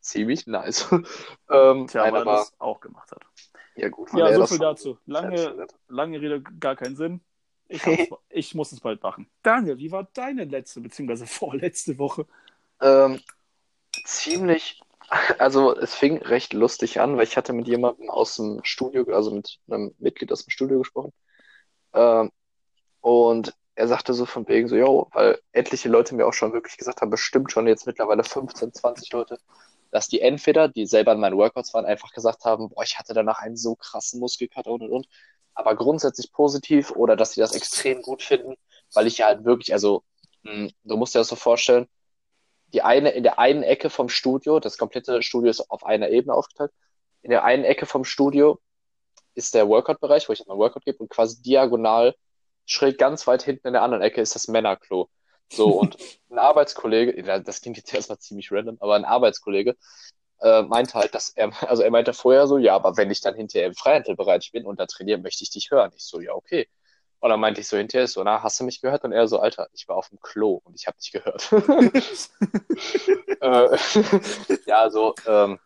Ziemlich 0.00 0.46
nice. 0.46 0.88
ähm, 1.50 1.86
Tja, 1.88 2.02
weil 2.02 2.14
er 2.14 2.20
aber, 2.20 2.32
das 2.36 2.52
auch 2.58 2.80
gemacht 2.80 3.10
hat. 3.10 3.22
ja 3.74 3.88
gut. 3.88 4.10
Ja, 4.14 4.32
so 4.34 4.46
viel 4.46 4.58
dazu. 4.58 4.98
Lange, 5.06 5.66
lange 5.88 6.20
Rede, 6.20 6.40
gar 6.42 6.76
keinen 6.76 6.94
Sinn. 6.96 7.20
Ich, 7.72 7.82
ich 8.30 8.54
muss 8.54 8.72
es 8.72 8.80
bald 8.80 9.02
machen. 9.02 9.28
Daniel, 9.42 9.78
wie 9.78 9.90
war 9.90 10.08
deine 10.12 10.44
letzte 10.44 10.80
bzw. 10.80 11.26
vorletzte 11.26 11.98
Woche? 11.98 12.26
Ähm, 12.80 13.20
ziemlich, 14.04 14.80
also 15.38 15.76
es 15.76 15.94
fing 15.94 16.18
recht 16.18 16.52
lustig 16.52 17.00
an, 17.00 17.16
weil 17.16 17.24
ich 17.24 17.36
hatte 17.36 17.52
mit 17.52 17.66
jemandem 17.68 18.10
aus 18.10 18.36
dem 18.36 18.60
Studio, 18.64 19.04
also 19.14 19.30
mit 19.30 19.58
einem 19.68 19.94
Mitglied 19.98 20.32
aus 20.32 20.44
dem 20.44 20.50
Studio 20.50 20.78
gesprochen. 20.78 21.12
Ähm, 21.94 22.30
und 23.00 23.54
er 23.74 23.88
sagte 23.88 24.14
so 24.14 24.26
von 24.26 24.46
wegen 24.48 24.68
so, 24.68 24.76
yo, 24.76 25.08
weil 25.12 25.40
etliche 25.52 25.88
Leute 25.88 26.14
mir 26.14 26.26
auch 26.26 26.34
schon 26.34 26.52
wirklich 26.52 26.76
gesagt 26.76 27.00
haben, 27.00 27.10
bestimmt 27.10 27.52
schon 27.52 27.66
jetzt 27.66 27.86
mittlerweile 27.86 28.22
15, 28.24 28.72
20 28.74 29.12
Leute, 29.12 29.38
dass 29.90 30.08
die 30.08 30.20
entweder, 30.20 30.68
die 30.68 30.86
selber 30.86 31.12
in 31.12 31.20
meinen 31.20 31.36
Workouts 31.36 31.72
waren, 31.74 31.86
einfach 31.86 32.12
gesagt 32.12 32.44
haben, 32.44 32.68
boah, 32.70 32.82
ich 32.82 32.98
hatte 32.98 33.14
danach 33.14 33.40
einen 33.40 33.56
so 33.56 33.76
krassen 33.76 34.20
Muskelkater 34.20 34.70
und 34.70 34.82
und 34.82 34.90
und, 34.90 35.08
aber 35.54 35.76
grundsätzlich 35.76 36.32
positiv 36.32 36.90
oder 36.92 37.16
dass 37.16 37.32
sie 37.32 37.40
das 37.40 37.54
extrem 37.54 38.02
gut 38.02 38.22
finden, 38.22 38.54
weil 38.94 39.06
ich 39.06 39.18
ja 39.18 39.26
halt 39.26 39.44
wirklich, 39.44 39.72
also, 39.72 40.02
mh, 40.42 40.70
du 40.84 40.96
musst 40.96 41.14
dir 41.14 41.20
das 41.20 41.28
so 41.28 41.36
vorstellen, 41.36 41.88
die 42.72 42.82
eine, 42.82 43.10
in 43.10 43.22
der 43.22 43.38
einen 43.38 43.62
Ecke 43.62 43.90
vom 43.90 44.08
Studio, 44.08 44.60
das 44.60 44.78
komplette 44.78 45.22
Studio 45.22 45.50
ist 45.50 45.70
auf 45.70 45.84
einer 45.84 46.08
Ebene 46.10 46.34
aufgeteilt, 46.34 46.72
in 47.22 47.30
der 47.30 47.44
einen 47.44 47.64
Ecke 47.64 47.86
vom 47.86 48.04
Studio 48.04 48.60
ist 49.34 49.54
der 49.54 49.68
Workout-Bereich, 49.68 50.28
wo 50.28 50.32
ich 50.32 50.44
mein 50.46 50.58
Workout 50.58 50.84
gebe 50.84 50.98
und 50.98 51.10
quasi 51.10 51.42
diagonal, 51.42 52.14
schräg 52.66 52.98
ganz 52.98 53.26
weit 53.26 53.42
hinten 53.42 53.68
in 53.68 53.72
der 53.74 53.82
anderen 53.82 54.02
Ecke 54.02 54.20
ist 54.20 54.34
das 54.34 54.48
Männerklo. 54.48 55.08
So, 55.50 55.78
und 55.80 55.96
ein 56.30 56.38
Arbeitskollege, 56.38 57.22
das 57.42 57.60
klingt 57.60 57.76
jetzt 57.76 57.92
erstmal 57.92 58.18
ziemlich 58.18 58.50
random, 58.50 58.78
aber 58.80 58.94
ein 58.94 59.04
Arbeitskollege 59.04 59.76
äh, 60.42 60.62
meinte 60.62 60.94
halt, 60.94 61.14
dass 61.14 61.30
er, 61.30 61.52
also 61.70 61.82
er 61.82 61.90
meinte 61.90 62.12
vorher 62.14 62.46
so, 62.46 62.58
ja, 62.58 62.74
aber 62.74 62.96
wenn 62.96 63.10
ich 63.10 63.20
dann 63.20 63.34
hinterher 63.34 63.68
im 63.68 63.74
Freihandelbereich 63.74 64.52
bin 64.52 64.66
und 64.66 64.80
da 64.80 64.86
trainiere, 64.86 65.18
möchte 65.18 65.44
ich 65.44 65.50
dich 65.50 65.70
hören. 65.70 65.92
Ich 65.96 66.04
so, 66.04 66.20
ja, 66.20 66.32
okay. 66.34 66.68
Und 67.20 67.30
dann 67.30 67.40
meinte 67.40 67.60
ich 67.60 67.68
so 67.68 67.76
hinterher 67.76 68.08
so, 68.08 68.22
na, 68.24 68.42
hast 68.42 68.60
du 68.60 68.64
mich 68.64 68.80
gehört? 68.80 69.04
Und 69.04 69.12
er 69.12 69.28
so, 69.28 69.38
Alter, 69.40 69.68
ich 69.72 69.88
war 69.88 69.96
auf 69.96 70.08
dem 70.08 70.20
Klo 70.20 70.60
und 70.64 70.74
ich 70.74 70.86
habe 70.88 70.98
dich 70.98 71.12
gehört. 71.12 71.52
äh, 73.40 73.78
ja, 74.66 74.90
so, 74.90 75.14
ähm, 75.26 75.58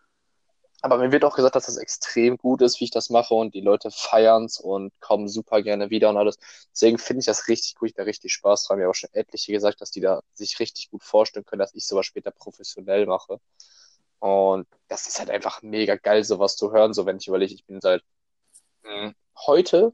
Aber 0.82 0.98
mir 0.98 1.10
wird 1.12 1.24
auch 1.24 1.34
gesagt, 1.34 1.56
dass 1.56 1.66
das 1.66 1.76
extrem 1.78 2.36
gut 2.38 2.62
ist, 2.62 2.80
wie 2.80 2.84
ich 2.84 2.90
das 2.90 3.10
mache 3.10 3.34
und 3.34 3.54
die 3.54 3.60
Leute 3.60 3.90
feiern's 3.90 4.58
und 4.60 4.92
kommen 5.00 5.28
super 5.28 5.62
gerne 5.62 5.90
wieder 5.90 6.10
und 6.10 6.16
alles. 6.18 6.38
Deswegen 6.72 6.98
finde 6.98 7.20
ich 7.20 7.26
das 7.26 7.48
richtig 7.48 7.74
gut, 7.76 7.88
ich 7.90 7.94
da 7.94 8.04
richtig 8.04 8.32
Spaß 8.34 8.64
dran. 8.64 8.78
Mir 8.78 8.88
auch 8.90 8.94
schon 8.94 9.10
etliche 9.12 9.52
gesagt, 9.52 9.80
dass 9.80 9.90
die 9.90 10.00
da 10.00 10.22
sich 10.34 10.60
richtig 10.60 10.90
gut 10.90 11.02
vorstellen 11.02 11.44
können, 11.46 11.60
dass 11.60 11.74
ich 11.74 11.86
sowas 11.86 12.06
später 12.06 12.30
professionell 12.30 13.06
mache. 13.06 13.40
Und 14.18 14.66
das 14.88 15.06
ist 15.06 15.18
halt 15.18 15.30
einfach 15.30 15.62
mega 15.62 15.96
geil, 15.96 16.24
sowas 16.24 16.56
zu 16.56 16.72
hören. 16.72 16.94
So, 16.94 17.06
wenn 17.06 17.18
ich 17.18 17.28
überlege, 17.28 17.54
ich 17.54 17.64
bin 17.66 17.80
seit 17.80 18.02
mh, 18.82 19.12
heute, 19.46 19.92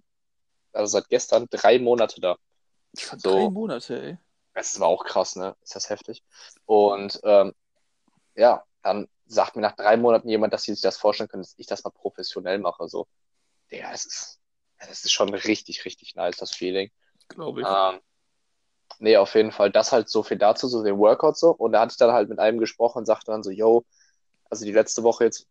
also 0.73 0.91
seit 0.93 1.09
gestern, 1.09 1.47
drei 1.51 1.79
Monate 1.79 2.21
da. 2.21 2.37
So, 2.95 3.17
drei 3.17 3.51
Monate, 3.51 4.03
ey. 4.03 4.19
Es 4.55 4.79
war 4.79 4.89
auch 4.89 5.05
krass, 5.05 5.37
ne? 5.37 5.57
Ist 5.63 5.75
das 5.77 5.89
heftig. 5.89 6.23
Und 6.67 7.21
ähm, 7.25 7.55
ja, 8.35 8.65
dann 8.83 9.09
sagt 9.27 9.57
mir 9.57 9.63
nach 9.63 9.77
drei 9.77 9.97
Monaten 9.97 10.29
jemand, 10.29 10.53
dass 10.53 10.65
sie 10.65 10.75
sich 10.75 10.83
das 10.83 10.99
vorstellen 10.99 11.29
können, 11.29 11.43
dass 11.43 11.55
ich 11.57 11.67
das 11.67 11.85
mal 11.85 11.91
professionell 11.91 12.59
mache. 12.59 12.89
So, 12.89 13.07
Digga, 13.71 13.93
es 13.93 14.05
ist, 14.05 14.41
es 14.77 15.05
ist 15.05 15.13
schon 15.13 15.33
richtig, 15.33 15.85
richtig 15.85 16.15
nice, 16.15 16.37
das 16.37 16.53
Feeling. 16.53 16.91
Glaube 17.29 17.63
ich. 17.63 17.67
Ähm, 17.67 18.01
nee, 18.99 19.17
auf 19.17 19.35
jeden 19.35 19.53
Fall, 19.53 19.71
das 19.71 19.93
halt 19.93 20.11
so 20.11 20.23
viel 20.23 20.39
dazu, 20.39 20.69
so 20.69 20.83
den 20.83 20.99
Workout 20.99 21.39
so. 21.39 21.51
Und 21.51 21.73
da 21.73 21.81
hatte 21.81 21.93
ich 21.93 21.99
dann 21.99 22.13
halt 22.13 22.29
mit 22.29 22.39
einem 22.39 22.59
gesprochen 22.59 22.99
und 22.99 23.07
sagte 23.07 23.33
dann 23.33 23.43
so, 23.43 23.51
yo, 23.51 23.85
also 24.53 24.67
die 24.67 24.73
letzte 24.73 25.03
Woche 25.03 25.25
jetzt, 25.25 25.49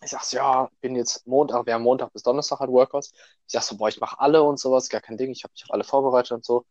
ich 0.00 0.10
sag 0.10 0.22
so, 0.22 0.36
ja, 0.36 0.70
bin 0.80 0.94
jetzt 0.94 1.26
Montag, 1.26 1.66
wir 1.66 1.74
haben 1.74 1.82
Montag 1.82 2.12
bis 2.12 2.22
Donnerstag 2.22 2.60
halt 2.60 2.70
Workouts. 2.70 3.10
Ich 3.46 3.52
sag 3.52 3.62
so, 3.62 3.76
boah, 3.76 3.88
ich 3.88 3.98
mache 3.98 4.20
alle 4.20 4.44
und 4.44 4.60
sowas, 4.60 4.88
gar 4.88 5.00
kein 5.00 5.16
Ding, 5.16 5.32
ich 5.32 5.42
habe 5.42 5.52
mich 5.52 5.64
auf 5.64 5.72
alle 5.72 5.82
vorbereitet 5.82 6.30
und 6.30 6.44
so. 6.44 6.64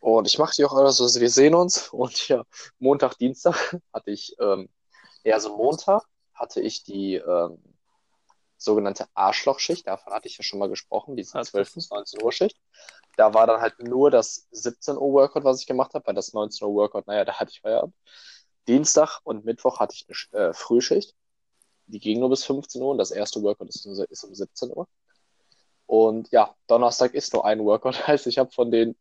Und 0.00 0.26
ich 0.26 0.36
mache 0.38 0.52
die 0.56 0.64
auch 0.64 0.74
alles, 0.74 1.00
also 1.00 1.20
wir 1.20 1.30
sehen 1.30 1.54
uns. 1.54 1.88
Und 1.92 2.26
ja, 2.28 2.42
Montag, 2.80 3.18
Dienstag 3.18 3.54
hatte 3.94 4.10
ich, 4.10 4.34
ähm, 4.40 4.68
ja, 5.22 5.34
also 5.34 5.56
Montag 5.56 6.02
hatte 6.34 6.60
ich 6.60 6.82
die 6.82 7.16
ähm, 7.16 7.62
sogenannte 8.56 9.06
Arschlochschicht, 9.14 9.86
davon 9.86 10.12
hatte 10.12 10.26
ich 10.26 10.38
ja 10.38 10.42
schon 10.42 10.58
mal 10.58 10.68
gesprochen, 10.68 11.16
diese 11.16 11.40
12 11.40 11.74
bis 11.74 11.90
19 11.90 12.22
Uhr 12.22 12.32
Schicht. 12.32 12.58
Da 13.16 13.32
war 13.32 13.46
dann 13.46 13.60
halt 13.60 13.78
nur 13.78 14.10
das 14.10 14.48
17 14.50 14.96
Uhr 14.96 15.12
Workout, 15.12 15.44
was 15.44 15.60
ich 15.60 15.66
gemacht 15.68 15.94
habe, 15.94 16.04
weil 16.08 16.14
das 16.14 16.32
19 16.32 16.66
Uhr 16.66 16.74
Workout, 16.74 17.06
naja, 17.06 17.24
da 17.24 17.34
hatte 17.34 17.52
ich 17.52 17.60
Feierabend. 17.60 17.94
Dienstag 18.70 19.18
und 19.24 19.44
Mittwoch 19.44 19.80
hatte 19.80 19.96
ich 19.96 20.06
eine 20.32 20.50
äh, 20.50 20.52
Frühschicht. 20.54 21.14
Die 21.86 21.98
ging 21.98 22.20
nur 22.20 22.30
bis 22.30 22.44
15 22.44 22.80
Uhr 22.80 22.92
und 22.92 22.98
das 22.98 23.10
erste 23.10 23.42
Workout 23.42 23.68
ist, 23.68 23.84
ist 23.84 24.24
um 24.24 24.32
17 24.32 24.70
Uhr. 24.70 24.86
Und 25.86 26.30
ja, 26.30 26.54
Donnerstag 26.68 27.14
ist 27.14 27.32
nur 27.32 27.44
ein 27.44 27.64
Workout. 27.64 27.94
Heißt, 28.06 28.28
ich 28.28 28.38
habe 28.38 28.52
von 28.52 28.70
den 28.70 28.94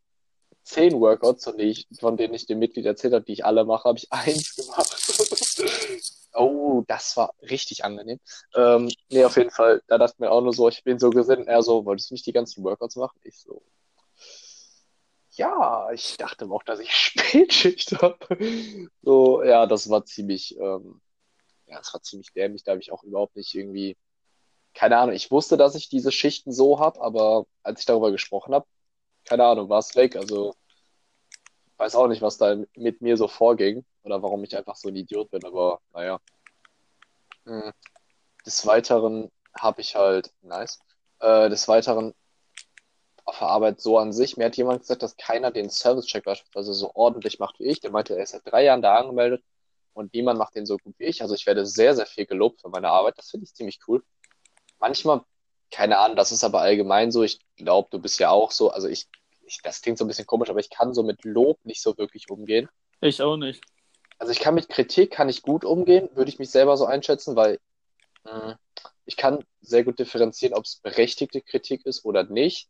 zehn 0.63 0.99
Workouts, 0.99 1.43
von 1.43 1.55
denen 1.55 1.69
ich, 1.69 1.88
von 1.99 2.17
denen 2.17 2.34
ich 2.34 2.47
dem 2.47 2.58
Mitglied 2.58 2.88
erzählt 2.88 3.13
habe, 3.13 3.23
die 3.23 3.34
ich 3.34 3.45
alle 3.45 3.63
mache, 3.63 3.88
habe 3.88 3.99
ich 3.99 4.08
eins 4.12 4.55
gemacht. 4.55 6.32
oh, 6.34 6.84
das 6.88 7.15
war 7.15 7.36
richtig 7.43 7.86
angenehm. 7.86 8.19
Ähm, 8.55 8.89
nee, 9.10 9.23
auf 9.23 9.38
jeden 9.38 9.51
Fall, 9.51 9.84
da 9.88 9.99
dachte 9.99 10.15
ich 10.15 10.19
mir 10.19 10.32
auch 10.32 10.41
nur 10.41 10.53
so, 10.53 10.67
ich 10.67 10.84
bin 10.84 10.97
so 10.97 11.12
gesinnt, 11.12 11.47
er 11.47 11.62
so, 11.62 11.86
wolltest 11.86 12.10
du 12.10 12.15
nicht 12.15 12.25
die 12.25 12.34
ganzen 12.34 12.63
Workouts 12.63 12.95
machen? 12.95 13.19
Ich 13.23 13.38
so, 13.38 13.62
ja, 15.39 15.89
ich 15.91 16.17
dachte 16.17 16.45
auch, 16.52 16.63
dass 16.63 16.80
ich 16.80 16.91
Spätschicht 16.95 17.93
habe. 18.02 18.17
So, 19.02 19.43
ja, 19.43 19.65
das 19.65 19.89
war 19.89 20.06
ziemlich, 20.06 20.58
ähm, 20.60 21.02
ja, 21.67 21.78
das 21.78 21.93
war 21.93 22.02
ziemlich 22.04 22.32
dämlich. 22.34 22.63
Da 22.63 22.71
habe 22.73 22.82
ich 22.82 22.91
auch 22.91 23.04
überhaupt 23.04 23.36
nicht 23.36 23.56
irgendwie, 23.56 23.97
keine 24.73 24.97
Ahnung, 24.97 25.15
ich 25.15 25.32
wusste, 25.32 25.58
dass 25.58 25.75
ich 25.75 25.89
diese 25.89 26.12
Schichten 26.12 26.52
so 26.52 26.80
habe, 26.80 27.02
aber 27.02 27.45
als 27.63 27.80
ich 27.82 27.86
darüber 27.86 28.12
gesprochen 28.12 28.54
habe, 28.54 28.67
keine 29.25 29.45
Ahnung, 29.45 29.69
war 29.69 29.80
es 29.80 29.95
weg. 29.95 30.15
Also, 30.15 30.56
weiß 31.78 31.95
auch 31.95 32.08
nicht, 32.08 32.21
was 32.21 32.38
da 32.38 32.58
mit 32.75 33.02
mir 33.02 33.17
so 33.17 33.28
vorging 33.28 33.86
oder 34.04 34.21
warum 34.21 34.43
ich 34.43 34.58
einfach 34.58 34.75
so 34.75 34.89
ein 34.89 34.95
Idiot 34.95 35.32
bin, 35.32 35.43
aber 35.45 35.82
naja. 35.93 36.19
Hm. 37.45 37.71
Des 38.45 38.65
Weiteren 38.65 39.32
habe 39.58 39.82
ich 39.82 39.95
halt, 39.95 40.34
nice, 40.41 40.80
äh, 41.19 41.49
des 41.49 41.67
Weiteren 41.67 42.13
auf 43.29 43.39
der 43.39 43.47
Arbeit 43.47 43.79
so 43.79 43.97
an 43.97 44.11
sich. 44.11 44.37
Mir 44.37 44.45
hat 44.45 44.57
jemand 44.57 44.81
gesagt, 44.81 45.03
dass 45.03 45.15
keiner 45.15 45.51
den 45.51 45.69
Service-Check 45.69 46.25
beispielsweise 46.25 46.73
so 46.73 46.91
ordentlich 46.95 47.39
macht 47.39 47.59
wie 47.59 47.65
ich. 47.65 47.79
Der 47.79 47.91
meinte, 47.91 48.15
er 48.15 48.23
ist 48.23 48.31
seit 48.31 48.45
drei 48.45 48.65
Jahren 48.65 48.81
da 48.81 48.95
angemeldet 48.95 49.43
und 49.93 50.13
niemand 50.13 50.39
macht 50.39 50.55
den 50.55 50.65
so 50.65 50.77
gut 50.77 50.95
wie 50.97 51.05
ich. 51.05 51.21
Also 51.21 51.35
ich 51.35 51.45
werde 51.45 51.65
sehr, 51.65 51.95
sehr 51.95 52.05
viel 52.05 52.25
gelobt 52.25 52.61
für 52.61 52.69
meine 52.69 52.89
Arbeit. 52.89 53.17
Das 53.17 53.29
finde 53.29 53.45
ich 53.45 53.53
ziemlich 53.53 53.79
cool. 53.87 54.03
Manchmal, 54.79 55.21
keine 55.71 55.99
Ahnung, 55.99 56.17
das 56.17 56.31
ist 56.31 56.43
aber 56.43 56.61
allgemein 56.61 57.11
so. 57.11 57.23
Ich 57.23 57.39
glaube, 57.55 57.89
du 57.91 57.99
bist 57.99 58.19
ja 58.19 58.31
auch 58.31 58.51
so. 58.51 58.71
Also 58.71 58.87
ich, 58.87 59.07
ich, 59.43 59.59
das 59.63 59.81
klingt 59.81 59.97
so 59.97 60.05
ein 60.05 60.07
bisschen 60.07 60.27
komisch, 60.27 60.49
aber 60.49 60.59
ich 60.59 60.69
kann 60.69 60.93
so 60.93 61.03
mit 61.03 61.23
Lob 61.23 61.59
nicht 61.63 61.81
so 61.81 61.97
wirklich 61.97 62.29
umgehen. 62.29 62.67
Ich 63.01 63.21
auch 63.21 63.37
nicht. 63.37 63.63
Also 64.17 64.31
ich 64.31 64.39
kann 64.39 64.55
mit 64.55 64.69
Kritik, 64.69 65.11
kann 65.11 65.29
ich 65.29 65.43
gut 65.43 65.63
umgehen, 65.63 66.09
würde 66.13 66.29
ich 66.29 66.39
mich 66.39 66.49
selber 66.49 66.75
so 66.75 66.85
einschätzen, 66.85 67.35
weil 67.35 67.59
mh, 68.25 68.49
hm, 68.49 68.55
ich 69.05 69.17
kann 69.17 69.43
sehr 69.61 69.83
gut 69.83 69.99
differenzieren, 69.99 70.53
ob 70.53 70.65
es 70.65 70.77
berechtigte 70.77 71.41
Kritik 71.41 71.85
ist 71.85 72.03
oder 72.05 72.23
nicht 72.23 72.67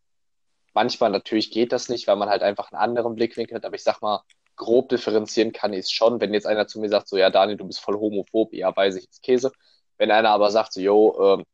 manchmal 0.74 1.10
natürlich 1.10 1.50
geht 1.50 1.72
das 1.72 1.88
nicht, 1.88 2.06
weil 2.06 2.16
man 2.16 2.28
halt 2.28 2.42
einfach 2.42 2.72
einen 2.72 2.80
anderen 2.80 3.14
Blickwinkel 3.14 3.56
hat, 3.56 3.64
aber 3.64 3.76
ich 3.76 3.82
sag 3.82 4.00
mal, 4.02 4.22
grob 4.56 4.90
differenzieren 4.90 5.52
kann 5.52 5.72
ich 5.72 5.80
es 5.80 5.90
schon. 5.92 6.20
Wenn 6.20 6.34
jetzt 6.34 6.46
einer 6.46 6.66
zu 6.66 6.80
mir 6.80 6.88
sagt, 6.88 7.08
so, 7.08 7.16
ja, 7.16 7.30
Daniel, 7.30 7.56
du 7.56 7.66
bist 7.66 7.80
voll 7.80 7.96
homophob, 7.98 8.52
ja, 8.52 8.74
weiß 8.74 8.96
ich, 8.96 9.08
ist 9.08 9.22
Käse. 9.22 9.52
Wenn 9.98 10.10
einer 10.10 10.30
aber 10.30 10.50
sagt, 10.50 10.72
so, 10.72 10.80
yo, 10.80 11.38
ähm, 11.38 11.44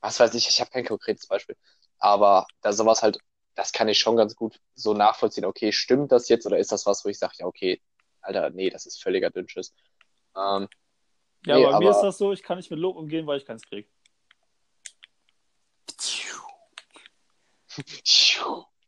was 0.00 0.20
weiß 0.20 0.34
ich, 0.34 0.48
ich 0.48 0.60
habe 0.60 0.70
kein 0.70 0.84
konkretes 0.84 1.26
Beispiel, 1.26 1.56
aber 1.98 2.46
da 2.62 2.72
sowas 2.72 3.02
halt, 3.02 3.18
das 3.54 3.72
kann 3.72 3.88
ich 3.88 3.98
schon 3.98 4.16
ganz 4.16 4.36
gut 4.36 4.60
so 4.74 4.94
nachvollziehen. 4.94 5.44
Okay, 5.44 5.72
stimmt 5.72 6.12
das 6.12 6.28
jetzt 6.28 6.46
oder 6.46 6.58
ist 6.58 6.72
das 6.72 6.86
was, 6.86 7.04
wo 7.04 7.08
ich 7.08 7.18
sage, 7.18 7.34
ja, 7.38 7.46
okay, 7.46 7.80
Alter, 8.20 8.50
nee, 8.50 8.70
das 8.70 8.86
ist 8.86 9.02
völliger 9.02 9.30
Dünnschiss. 9.30 9.74
Ähm, 10.36 10.68
ja, 11.46 11.56
nee, 11.56 11.64
bei 11.64 11.68
aber, 11.68 11.78
mir 11.78 11.90
ist 11.90 12.00
das 12.00 12.18
so, 12.18 12.32
ich 12.32 12.42
kann 12.42 12.58
nicht 12.58 12.70
mit 12.70 12.80
Lob 12.80 12.96
umgehen, 12.96 13.26
weil 13.26 13.38
ich 13.38 13.46
keins 13.46 13.62
kriege. 13.64 13.88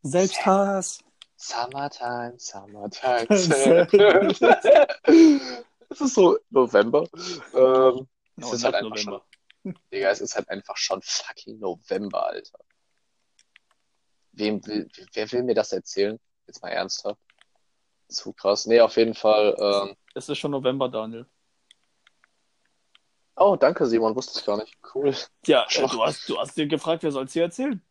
Selbsthass. 0.01 1.03
Summertime, 1.35 2.35
Summertime. 2.37 3.27
es 5.89 6.01
ist 6.01 6.13
so 6.13 6.37
November. 6.49 7.07
Ähm, 7.53 8.07
no, 8.35 8.47
es 8.47 8.53
ist 8.53 8.65
halt 8.65 8.75
einfach 8.75 8.89
November. 8.89 9.25
schon. 9.63 9.75
Digga, 9.91 10.09
es 10.09 10.21
ist 10.21 10.35
halt 10.35 10.49
einfach 10.49 10.77
schon 10.77 11.01
fucking 11.01 11.59
November, 11.59 12.27
Alter. 12.27 12.59
Wem 14.33 14.65
will, 14.65 14.89
wer 15.13 15.31
will 15.31 15.43
mir 15.43 15.55
das 15.55 15.71
erzählen? 15.71 16.19
Jetzt 16.47 16.61
mal 16.61 16.69
ernsthaft. 16.69 17.19
Zu 18.07 18.33
krass. 18.33 18.65
Nee, 18.65 18.81
auf 18.81 18.97
jeden 18.97 19.13
Fall. 19.13 19.55
Ähm... 19.59 19.95
Es 20.15 20.29
ist 20.29 20.37
schon 20.37 20.51
November, 20.51 20.89
Daniel. 20.89 21.25
Oh, 23.35 23.55
danke, 23.55 23.85
Simon. 23.85 24.15
Wusste 24.15 24.39
ich 24.39 24.45
gar 24.45 24.57
nicht. 24.57 24.77
Cool. 24.93 25.15
Ja, 25.45 25.65
äh, 25.69 25.87
du, 25.87 26.03
hast, 26.03 26.27
du 26.27 26.37
hast 26.37 26.57
dir 26.57 26.67
gefragt, 26.67 27.03
wer 27.03 27.11
soll 27.11 27.25
es 27.25 27.33
dir 27.33 27.43
erzählen? 27.43 27.81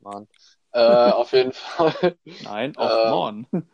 Mann. 0.00 0.28
Äh, 0.72 1.10
auf 1.10 1.32
jeden 1.32 1.52
Fall. 1.52 2.16
Nein, 2.42 2.76
auch 2.76 3.04
ähm, 3.04 3.10
Morn. 3.10 3.46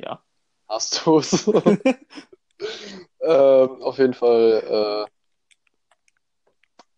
ja. 0.00 0.22
Hast 0.68 1.04
du 1.06 1.18
es? 1.18 1.48
ähm, 3.20 3.82
auf 3.82 3.98
jeden 3.98 4.14
Fall. 4.14 5.06
Äh, 5.06 5.10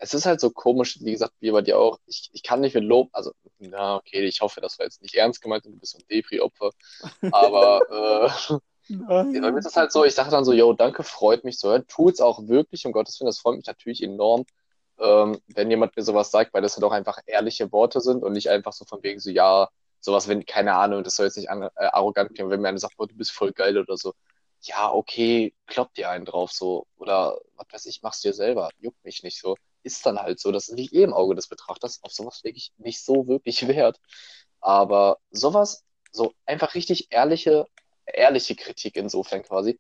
es 0.03 0.15
ist 0.15 0.25
halt 0.25 0.41
so 0.41 0.51
komisch, 0.51 0.99
wie 1.03 1.13
gesagt, 1.13 1.35
wie 1.41 1.51
bei 1.51 1.61
dir 1.61 1.79
auch. 1.79 1.99
Ich, 2.07 2.31
ich 2.33 2.43
kann 2.43 2.61
nicht 2.61 2.75
mit 2.75 2.85
Lob, 2.85 3.11
also, 3.13 3.33
na, 3.59 3.97
okay, 3.97 4.25
ich 4.25 4.41
hoffe, 4.41 4.63
das 4.63 4.79
war 4.79 4.87
jetzt 4.87 5.03
nicht 5.03 5.15
ernst 5.15 5.43
gemeint 5.43 5.67
und 5.67 5.73
du 5.73 5.79
bist 5.79 5.93
so 5.93 5.99
ein 5.99 6.05
Depri-Opfer. 6.11 6.71
Aber, 7.31 8.31
äh, 8.49 8.59
bei 8.89 9.25
mir 9.25 9.59
ist 9.59 9.67
es 9.67 9.77
halt 9.77 9.93
so, 9.93 10.05
ich 10.05 10.15
sage 10.15 10.31
dann 10.31 10.45
so, 10.45 10.53
yo, 10.55 10.73
danke, 10.73 11.03
freut 11.03 11.45
mich 11.45 11.59
zu 11.59 11.69
hören. 11.69 11.87
Tut's 11.87 12.21
auch 12.21 12.49
wirklich, 12.49 12.87
um 12.87 12.93
Gottes 12.93 13.21
Willen, 13.21 13.27
das 13.27 13.39
freut 13.39 13.57
mich 13.57 13.67
natürlich 13.67 14.03
enorm 14.03 14.47
ähm, 15.01 15.41
wenn 15.49 15.71
jemand 15.71 15.97
mir 15.97 16.03
sowas 16.03 16.31
sagt, 16.31 16.55
weil 16.55 16.63
das 16.63 16.77
halt 16.77 16.85
auch 16.85 16.93
einfach 16.93 17.19
ehrliche 17.27 17.73
Worte 17.73 18.01
sind 18.01 18.23
und 18.23 18.33
nicht 18.33 18.51
einfach 18.51 18.73
so 18.73 18.85
von 18.85 19.03
wegen 19.03 19.21
so, 19.21 19.31
ja, 19.31 19.69
sowas, 20.01 20.29
wenn, 20.29 20.47
keine 20.47 20.75
Ahnung, 20.75 21.05
das 21.05 21.17
soll 21.17 21.27
jetzt 21.27 21.37
nicht 21.37 21.51
an, 21.51 21.63
äh, 21.63 21.71
arrogant 21.77 22.35
klingen, 22.35 22.51
wenn 22.51 22.61
mir 22.61 22.69
einer 22.69 22.79
sagt, 22.79 22.97
boah, 22.97 23.07
du 23.07 23.17
bist 23.17 23.33
voll 23.33 23.53
geil 23.53 23.79
oder 23.79 23.97
so. 23.97 24.15
Ja, 24.63 24.93
okay, 24.93 25.55
kloppt 25.67 25.97
dir 25.97 26.11
einen 26.11 26.25
drauf 26.27 26.53
so. 26.53 26.87
Oder 26.97 27.39
was 27.57 27.67
weiß 27.73 27.87
ich, 27.87 28.03
machst 28.03 28.25
dir 28.25 28.35
selber. 28.35 28.71
Juckt 28.79 29.03
mich 29.05 29.23
nicht 29.23 29.39
so. 29.41 29.57
Ist 29.83 30.05
dann 30.05 30.19
halt 30.19 30.39
so. 30.41 30.53
Das 30.53 30.69
liegt 30.69 30.93
eh 30.93 31.03
im 31.03 31.15
Auge 31.15 31.35
des 31.35 31.49
Betrachters. 31.49 32.01
Auf 32.03 32.13
sowas 32.13 32.43
lege 32.45 32.59
ich 32.59 32.73
nicht 32.77 33.03
so 33.03 33.27
wirklich 33.27 33.67
Wert. 33.69 33.99
Aber 34.61 35.19
sowas, 35.31 35.85
so 36.13 36.35
einfach 36.47 36.75
richtig 36.75 37.09
ehrliche, 37.11 37.67
ehrliche 38.07 38.57
Kritik 38.57 38.97
insofern 38.97 39.43
quasi, 39.43 39.79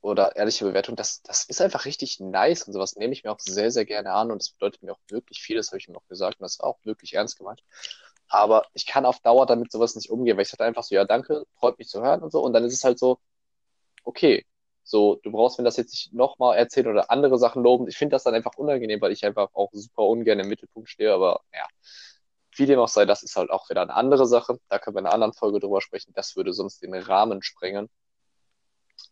oder 0.00 0.36
ehrliche 0.36 0.64
Bewertung, 0.64 0.96
das, 0.96 1.22
das 1.22 1.44
ist 1.44 1.60
einfach 1.60 1.84
richtig 1.84 2.20
nice 2.20 2.62
und 2.64 2.72
sowas 2.72 2.96
nehme 2.96 3.12
ich 3.12 3.24
mir 3.24 3.32
auch 3.32 3.40
sehr, 3.40 3.70
sehr 3.70 3.84
gerne 3.84 4.12
an 4.12 4.30
und 4.30 4.40
das 4.40 4.50
bedeutet 4.50 4.82
mir 4.82 4.92
auch 4.92 5.00
wirklich 5.08 5.40
viel, 5.42 5.56
das 5.56 5.68
habe 5.68 5.78
ich 5.78 5.88
ihm 5.88 5.96
auch 5.96 6.06
gesagt 6.08 6.40
und 6.40 6.44
das 6.44 6.52
ist 6.54 6.60
auch 6.62 6.78
wirklich 6.84 7.14
ernst 7.14 7.38
gemeint. 7.38 7.62
Aber 8.28 8.66
ich 8.74 8.86
kann 8.86 9.06
auf 9.06 9.20
Dauer 9.20 9.46
damit 9.46 9.72
sowas 9.72 9.96
nicht 9.96 10.10
umgehen, 10.10 10.36
weil 10.36 10.44
ich 10.44 10.52
hatte 10.52 10.64
einfach 10.64 10.84
so, 10.84 10.94
ja, 10.94 11.04
danke, 11.04 11.44
freut 11.56 11.78
mich 11.78 11.88
zu 11.88 12.02
hören 12.02 12.22
und 12.22 12.30
so 12.30 12.42
und 12.42 12.52
dann 12.52 12.64
ist 12.64 12.74
es 12.74 12.84
halt 12.84 12.98
so, 12.98 13.18
okay, 14.04 14.46
so, 14.84 15.16
du 15.22 15.32
brauchst 15.32 15.58
mir 15.58 15.64
das 15.64 15.76
jetzt 15.76 15.92
nicht 15.92 16.14
nochmal 16.14 16.56
erzählen 16.58 16.88
oder 16.88 17.10
andere 17.10 17.38
Sachen 17.38 17.62
loben. 17.62 17.88
Ich 17.88 17.98
finde 17.98 18.14
das 18.14 18.24
dann 18.24 18.34
einfach 18.34 18.56
unangenehm, 18.56 19.00
weil 19.02 19.12
ich 19.12 19.24
einfach 19.24 19.50
auch 19.54 19.70
super 19.72 20.04
ungern 20.04 20.40
im 20.40 20.48
Mittelpunkt 20.48 20.88
stehe, 20.88 21.12
aber 21.12 21.42
ja, 21.52 21.66
wie 22.56 22.66
dem 22.66 22.78
auch 22.80 22.88
sei, 22.88 23.04
das 23.04 23.22
ist 23.22 23.36
halt 23.36 23.50
auch 23.50 23.68
wieder 23.70 23.82
eine 23.82 23.94
andere 23.94 24.26
Sache. 24.26 24.58
Da 24.68 24.78
können 24.78 24.96
wir 24.96 25.00
in 25.00 25.06
einer 25.06 25.14
anderen 25.14 25.34
Folge 25.34 25.60
drüber 25.60 25.80
sprechen. 25.80 26.12
Das 26.14 26.36
würde 26.36 26.52
sonst 26.52 26.82
den 26.82 26.94
Rahmen 26.94 27.42
sprengen. 27.42 27.88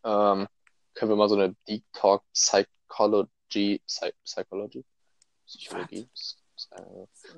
Ähm, 0.05 0.49
können 0.97 1.13
wir 1.13 1.17
mal 1.17 1.29
so 1.29 1.37
eine 1.37 1.55
Deep 1.69 1.85
Talk 1.93 2.25
Psycholo 2.33 3.29
Psychology, 3.49 3.81
Psy 3.87 4.13
Psychology, 4.25 4.85
Psychologie. 5.47 6.09
Äh, 6.71 6.83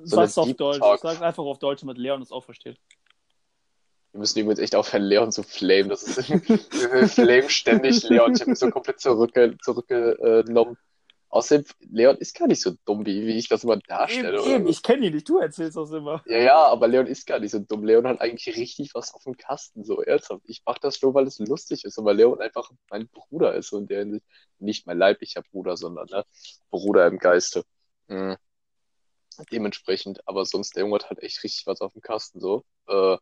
so 0.03 0.15
Sag's 0.15 0.37
auf 0.37 0.47
Deep 0.47 0.57
Deutsch. 0.57 0.79
Talk. 0.79 0.99
Sag's 0.99 1.21
einfach 1.21 1.43
auf 1.43 1.59
Deutsch, 1.59 1.81
damit 1.81 1.97
Leon 1.97 2.21
es 2.21 2.31
auch 2.31 2.43
versteht. 2.43 2.77
Wir 4.11 4.19
müssen 4.19 4.39
übrigens 4.39 4.59
echt 4.59 4.75
aufhören, 4.75 5.03
Leon 5.03 5.31
zu 5.31 5.43
flamen. 5.43 5.89
Das 5.89 6.03
ist, 6.03 6.29
wir 6.29 7.07
flamen 7.07 7.49
ständig 7.49 8.03
Leon. 8.03 8.33
Ich 8.33 8.41
habe 8.41 8.51
mich 8.51 8.59
so 8.59 8.69
komplett 8.71 8.99
zurückge 8.99 9.57
zurückgenommen. 9.61 10.77
Außerdem, 11.31 11.65
Leon 11.91 12.17
ist 12.17 12.35
gar 12.35 12.47
nicht 12.47 12.61
so 12.61 12.71
dumm, 12.85 13.05
wie, 13.05 13.27
wie 13.27 13.37
ich 13.37 13.47
das 13.47 13.63
immer 13.63 13.77
darstelle. 13.77 14.41
Eben, 14.41 14.51
eben, 14.51 14.67
ich 14.67 14.81
kenne 14.81 15.05
ihn 15.05 15.13
nicht, 15.13 15.29
du 15.29 15.37
erzählst 15.37 15.77
das 15.77 15.91
immer. 15.91 16.23
Ja, 16.25 16.37
ja, 16.39 16.65
aber 16.65 16.87
Leon 16.87 17.05
ist 17.05 17.27
gar 17.27 17.39
nicht 17.39 17.51
so 17.51 17.59
dumm. 17.59 17.83
Leon 17.83 18.07
hat 18.07 18.19
eigentlich 18.19 18.57
richtig 18.57 18.95
was 18.95 19.13
auf 19.13 19.23
dem 19.25 19.37
Kasten, 19.37 19.83
so 19.83 20.01
ernsthaft. 20.01 20.41
Ich 20.45 20.63
mache 20.65 20.79
das 20.81 20.99
nur, 21.03 21.13
weil 21.13 21.27
es 21.27 21.37
lustig 21.37 21.85
ist 21.85 21.99
und 21.99 22.05
weil 22.05 22.15
Leon 22.15 22.41
einfach 22.41 22.71
mein 22.89 23.07
Bruder 23.09 23.53
ist 23.53 23.71
und 23.73 23.91
der 23.91 24.07
nicht 24.57 24.87
mein 24.87 24.97
leiblicher 24.97 25.43
Bruder, 25.43 25.77
sondern 25.77 26.07
ne, 26.09 26.25
Bruder 26.71 27.05
im 27.05 27.19
Geiste. 27.19 27.63
Mhm. 28.07 28.35
Dementsprechend, 29.51 30.27
aber 30.27 30.45
sonst, 30.45 30.75
der 30.75 30.83
Junge 30.83 30.95
hat 30.95 31.09
halt 31.09 31.21
echt 31.21 31.43
richtig 31.43 31.67
was 31.67 31.81
auf 31.81 31.93
dem 31.93 32.01
Kasten, 32.01 32.39
so. 32.39 32.65
Äh, 32.87 33.17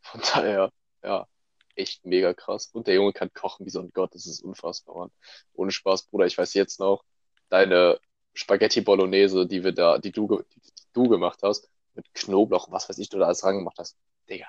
von 0.00 0.20
daher, 0.32 0.70
ja, 1.02 1.26
echt 1.74 2.04
mega 2.06 2.34
krass. 2.34 2.70
Und 2.72 2.86
der 2.86 2.94
Junge 2.94 3.12
kann 3.12 3.32
kochen 3.32 3.66
wie 3.66 3.70
so 3.70 3.80
ein 3.80 3.90
Gott, 3.92 4.14
das 4.14 4.26
ist 4.26 4.42
unfassbar, 4.42 4.96
Mann. 4.96 5.10
Ohne 5.54 5.72
Spaß, 5.72 6.04
Bruder, 6.04 6.26
ich 6.26 6.38
weiß 6.38 6.54
jetzt 6.54 6.78
noch, 6.78 7.04
deine 7.52 8.00
Spaghetti 8.34 8.80
Bolognese, 8.80 9.46
die 9.46 9.62
wir 9.64 9.72
da, 9.72 9.98
die 9.98 10.12
du, 10.12 10.42
die 10.56 10.60
du 10.94 11.08
gemacht 11.08 11.40
hast, 11.42 11.70
mit 11.94 12.12
Knoblauch, 12.14 12.70
was 12.72 12.88
weiß 12.88 12.98
ich, 12.98 13.10
du 13.10 13.18
da 13.18 13.26
alles 13.26 13.44
rangemacht 13.44 13.78
hast. 13.78 13.96
Digga, 14.30 14.46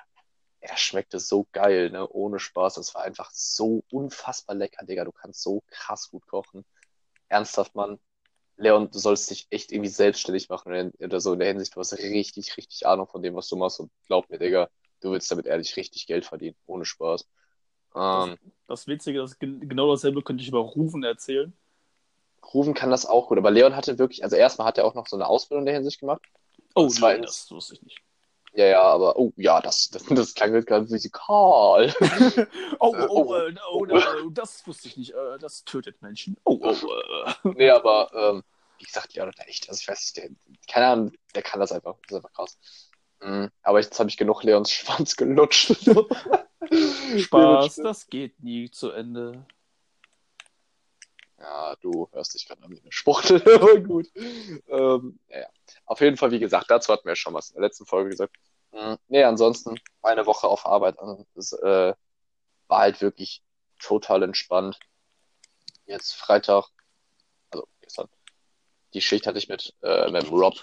das 0.62 0.80
schmeckte 0.80 1.20
so 1.20 1.48
geil, 1.52 1.90
ne? 1.92 2.08
Ohne 2.10 2.40
Spaß. 2.40 2.76
Das 2.76 2.96
war 2.96 3.04
einfach 3.04 3.32
so 3.32 3.84
unfassbar 3.92 4.56
lecker, 4.56 4.86
Digga. 4.86 5.04
Du 5.06 5.12
kannst 5.12 5.44
so 5.44 5.64
krass 5.68 6.10
gut 6.10 6.26
kochen. 6.28 6.66
Ernsthaft, 7.30 7.76
Mann. 7.76 8.00
Leon, 8.58 8.90
du 8.92 9.00
sollst 9.00 9.30
dich 9.32 9.48
echt 9.50 9.72
irgendwie 9.72 9.90
selbstständig 9.90 10.50
machen 10.50 10.94
oder- 11.00 11.20
so 11.20 11.34
in 11.34 11.40
der 11.40 11.50
Hinsicht. 11.50 11.76
Du 11.76 11.80
hast 11.82 11.94
richtig, 11.94 12.56
richtig 12.58 12.88
Ahnung 12.88 13.08
von 13.08 13.24
dem, 13.24 13.36
was 13.36 13.50
du 13.50 13.58
machst. 13.58 13.80
Und 13.82 13.92
glaub 14.08 14.30
mir, 14.30 14.40
Digga, 14.40 14.70
du 15.02 15.12
willst 15.12 15.30
damit 15.32 15.48
ehrlich 15.48 15.76
richtig 15.76 16.08
Geld 16.08 16.26
verdienen. 16.26 16.56
Ohne 16.68 16.86
Spaß. 16.86 17.28
Ähm, 17.96 18.38
Das 18.68 18.88
Witzige 18.88 19.22
ist, 19.24 19.40
gen- 19.40 19.68
genau 19.68 19.92
dasselbe 19.92 20.22
könnte 20.22 20.44
ich 20.44 20.48
über 20.50 20.60
Rufen 20.60 21.04
erzählen. 21.04 21.54
Rufen 22.54 22.74
kann 22.74 22.90
das 22.92 23.06
auch 23.06 23.28
gut. 23.28 23.38
Aber 23.38 23.52
Leon 23.52 23.76
hatte 23.76 24.00
wirklich, 24.00 24.24
also 24.24 24.36
erstmal 24.36 24.68
hat 24.68 24.78
er 24.78 24.86
auch 24.86 24.96
noch 24.96 25.08
so 25.08 25.16
eine 25.16 25.28
Ausbildung 25.28 25.62
in 25.62 25.66
der 25.68 25.76
Hinsicht 25.76 26.00
gemacht. 26.00 26.22
Oh, 26.76 26.86
Das 26.86 26.96
nee, 26.96 27.02
war- 27.02 27.18
das 27.18 27.50
wusste 27.52 27.76
ich 27.76 27.82
nicht. 27.84 28.00
Ja, 28.56 28.66
ja, 28.66 28.82
aber, 28.84 29.18
oh, 29.18 29.34
ja, 29.36 29.62
das, 29.62 29.90
das, 29.90 30.04
das 30.06 30.36
klang 30.36 30.54
jetzt 30.54 30.68
ganz 30.68 30.92
musikal. 30.92 31.92
Oh, 32.80 32.94
oh, 32.96 33.08
oh. 33.10 33.36
äh, 33.36 33.56
oh, 33.72 33.88
oh, 33.90 34.30
das 34.30 34.66
wusste 34.68 34.88
ich 34.90 34.98
nicht. 34.98 35.12
Äh, 35.12 35.40
das 35.40 35.64
tötet 35.66 36.02
Menschen. 36.02 36.38
Oh, 36.44 36.60
oh, 36.62 36.70
äh. 37.50 37.54
Nee, 37.56 37.70
aber, 37.72 38.12
ähm, 38.14 38.44
wie 38.78 38.84
gesagt, 38.86 39.16
Leon 39.16 39.30
hat 39.30 39.48
echt, 39.48 39.70
also 39.70 39.80
ich 39.82 39.88
weiß 39.88 40.00
nicht, 40.02 40.18
der, 40.18 40.30
keine 40.72 40.88
Ahnung, 40.88 41.12
der 41.34 41.42
kann 41.42 41.60
das 41.60 41.72
einfach, 41.72 41.96
das 42.08 42.12
ist 42.12 42.16
einfach 42.26 42.34
krass. 42.34 42.58
Mhm, 43.22 43.50
aber 43.64 43.80
jetzt 43.80 43.98
habe 44.00 44.10
ich 44.10 44.18
genug 44.18 44.44
Leons 44.44 44.72
Schwanz 44.72 45.16
gelutscht. 45.16 45.76
Spaß, 47.18 47.76
das 47.78 48.08
geht 48.08 48.44
nie 48.44 48.70
zu 48.70 48.92
Ende. 48.92 49.46
Ja, 51.44 51.76
du 51.82 52.08
hörst 52.14 52.34
dich 52.34 52.48
gerade 52.48 52.64
an 52.64 52.72
wie 52.72 52.80
eine 52.80 52.92
Spuchtel, 52.92 53.44
aber 53.54 53.80
gut. 53.82 54.08
Ähm, 54.16 55.20
ja, 55.28 55.42
ja. 55.42 55.48
Auf 55.86 56.00
jeden 56.00 56.16
Fall, 56.16 56.32
wie 56.32 56.40
gesagt, 56.40 56.72
dazu 56.72 56.94
hatten 56.94 57.04
wir 57.04 57.12
ja 57.12 57.16
schon 57.18 57.34
was 57.34 57.50
in 57.50 57.56
der 57.56 57.64
letzten 57.64 57.86
Folge 57.86 58.12
gesagt. 58.12 58.34
Mhm. 58.72 58.98
Nee, 59.10 59.24
ansonsten, 59.24 59.78
eine 60.02 60.26
Woche 60.26 60.48
auf 60.48 60.66
Arbeit. 60.66 60.98
Also, 61.00 61.26
das 61.36 61.52
äh, 61.52 61.94
war 62.68 62.80
halt 62.80 63.02
wirklich 63.02 63.44
total 63.78 64.24
entspannt. 64.24 64.80
Jetzt 65.86 66.14
Freitag, 66.14 66.70
also 67.52 67.68
gestern, 67.82 68.08
die 68.94 69.02
Schicht 69.02 69.28
hatte 69.28 69.38
ich 69.38 69.50
mit, 69.50 69.76
äh, 69.82 70.10
mit 70.12 70.32
Rob. 70.32 70.56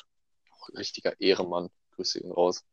Auch 0.52 0.68
richtiger 0.70 1.20
Ehrenmann. 1.20 1.68
Grüße 1.92 2.20
ihn 2.20 2.32
raus. 2.32 2.64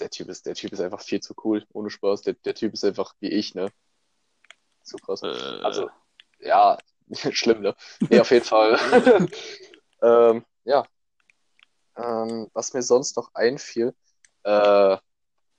Der 0.00 0.08
Typ 0.08 0.28
ist, 0.28 0.46
der 0.46 0.54
Typ 0.54 0.72
ist 0.72 0.80
einfach 0.80 1.02
viel 1.02 1.20
zu 1.20 1.34
cool, 1.44 1.66
ohne 1.72 1.90
Spaß. 1.90 2.22
Der, 2.22 2.34
der 2.34 2.54
Typ 2.54 2.72
ist 2.72 2.84
einfach 2.84 3.14
wie 3.20 3.28
ich, 3.28 3.54
ne? 3.54 3.70
So 4.82 4.96
krass. 4.96 5.22
Äh, 5.22 5.60
Also, 5.62 5.90
ja, 6.40 6.78
schlimm, 7.32 7.62
ne? 7.62 7.74
Nee, 8.08 8.20
auf 8.20 8.30
jeden 8.30 8.44
Fall. 8.44 8.78
ähm, 10.02 10.44
ja. 10.64 10.84
Ähm, 11.96 12.48
was 12.52 12.74
mir 12.74 12.82
sonst 12.82 13.16
noch 13.16 13.34
einfiel, 13.34 13.94
äh, 14.44 14.96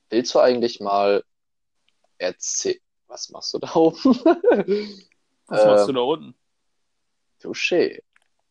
willst 0.10 0.34
du 0.34 0.40
eigentlich 0.40 0.80
mal 0.80 1.24
erzählen, 2.18 2.80
was 3.08 3.30
machst 3.30 3.54
du 3.54 3.60
da 3.60 3.74
oben? 3.76 3.98
was 5.48 5.66
machst 5.66 5.84
äh, 5.84 5.88
du 5.88 5.94
da 5.94 6.02
unten? 6.02 6.36
Touché. 7.42 8.02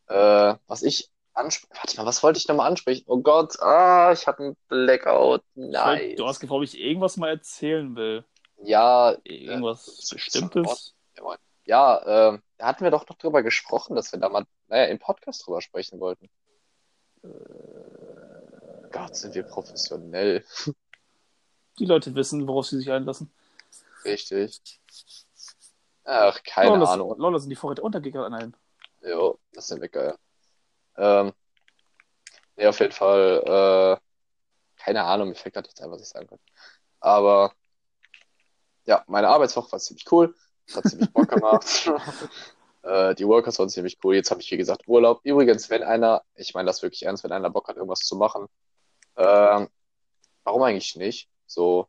Äh, 0.09 0.55
was 0.67 0.83
ich 0.83 1.11
ansprechen, 1.35 1.77
warte 1.77 1.97
mal, 1.97 2.07
was 2.07 2.23
wollte 2.23 2.39
ich 2.39 2.49
nochmal 2.49 2.69
ansprechen? 2.69 3.05
Oh 3.07 3.21
Gott, 3.21 3.61
ah, 3.61 4.13
ich 4.13 4.27
habe 4.27 4.43
einen 4.43 4.57
Blackout. 4.69 5.43
Wollt- 5.55 5.73
Nice. 5.73 6.17
Du 6.17 6.27
hast 6.27 6.41
gefragt, 6.41 6.57
ob 6.59 6.65
ich 6.65 6.79
irgendwas 6.79 7.17
mal 7.17 7.29
erzählen 7.29 7.95
will. 7.97 8.25
Ja, 8.63 9.17
Irgendwas 9.25 9.87
das 9.87 9.99
ist 10.01 10.15
Bestimmtes? 10.15 10.95
Jawohl. 11.17 11.37
Ja, 11.69 12.01
da 12.57 12.67
hatten 12.67 12.83
wir 12.83 12.91
doch 12.91 13.07
noch 13.07 13.19
drüber 13.19 13.43
gesprochen, 13.43 13.95
dass 13.95 14.11
wir 14.11 14.19
da 14.19 14.31
mal, 14.31 14.47
naja, 14.69 14.87
im 14.87 14.99
Podcast 14.99 15.47
drüber 15.47 15.61
sprechen 15.61 16.01
wollten. 16.01 16.31
Gott, 18.91 19.15
sind 19.15 19.35
wir 19.35 19.43
professionell. 19.43 20.47
Die 21.79 21.85
Leute 21.85 22.15
wissen, 22.15 22.49
worauf 22.49 22.67
sie 22.67 22.79
sich 22.79 22.91
einlassen. 22.91 23.31
Richtig. 24.03 24.81
Ach, 26.05 26.43
keine 26.43 26.71
Lol, 26.71 26.81
das- 26.81 26.89
Ahnung. 26.89 27.19
Lol, 27.19 27.33
da 27.35 27.39
sind 27.39 27.51
die 27.51 27.57
Vorräte 27.57 27.83
untergegangen. 27.83 28.33
Nein. 28.33 28.57
Jo, 29.03 29.39
das 29.53 29.67
sind 29.69 29.83
wir 29.83 29.91
geil. 29.91 30.17
Ähm, 30.97 31.33
nee, 32.57 32.67
auf 32.67 32.81
jeden 32.81 32.93
Fall, 32.93 33.43
äh, 34.01 34.83
keine 34.83 35.05
Ahnung, 35.05 35.29
mir 35.29 35.35
fällt 35.35 35.55
gerade 35.55 35.69
nichts 35.69 35.83
ein, 35.83 35.91
was 35.91 36.01
ich 36.01 36.09
sagen 36.09 36.29
kann. 36.29 36.41
Aber, 37.01 37.53
ja, 38.87 39.05
meine 39.07 39.29
Arbeitswoche 39.29 39.71
war 39.71 39.79
ziemlich 39.79 40.11
cool. 40.11 40.35
Es 40.69 40.77
hat 40.77 40.85
ziemlich 40.85 41.13
Bock 41.13 41.29
gemacht. 41.29 41.91
Äh, 42.83 43.17
die 43.17 43.27
Workouts 43.27 43.59
waren 43.59 43.69
ziemlich 43.69 43.99
cool. 44.05 44.15
Jetzt 44.15 44.31
habe 44.31 44.41
ich, 44.41 44.51
wie 44.53 44.57
gesagt, 44.57 44.87
Urlaub. 44.87 45.21
Übrigens, 45.25 45.69
wenn 45.69 45.83
einer, 45.83 46.23
ich 46.37 46.55
meine 46.55 46.67
das 46.67 46.81
wirklich 46.81 47.03
ernst, 47.05 47.25
wenn 47.25 47.33
einer 47.33 47.51
Bock 47.51 47.67
hat, 47.69 47.77
irgendwas 47.77 48.01
zu 48.01 48.15
machen, 48.15 48.47
ähm, 49.17 49.69
warum 50.45 50.63
eigentlich 50.63 50.95
nicht? 50.95 51.29
So, 51.47 51.89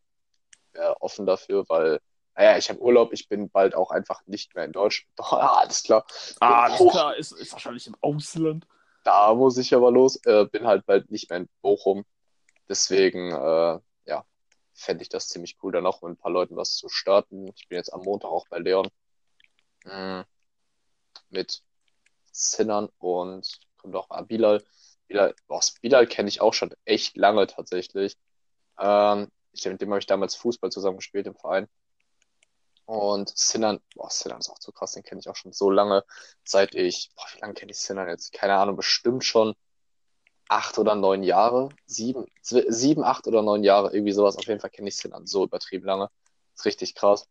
wäre 0.74 1.00
offen 1.02 1.28
dafür, 1.28 1.64
weil, 1.70 2.00
naja, 2.36 2.58
ich 2.58 2.70
habe 2.70 2.82
Urlaub, 2.82 3.14
ich 3.14 3.30
bin 3.30 3.50
bald 3.52 3.76
auch 3.76 3.92
einfach 3.92 4.22
nicht 4.26 4.56
mehr 4.56 4.66
in 4.66 4.72
Deutschland. 4.72 5.10
Ah, 5.20 5.60
alles 5.60 5.84
klar. 5.84 6.06
Ah, 6.40 6.64
alles 6.64 6.80
Hoch. 6.80 6.92
klar, 6.92 7.16
ist, 7.16 7.34
ist 7.34 7.52
wahrscheinlich 7.54 7.86
im 7.86 7.96
Ausland. 8.02 8.66
Da 9.04 9.34
muss 9.36 9.58
ich 9.58 9.74
aber 9.74 9.92
los. 9.92 10.18
Äh, 10.26 10.46
bin 10.46 10.66
halt 10.66 10.86
bald 10.86 11.12
nicht 11.12 11.30
mehr 11.30 11.40
in 11.40 11.50
Bochum. 11.62 12.04
Deswegen, 12.68 13.32
äh, 13.32 13.80
fände 14.80 15.04
ich 15.04 15.10
das 15.10 15.28
ziemlich 15.28 15.58
cool, 15.62 15.72
dann 15.72 15.86
auch 15.86 16.02
mit 16.02 16.12
ein 16.12 16.18
paar 16.18 16.32
Leuten 16.32 16.56
was 16.56 16.76
zu 16.76 16.90
starten. 16.90 17.48
Ich 17.56 17.68
bin 17.68 17.78
jetzt 17.78 17.94
am 17.94 18.02
Montag 18.02 18.30
auch 18.30 18.48
bei 18.50 18.60
Leon. 18.60 18.88
Mm, 19.86 20.22
mit 21.30 21.64
Sinnern 22.32 22.90
und 23.00 23.60
kommt 23.78 23.96
auch 23.96 24.10
mal 24.10 24.24
Bilal. 24.24 24.64
Boah, 25.48 25.62
Bilal 25.82 26.08
kenne 26.08 26.30
ich 26.30 26.42
auch 26.42 26.54
schon 26.54 26.74
echt 26.86 27.18
lange 27.18 27.48
tatsächlich. 27.48 28.18
Ähm, 28.80 29.30
ich, 29.52 29.66
mit 29.66 29.82
dem 29.82 29.90
habe 29.90 30.00
ich 30.00 30.06
damals 30.06 30.36
Fußball 30.36 30.72
zusammen 30.72 30.98
gespielt 30.98 31.28
im 31.28 31.36
Verein. 31.36 31.68
Und 32.86 33.30
Sinan, 33.38 33.82
boah, 33.96 34.10
Sinan 34.10 34.40
ist 34.40 34.50
auch 34.50 34.60
so 34.60 34.72
krass, 34.72 34.94
den 34.94 35.04
kenne 35.04 35.20
ich 35.22 35.30
auch 35.30 35.36
schon 35.36 35.54
so 35.54 35.70
lange, 35.70 36.04
seit 36.44 36.74
ich, 36.74 37.12
boah, 37.16 37.26
wie 37.34 37.40
lange 37.40 37.54
kenne 37.54 37.72
ich 37.72 37.78
Sinan 37.78 38.08
jetzt? 38.08 38.34
Keine 38.34 38.56
Ahnung, 38.56 38.76
bestimmt 38.78 39.24
schon 39.24 39.56
acht 40.50 40.78
oder 40.78 40.96
neun 40.96 41.24
Jahre, 41.24 41.70
sieben, 41.86 42.26
sieben, 42.42 43.04
acht 43.04 43.28
oder 43.28 43.42
neun 43.42 43.64
Jahre, 43.64 43.94
irgendwie 43.94 44.12
sowas. 44.12 44.36
Auf 44.38 44.46
jeden 44.48 44.60
Fall 44.60 44.70
kenne 44.72 44.90
ich 44.90 44.98
Sinan 44.98 45.26
so 45.26 45.46
übertrieben 45.46 45.86
lange. 45.86 46.10
Ist 46.56 46.66
richtig 46.66 46.96
krass. 46.96 47.30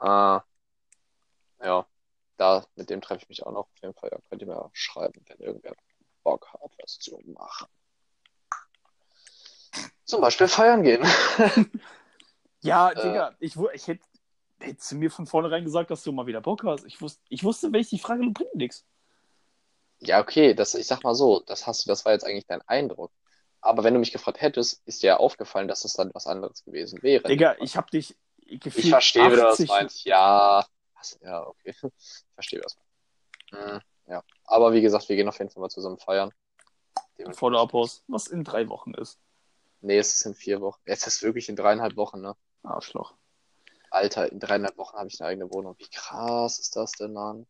Äh, 0.00 0.40
ja, 1.62 1.86
da, 2.36 2.66
mit 2.74 2.90
dem 2.90 3.00
treffe 3.00 3.22
ich 3.22 3.28
mich 3.28 3.46
auch 3.46 3.52
noch. 3.52 3.68
Auf 3.68 3.82
jeden 3.82 3.94
Fall, 3.94 4.10
ja, 4.12 4.18
könnt 4.28 4.42
ihr 4.42 4.48
mir 4.48 4.68
schreiben, 4.74 5.24
wenn 5.28 5.38
irgendwer 5.38 5.74
Bock 6.22 6.52
hat, 6.52 6.72
was 6.82 6.98
zu 6.98 7.18
machen. 7.26 7.68
Zum 10.04 10.20
Beispiel 10.20 10.48
feiern 10.48 10.82
gehen. 10.82 11.02
Ja, 12.62 12.90
Äh. 12.90 13.00
Digga, 13.00 13.36
ich, 13.38 13.56
wu- 13.56 13.68
ich 13.72 13.86
hätte 13.86 14.02
hättest 14.58 14.90
du 14.90 14.96
mir 14.96 15.10
von 15.10 15.26
vornherein 15.26 15.62
gesagt, 15.62 15.90
dass 15.90 16.02
du 16.02 16.10
mal 16.10 16.26
wieder 16.26 16.40
Bock 16.40 16.64
hast. 16.64 16.84
Ich, 16.84 17.00
wusste, 17.00 17.22
ich 17.28 17.44
wusste, 17.44 17.72
wenn 17.72 17.80
ich 17.80 17.90
die 17.90 17.98
Frage 17.98 18.28
bringt 18.30 18.54
nichts. 18.56 18.84
Ja, 20.06 20.20
okay, 20.20 20.54
das, 20.54 20.74
ich 20.74 20.86
sag 20.86 21.02
mal 21.02 21.14
so, 21.14 21.40
das 21.40 21.66
hast 21.66 21.84
du, 21.84 21.88
das 21.88 22.04
war 22.04 22.12
jetzt 22.12 22.24
eigentlich 22.24 22.46
dein 22.46 22.62
Eindruck. 22.62 23.12
Aber 23.60 23.82
wenn 23.84 23.94
du 23.94 24.00
mich 24.00 24.12
gefragt 24.12 24.40
hättest, 24.40 24.86
ist 24.86 25.02
dir 25.02 25.08
ja 25.08 25.16
aufgefallen, 25.16 25.68
dass 25.68 25.84
es 25.84 25.94
dann 25.94 26.12
was 26.14 26.26
anderes 26.26 26.64
gewesen 26.64 27.02
wäre. 27.02 27.24
Digga, 27.24 27.56
ich 27.60 27.76
hab 27.76 27.90
dich 27.90 28.16
gefühlt 28.46 28.84
Ich 28.84 28.90
verstehe, 28.90 29.26
wie 29.26 29.36
du 29.36 29.42
das 29.42 29.54
80 29.54 29.68
meinst. 29.68 30.04
Ja, 30.04 30.64
was, 30.94 31.18
ja, 31.22 31.46
okay. 31.46 31.74
Ich 31.82 32.24
verstehe, 32.34 32.60
was 32.62 32.74
du 32.76 33.56
meinst. 33.56 33.72
Hm, 33.72 34.12
ja. 34.12 34.22
Aber 34.44 34.72
wie 34.72 34.82
gesagt, 34.82 35.08
wir 35.08 35.16
gehen 35.16 35.28
auf 35.28 35.38
jeden 35.38 35.50
Fall 35.50 35.60
mal 35.60 35.68
zusammen 35.68 35.98
feiern. 35.98 36.32
Follow-up-Post, 37.32 38.04
was 38.08 38.28
in 38.28 38.44
drei 38.44 38.68
Wochen 38.68 38.92
ist. 38.94 39.18
Nee, 39.80 39.98
es 39.98 40.14
ist 40.14 40.26
in 40.26 40.34
vier 40.34 40.60
Wochen. 40.60 40.80
Es 40.84 41.06
ist 41.06 41.22
wirklich 41.22 41.48
in 41.48 41.56
dreieinhalb 41.56 41.96
Wochen, 41.96 42.20
ne? 42.20 42.36
Arschloch. 42.62 43.14
Alter, 43.90 44.30
in 44.30 44.40
dreieinhalb 44.40 44.76
Wochen 44.76 44.96
habe 44.96 45.08
ich 45.08 45.20
eine 45.20 45.30
eigene 45.30 45.50
Wohnung. 45.50 45.74
Wie 45.78 45.88
krass 45.88 46.58
ist 46.58 46.76
das 46.76 46.92
denn, 46.92 47.12
Mann? 47.12 47.46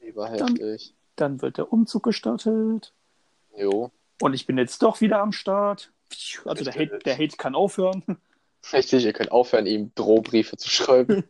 Überheftig. 0.00 0.94
Dann 1.16 1.40
wird 1.42 1.58
der 1.58 1.72
Umzug 1.72 2.02
gestartet. 2.04 2.92
Jo. 3.56 3.90
Und 4.20 4.34
ich 4.34 4.46
bin 4.46 4.58
jetzt 4.58 4.82
doch 4.82 5.00
wieder 5.00 5.20
am 5.20 5.32
Start. 5.32 5.92
Also 6.44 6.64
der 6.64 6.74
Hate, 6.74 6.98
der 7.00 7.14
Hate 7.18 7.36
kann 7.36 7.54
aufhören. 7.54 8.02
Richtig, 8.72 9.04
ihr 9.04 9.12
könnt 9.12 9.30
aufhören, 9.32 9.66
ihm 9.66 9.92
Drohbriefe 9.94 10.56
zu 10.56 10.68
schreiben. 10.70 11.24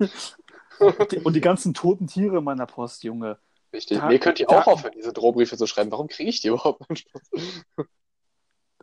Und 1.25 1.35
die 1.35 1.41
ganzen 1.41 1.75
toten 1.75 2.07
Tiere 2.07 2.39
in 2.39 2.45
meiner 2.45 2.67
Post, 2.67 3.03
Junge. 3.05 3.39
Richtig. 3.73 3.99
Da- 3.99 4.07
Mir 4.09 4.19
könnt 4.19 4.41
ihr 4.41 4.47
da- 4.47 4.61
auch 4.61 4.67
aufhören, 4.67 4.93
diese 4.97 5.13
Drohbriefe 5.13 5.57
zu 5.57 5.67
schreiben. 5.67 5.91
Warum 5.91 6.09
kriege 6.09 6.31
ich 6.31 6.41
die 6.41 6.49
überhaupt? 6.49 6.85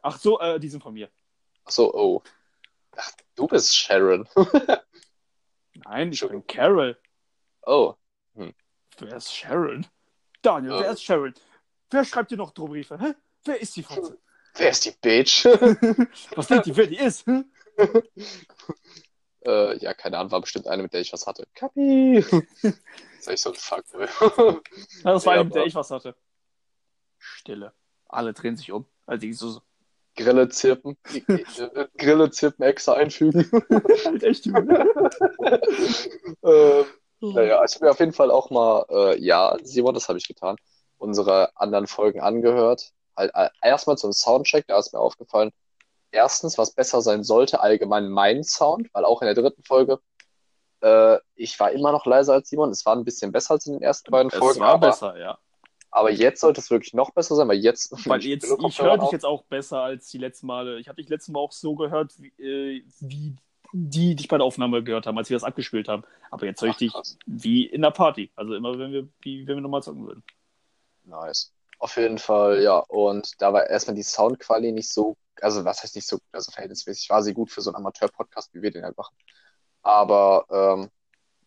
Ach 0.01 0.17
so, 0.17 0.39
äh, 0.39 0.59
die 0.59 0.69
sind 0.69 0.81
von 0.81 0.93
mir. 0.93 1.09
Ach 1.65 1.71
so, 1.71 1.93
oh. 1.93 2.23
Ach, 2.95 3.11
du 3.35 3.47
bist 3.47 3.73
Sharon. 3.75 4.27
Nein, 5.85 6.11
ich 6.11 6.27
bin. 6.27 6.45
Carol. 6.47 6.97
Oh. 7.65 7.93
Wer 8.35 9.15
ist 9.15 9.33
Sharon? 9.33 9.85
Daniel, 10.41 10.71
wer 10.79 10.89
Äh. 10.89 10.93
ist 10.93 11.03
Sharon? 11.03 11.33
Wer 11.89 12.05
schreibt 12.05 12.31
dir 12.31 12.37
noch 12.37 12.51
Drohbriefe? 12.51 12.97
Hä? 12.99 13.13
Wer 13.45 13.61
ist 13.61 13.75
die 13.75 13.83
Fotze? 13.83 14.17
Wer 14.55 14.69
ist 14.69 14.85
die 14.85 14.91
Bitch? 15.01 15.45
Was 16.35 16.47
denkt 16.47 16.67
ihr, 16.67 16.77
wer 16.77 16.87
die 16.87 16.97
ist? 16.97 17.25
Äh, 19.43 19.75
ja, 19.79 19.95
keine 19.95 20.19
Ahnung, 20.19 20.31
war 20.31 20.41
bestimmt 20.41 20.67
eine, 20.67 20.83
mit 20.83 20.93
der 20.93 21.01
ich 21.01 21.11
was 21.13 21.25
hatte. 21.25 21.47
Kapi! 21.55 22.23
Sag 23.19 23.33
ich 23.33 23.41
so 23.41 23.49
ein 23.49 23.55
Fuckboy. 23.55 24.07
Na, 25.03 25.13
das 25.13 25.25
war 25.25 25.33
Ja, 25.33 25.39
eine, 25.39 25.45
mit 25.45 25.55
der 25.55 25.65
ich 25.65 25.73
was 25.73 25.89
hatte. 25.89 26.15
Stille. 27.17 27.73
Alle 28.07 28.33
drehen 28.33 28.55
sich 28.55 28.71
um. 28.71 28.85
Also 29.07 29.25
ich 29.25 29.39
so, 29.39 29.59
Grille 30.15 30.47
zirpen. 30.49 30.95
Äh, 31.27 31.87
Grille 31.97 32.29
zirpen 32.29 32.63
extra 32.65 32.93
einfügen. 32.93 33.49
halt 34.05 34.21
echt, 34.21 34.45
Junge. 34.45 34.85
Äh, 37.21 37.33
naja, 37.33 37.63
ich 37.63 37.75
habe 37.75 37.85
mir 37.85 37.91
auf 37.91 37.99
jeden 37.99 38.13
Fall 38.13 38.31
auch 38.31 38.49
mal, 38.49 38.85
äh, 38.89 39.19
ja, 39.19 39.57
Simon, 39.63 39.93
das 39.93 40.09
habe 40.09 40.17
ich 40.17 40.27
getan, 40.27 40.55
unsere 40.97 41.55
anderen 41.55 41.87
Folgen 41.87 42.19
angehört. 42.21 42.91
Halt 43.15 43.31
äh, 43.33 43.49
erstmal 43.61 43.97
zum 43.97 44.11
Soundcheck, 44.11 44.65
da 44.67 44.79
ist 44.79 44.93
mir 44.93 44.99
aufgefallen, 44.99 45.51
erstens, 46.11 46.57
was 46.57 46.71
besser 46.71 47.01
sein 47.01 47.23
sollte, 47.23 47.59
allgemein 47.61 48.09
mein 48.09 48.43
Sound, 48.43 48.89
weil 48.93 49.05
auch 49.05 49.21
in 49.21 49.27
der 49.27 49.35
dritten 49.35 49.63
Folge, 49.63 49.99
äh, 50.81 51.17
ich 51.35 51.59
war 51.59 51.71
immer 51.71 51.91
noch 51.91 52.05
leiser 52.05 52.33
als 52.33 52.49
Simon, 52.49 52.69
es 52.71 52.85
war 52.85 52.95
ein 52.95 53.05
bisschen 53.05 53.31
besser 53.31 53.51
als 53.51 53.65
in 53.67 53.73
den 53.73 53.81
ersten 53.81 54.11
beiden 54.11 54.31
Es 54.31 54.37
Folgen, 54.37 54.59
war 54.59 54.73
aber, 54.73 54.87
besser, 54.87 55.17
ja. 55.17 55.37
aber 55.91 56.11
jetzt 56.11 56.41
sollte 56.41 56.59
es 56.59 56.71
wirklich 56.71 56.93
noch 56.93 57.11
besser 57.11 57.35
sein, 57.35 57.47
weil 57.47 57.59
jetzt, 57.59 57.91
Weil 58.07 58.21
jetzt, 58.25 58.45
ich 58.45 58.81
höre 58.81 58.97
dich 58.97 59.11
jetzt 59.11 59.25
auch 59.25 59.43
besser 59.43 59.81
als 59.81 60.09
die 60.09 60.17
letzten 60.17 60.47
Male. 60.47 60.79
Ich 60.79 60.87
habe 60.87 61.01
dich 61.01 61.09
letztes 61.09 61.31
Mal 61.31 61.39
auch 61.39 61.51
so 61.51 61.75
gehört, 61.75 62.13
wie, 62.17 62.29
äh, 62.41 62.83
wie 62.99 63.35
die 63.73 64.15
dich 64.15 64.27
bei 64.27 64.37
der 64.37 64.45
Aufnahme 64.45 64.83
gehört 64.83 65.05
haben, 65.07 65.17
als 65.17 65.29
wir 65.29 65.35
das 65.35 65.43
abgespielt 65.43 65.87
haben. 65.87 66.03
Aber 66.29 66.45
jetzt 66.45 66.61
höre 66.61 66.69
ich 66.69 66.77
dich 66.77 66.91
krass. 66.93 67.17
wie 67.25 67.65
in 67.65 67.81
der 67.81 67.91
Party. 67.91 68.31
Also 68.35 68.53
immer, 68.55 68.77
wenn 68.77 68.91
wir, 68.91 69.07
wie 69.21 69.47
wenn 69.47 69.55
wir 69.57 69.61
nochmal 69.61 69.83
zocken 69.83 70.05
würden. 70.07 70.23
Nice. 71.03 71.53
Auf 71.79 71.97
jeden 71.97 72.17
Fall, 72.19 72.61
ja. 72.61 72.77
Und 72.79 73.41
da 73.41 73.53
war 73.53 73.67
erstmal 73.69 73.95
die 73.95 74.03
Soundqualität 74.03 74.75
nicht 74.75 74.89
so, 74.91 75.17
also 75.41 75.65
was 75.65 75.81
heißt 75.83 75.95
nicht 75.95 76.07
so 76.07 76.17
gut, 76.17 76.25
also 76.31 76.51
verhältnismäßig 76.51 77.09
war 77.09 77.23
sie 77.23 77.33
gut 77.33 77.49
für 77.51 77.61
so 77.61 77.71
einen 77.71 77.77
Amateur-Podcast, 77.77 78.53
wie 78.53 78.61
wir 78.61 78.71
den 78.71 78.83
halt 78.83 78.97
machen. 78.97 79.15
Aber 79.81 80.45
ähm, 80.49 80.89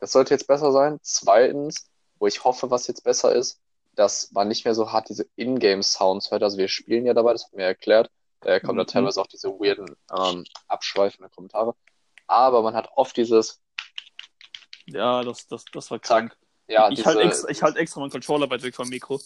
das 0.01 0.13
sollte 0.13 0.35
jetzt 0.35 0.47
besser 0.49 0.73
sein. 0.73 0.99
Zweitens, 1.03 1.89
wo 2.19 2.27
ich 2.27 2.43
hoffe, 2.45 2.71
was 2.71 2.87
jetzt 2.89 3.05
besser 3.05 3.33
ist, 3.35 3.61
dass 3.95 4.33
man 4.33 4.49
nicht 4.49 4.65
mehr 4.65 4.75
so 4.75 4.91
hart 4.93 5.09
diese 5.09 5.27
Ingame-Sounds 5.37 6.31
hört. 6.33 6.43
Also 6.43 6.59
wir 6.59 6.69
spielen 6.69 7.07
ja 7.07 7.15
dabei, 7.15 7.33
das 7.33 7.45
hat 7.45 7.53
mir 7.55 7.65
erklärt. 7.65 8.11
Daher 8.41 8.61
kommen 8.61 8.77
da 8.79 8.83
Mhm. 8.85 8.89
teilweise 8.89 9.21
auch 9.21 9.27
diese 9.29 9.49
weirden, 9.51 9.95
ähm, 10.19 10.45
abschweifenden 10.67 11.31
Kommentare. 11.31 11.75
Aber 12.27 12.63
man 12.63 12.75
hat 12.75 12.89
oft 12.97 13.17
dieses, 13.17 13.61
Ja, 14.87 15.23
das, 15.23 15.47
das, 15.47 15.65
das 15.73 15.91
war 15.91 16.01
Zack. 16.03 16.31
krank. 16.31 16.37
ja, 16.69 16.89
ich 16.89 16.97
diese, 16.97 17.07
halte 17.07 17.23
extra, 17.23 17.49
ich 17.51 17.63
halt 17.63 17.77
extra 17.77 18.01
meinen 18.01 18.11
Controller 18.11 18.49
weit 18.51 18.63
weg 18.63 18.75
vom 18.75 18.89
Mikro. 18.89 19.21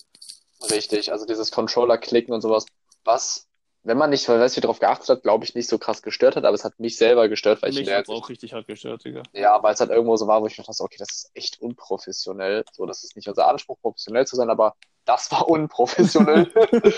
Richtig, 0.71 1.13
also 1.13 1.25
dieses 1.27 1.51
Controller-Klicken 1.53 2.33
und 2.35 2.41
sowas, 2.41 2.67
was, 3.05 3.47
wenn 3.85 3.97
man 3.97 4.11
nicht, 4.11 4.29
weiß 4.29 4.57
ich, 4.57 4.61
darauf 4.61 4.81
geachtet 4.81 5.09
hat, 5.09 5.23
glaube 5.23 5.45
ich, 5.45 5.55
nicht 5.55 5.69
so 5.69 5.79
krass 5.79 6.03
gestört 6.03 6.35
hat, 6.37 6.45
aber 6.45 6.55
es 6.55 6.65
hat 6.65 6.79
mich 6.81 6.97
selber 6.97 7.29
gestört, 7.29 7.63
weil 7.63 7.71
ich 7.71 7.77
Mich 7.77 7.83
in 7.87 7.91
der 7.91 7.99
hat's 7.99 8.09
auch 8.09 8.29
richtig 8.29 8.53
hart 8.55 8.67
gestört, 8.67 9.05
Digga. 9.05 9.23
ja, 9.33 9.63
weil 9.63 9.75
es 9.75 9.81
halt 9.81 9.91
irgendwo 9.91 10.17
so 10.17 10.27
war, 10.27 10.43
wo 10.43 10.47
ich 10.49 10.59
mir 10.59 10.65
dachte, 10.65 10.83
okay, 10.83 10.97
das 10.99 11.09
ist 11.11 11.31
echt 11.35 11.61
unprofessionell. 11.61 12.65
So, 12.73 12.87
das 12.87 13.05
ist 13.05 13.15
nicht 13.15 13.29
unser 13.29 13.47
Anspruch, 13.49 13.79
professionell 13.81 14.27
zu 14.27 14.35
sein, 14.35 14.51
aber 14.51 14.75
das 15.05 15.31
war 15.31 15.49
unprofessionell. 15.49 16.53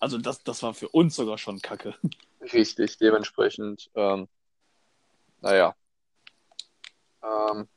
Also 0.00 0.18
das, 0.18 0.42
das 0.42 0.62
war 0.62 0.74
für 0.74 0.88
uns 0.88 1.16
sogar 1.16 1.38
schon 1.38 1.60
kacke. 1.62 1.94
Richtig, 2.52 2.98
dementsprechend, 2.98 3.90
ähm, 3.94 4.28
naja. 5.44 5.74
Ähm, 7.22 7.68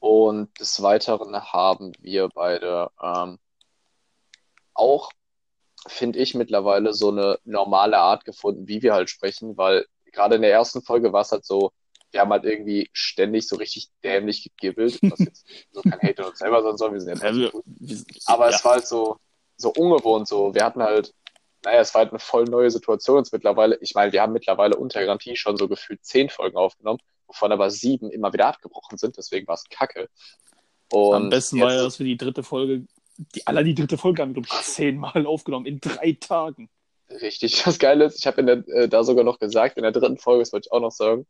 und 0.00 0.60
des 0.60 0.82
Weiteren 0.82 1.34
haben 1.52 1.92
wir 2.00 2.28
beide 2.28 2.90
ähm, 3.00 3.38
auch, 4.74 5.10
finde 5.86 6.18
ich, 6.18 6.34
mittlerweile 6.34 6.92
so 6.92 7.10
eine 7.10 7.38
normale 7.44 7.98
Art 7.98 8.24
gefunden, 8.24 8.68
wie 8.68 8.82
wir 8.82 8.94
halt 8.94 9.10
sprechen, 9.10 9.56
weil 9.56 9.86
gerade 10.12 10.36
in 10.36 10.42
der 10.42 10.52
ersten 10.52 10.82
Folge 10.82 11.12
war 11.12 11.22
es 11.22 11.32
halt 11.32 11.44
so, 11.44 11.72
wir 12.10 12.20
haben 12.20 12.30
halt 12.30 12.44
irgendwie 12.44 12.88
ständig 12.92 13.46
so 13.46 13.56
richtig 13.56 13.90
dämlich 14.02 14.42
gegibbelt, 14.44 14.98
was 15.02 15.20
jetzt 15.20 15.46
so 15.70 15.82
kein 15.82 16.00
Hate 16.00 16.22
an 16.22 16.30
uns 16.30 16.38
selber 16.38 16.62
sein 16.62 16.76
soll, 16.76 16.92
wir 16.92 17.00
sind 17.00 17.18
ja 17.18 17.24
Also, 17.24 17.62
aber 18.26 18.50
ja. 18.50 18.56
es 18.56 18.64
war 18.64 18.72
halt 18.72 18.86
so, 18.86 19.18
so 19.56 19.72
ungewohnt 19.72 20.26
so. 20.26 20.54
Wir 20.54 20.64
hatten 20.64 20.82
halt, 20.82 21.14
naja, 21.64 21.80
es 21.80 21.94
war 21.94 22.00
halt 22.02 22.10
eine 22.10 22.18
voll 22.20 22.44
neue 22.44 22.70
Situation 22.70 23.18
jetzt 23.18 23.32
mittlerweile. 23.32 23.78
Ich 23.80 23.94
meine, 23.94 24.12
wir 24.12 24.22
haben 24.22 24.32
mittlerweile 24.32 24.76
unter 24.76 25.00
Garantie 25.00 25.36
schon 25.36 25.56
so 25.56 25.68
gefühlt 25.68 26.04
zehn 26.04 26.30
Folgen 26.30 26.56
aufgenommen, 26.56 27.00
wovon 27.26 27.52
aber 27.52 27.70
sieben 27.70 28.10
immer 28.10 28.32
wieder 28.32 28.46
abgebrochen 28.46 28.98
sind, 28.98 29.16
deswegen 29.16 29.46
war 29.46 29.54
es 29.54 29.64
kacke. 29.70 30.08
Und 30.92 31.14
Am 31.14 31.30
besten 31.30 31.60
war 31.60 31.68
ja, 31.70 31.74
jetzt- 31.76 31.84
dass 31.86 31.98
wir 31.98 32.06
die 32.06 32.16
dritte 32.16 32.42
Folge, 32.42 32.86
die, 33.34 33.46
allein 33.46 33.64
die 33.64 33.74
dritte 33.74 33.98
Folge 33.98 34.22
haben 34.22 34.32
glaube 34.32 34.48
ich, 34.50 34.60
zehnmal 34.62 35.26
aufgenommen 35.26 35.66
in 35.66 35.80
drei 35.80 36.16
Tagen. 36.18 36.70
Richtig, 37.10 37.62
das 37.64 37.78
Geile 37.78 38.04
ist, 38.04 38.18
ich 38.18 38.26
habe 38.26 38.42
äh, 38.42 38.88
da 38.88 39.02
sogar 39.02 39.24
noch 39.24 39.38
gesagt, 39.38 39.76
in 39.76 39.82
der 39.82 39.92
dritten 39.92 40.18
Folge, 40.18 40.42
das 40.42 40.52
wollte 40.52 40.68
ich 40.68 40.72
auch 40.72 40.80
noch 40.80 40.92
sagen, 40.92 41.26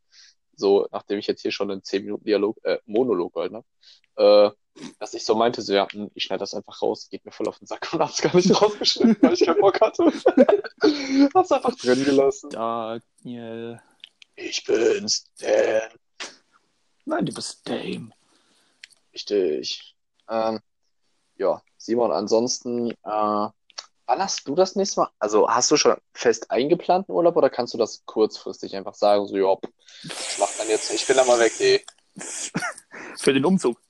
so, 0.58 0.86
nachdem 0.92 1.18
ich 1.18 1.26
jetzt 1.26 1.42
hier 1.42 1.52
schon 1.52 1.70
einen 1.70 1.82
10 1.82 2.04
Minuten 2.04 2.24
Dialog, 2.24 2.58
äh, 2.64 2.78
Monolog 2.86 3.34
gehalten 3.34 3.56
habe, 3.56 3.66
äh, 4.16 4.82
dass 4.98 5.14
ich 5.14 5.24
so 5.24 5.34
meinte, 5.34 5.62
so, 5.62 5.72
ja, 5.72 5.88
hm, 5.90 6.10
ich 6.14 6.24
schneide 6.24 6.40
das 6.40 6.54
einfach 6.54 6.82
raus, 6.82 7.08
geht 7.10 7.24
mir 7.24 7.32
voll 7.32 7.48
auf 7.48 7.58
den 7.58 7.66
Sack 7.66 7.92
und 7.92 8.00
hab's 8.00 8.20
gar 8.20 8.34
nicht 8.34 8.50
rausgeschnitten, 8.62 9.16
weil 9.22 9.34
ich 9.34 9.44
keinen 9.44 9.60
Bock 9.60 9.80
hatte. 9.80 10.04
hab's 11.34 11.52
einfach 11.52 11.74
drin 11.76 12.04
gelassen. 12.04 12.50
Daniel. 12.50 13.80
Ich 14.36 14.64
bin's, 14.64 15.24
Dan. 15.38 15.90
Nein, 17.04 17.26
du 17.26 17.32
bist 17.32 17.68
Dame. 17.68 18.10
Richtig. 19.12 19.96
Ähm, 20.28 20.60
ja, 21.36 21.62
Simon, 21.76 22.12
ansonsten, 22.12 22.90
äh, 22.90 23.48
wann 24.08 24.20
hast 24.20 24.48
du 24.48 24.54
das 24.54 24.74
nächste 24.74 25.00
Mal? 25.00 25.10
Also 25.18 25.48
hast 25.48 25.70
du 25.70 25.76
schon 25.76 25.96
fest 26.12 26.50
eingeplanten 26.50 27.14
Urlaub 27.14 27.36
oder 27.36 27.50
kannst 27.50 27.74
du 27.74 27.78
das 27.78 28.02
kurzfristig 28.06 28.74
einfach 28.74 28.94
sagen, 28.94 29.26
so, 29.28 29.36
ja, 29.36 29.54
das 30.02 30.38
macht 30.38 30.58
man 30.58 30.68
jetzt, 30.68 30.90
ich 30.92 31.06
bin 31.06 31.16
da 31.16 31.24
mal 31.24 31.38
weg, 31.38 31.52
nee. 31.60 31.84
Für 33.18 33.32
den 33.32 33.44
Umzug. 33.44 33.80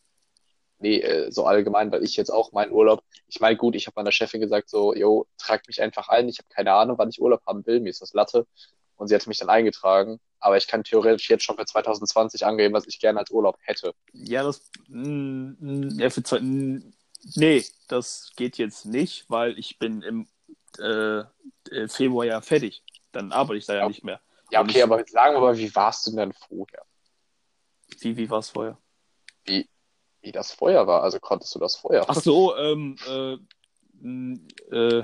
Nee, 0.80 1.00
äh, 1.00 1.30
so 1.30 1.44
allgemein, 1.46 1.90
weil 1.90 2.04
ich 2.04 2.16
jetzt 2.16 2.30
auch 2.30 2.52
meinen 2.52 2.72
Urlaub, 2.72 3.02
ich 3.26 3.40
meine, 3.40 3.56
gut, 3.56 3.74
ich 3.74 3.86
habe 3.86 3.94
meiner 3.96 4.12
Chefin 4.12 4.40
gesagt, 4.40 4.68
so, 4.68 4.94
yo, 4.94 5.26
trag 5.38 5.66
mich 5.66 5.80
einfach 5.80 6.08
ein, 6.08 6.28
ich 6.28 6.38
habe 6.38 6.48
keine 6.48 6.72
Ahnung, 6.72 6.98
wann 6.98 7.08
ich 7.08 7.20
Urlaub 7.20 7.42
haben 7.46 7.64
will, 7.66 7.80
mir 7.80 7.90
ist 7.90 8.02
das 8.02 8.12
Latte. 8.12 8.46
Und 8.96 9.08
sie 9.08 9.14
hat 9.14 9.26
mich 9.28 9.38
dann 9.38 9.48
eingetragen, 9.48 10.18
aber 10.40 10.56
ich 10.56 10.66
kann 10.66 10.82
theoretisch 10.82 11.30
jetzt 11.30 11.44
schon 11.44 11.56
für 11.56 11.64
2020 11.64 12.44
angeben, 12.44 12.74
was 12.74 12.86
ich 12.86 12.98
gerne 12.98 13.20
als 13.20 13.30
Urlaub 13.30 13.56
hätte. 13.60 13.92
Ja, 14.12 14.42
das. 14.42 14.70
mm, 14.88 15.52
mm, 15.58 16.00
Ja, 16.00 16.10
für 16.10 16.22
zwei, 16.24 16.40
mm, 16.40 16.92
nee, 17.36 17.64
das 17.88 18.32
geht 18.36 18.58
jetzt 18.58 18.86
nicht, 18.86 19.24
weil 19.28 19.58
ich 19.58 19.78
bin 19.78 20.02
im 20.02 20.28
äh, 20.78 21.20
äh, 21.70 21.88
Februar 21.88 22.24
ja 22.26 22.40
fertig. 22.40 22.82
Dann 23.12 23.32
arbeite 23.32 23.58
ich 23.58 23.66
da 23.66 23.74
ja, 23.74 23.80
Ja. 23.80 23.88
nicht 23.88 24.04
mehr. 24.04 24.20
Ja, 24.50 24.60
okay, 24.62 24.78
ich- 24.78 24.82
aber 24.82 25.04
sagen 25.06 25.34
wir 25.36 25.40
mal, 25.40 25.56
wie 25.58 25.74
warst 25.74 26.06
du 26.06 26.16
denn 26.16 26.32
vorher? 26.32 26.82
Wie, 28.00 28.16
wie 28.16 28.30
war 28.30 28.38
es 28.40 28.50
vorher? 28.50 28.78
Wie 29.44 30.32
das 30.32 30.52
vorher 30.52 30.86
war, 30.86 31.02
also 31.02 31.20
konntest 31.20 31.54
du 31.54 31.58
das 31.58 31.76
vorher? 31.76 32.04
Ach 32.08 32.14
so, 32.16 32.56
ähm, 32.56 32.96
äh, 33.06 33.36
äh, 34.02 35.02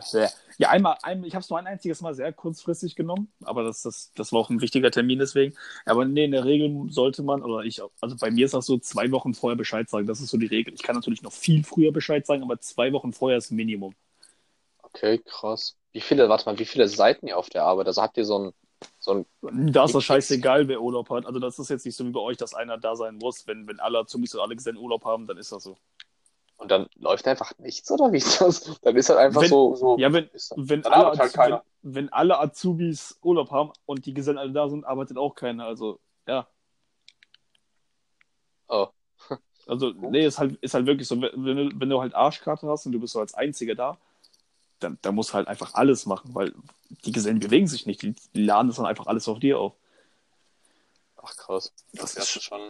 ja, 0.59 0.69
einmal, 0.69 0.97
einmal 1.03 1.27
ich 1.27 1.35
habe 1.35 1.43
es 1.43 1.51
nur 1.51 1.59
ein 1.59 1.67
einziges 1.67 2.01
Mal 2.01 2.15
sehr 2.15 2.33
kurzfristig 2.33 2.95
genommen, 2.95 3.33
aber 3.43 3.65
das, 3.65 3.83
das, 3.83 4.13
das 4.15 4.33
war 4.33 4.41
auch 4.41 4.51
ein 4.51 4.61
wichtiger 4.61 4.91
Termin 4.91 5.19
deswegen. 5.19 5.55
Aber 5.85 6.05
nee, 6.05 6.25
in 6.25 6.31
der 6.31 6.45
Regel 6.45 6.91
sollte 6.91 7.23
man, 7.23 7.43
oder 7.43 7.65
ich, 7.65 7.83
also 8.01 8.17
bei 8.17 8.31
mir 8.31 8.45
ist 8.45 8.55
das 8.55 8.67
so, 8.67 8.79
zwei 8.79 9.11
Wochen 9.11 9.35
vorher 9.35 9.57
Bescheid 9.57 9.89
sagen, 9.89 10.07
das 10.07 10.21
ist 10.21 10.31
so 10.31 10.39
die 10.39 10.47
Regel. 10.47 10.75
Ich 10.75 10.83
kann 10.83 10.95
natürlich 10.95 11.23
noch 11.23 11.33
viel 11.33 11.65
früher 11.65 11.93
Bescheid 11.93 12.27
sagen, 12.27 12.43
aber 12.43 12.61
zwei 12.61 12.93
Wochen 12.93 13.13
vorher 13.13 13.39
ist 13.39 13.51
Minimum. 13.51 13.95
Okay, 14.83 15.21
krass. 15.25 15.77
Wie 15.93 16.01
viele, 16.01 16.29
warte 16.29 16.47
mal, 16.47 16.59
wie 16.59 16.65
viele 16.65 16.89
Seiten 16.89 17.27
ihr 17.27 17.37
auf 17.37 17.51
der 17.51 17.65
Arbeit? 17.65 17.89
Also 17.89 18.03
habt 18.03 18.17
ihr 18.17 18.25
so 18.25 18.39
ein, 18.39 18.53
so 18.99 19.27
ein, 19.43 19.73
Da 19.73 19.85
ist 19.85 19.95
das 19.95 20.05
scheißegal, 20.05 20.69
wer 20.69 20.81
Urlaub 20.81 21.11
hat. 21.11 21.27
Also 21.27 21.41
das 21.41 21.59
ist 21.59 21.71
jetzt 21.71 21.85
nicht 21.85 21.97
so 21.97 22.05
wie 22.05 22.11
bei 22.11 22.21
euch, 22.21 22.37
dass 22.37 22.55
einer 22.55 22.79
da 22.79 22.95
sein 22.97 23.17
muss. 23.17 23.47
Wenn, 23.47 23.67
wenn 23.67 23.81
alle 23.81 23.99
Azubis 23.99 24.35
und 24.35 24.41
alle 24.41 24.55
Gesellen 24.57 24.77
Urlaub 24.77 25.05
haben, 25.05 25.27
dann 25.27 25.39
ist 25.39 25.53
das 25.53 25.65
so. 25.65 25.77
Und 26.57 26.71
dann 26.71 26.87
läuft 26.97 27.27
einfach 27.29 27.53
nichts, 27.59 27.91
oder 27.91 28.13
wie 28.13 28.19
ist 28.19 28.41
das? 28.41 28.81
Dann 28.83 28.97
ist 28.97 29.09
halt 29.09 29.19
einfach 29.19 29.43
Wenn- 29.43 29.49
so, 29.49 29.75
so, 29.77 29.99
Ja, 29.99 30.13
wenn, 30.13 30.29
wenn, 30.57 30.85
alle, 30.87 31.07
halt 31.19 31.21
Azu- 31.21 31.37
keiner. 31.37 31.65
wenn, 31.83 31.95
wenn 31.95 32.13
alle 32.13 32.39
Azubis 32.41 33.19
Urlaub 33.23 33.51
haben 33.51 33.73
und 33.87 34.07
die 34.07 34.15
Gesellen 34.15 34.39
alle 34.39 34.53
da 34.53 34.69
sind, 34.69 34.85
arbeitet 34.85 35.17
auch 35.19 35.35
keiner. 35.35 35.67
Also, 35.67 35.99
ja. 36.27 36.47
Oh. 38.69 38.89
Also, 39.67 39.93
nee, 39.93 40.27
ist 40.27 40.39
halt, 40.39 40.57
ist 40.57 40.75
halt 40.75 40.85
wirklich 40.85 41.09
so, 41.09 41.19
wenn 41.23 41.57
du, 41.57 41.71
wenn 41.81 41.89
du 41.89 41.99
halt 41.99 42.15
Arschkarte 42.15 42.69
hast 42.69 42.85
und 42.85 42.93
du 42.93 43.01
bist 43.01 43.15
so 43.15 43.21
als 43.21 43.33
Einziger 43.33 43.75
da, 43.75 43.97
dann, 44.79 44.99
dann 45.01 45.15
musst 45.15 45.31
du 45.31 45.35
halt 45.35 45.49
einfach 45.49 45.73
alles 45.73 46.05
machen, 46.05 46.35
weil 46.35 46.53
die 47.07 47.13
Gesellen 47.13 47.41
bewegen 47.41 47.67
sich 47.67 47.87
nicht. 47.87 48.03
Die, 48.03 48.15
die 48.35 48.43
laden 48.45 48.69
das 48.69 48.77
dann 48.77 48.85
einfach 48.85 49.07
alles 49.07 49.27
auf 49.27 49.39
dir 49.39 49.59
auf. 49.59 49.73
Ach 51.17 51.35
krass. 51.35 51.73
Das 51.95 52.15
Das 52.15 52.37
ist 52.37 52.43
schon. 52.43 52.61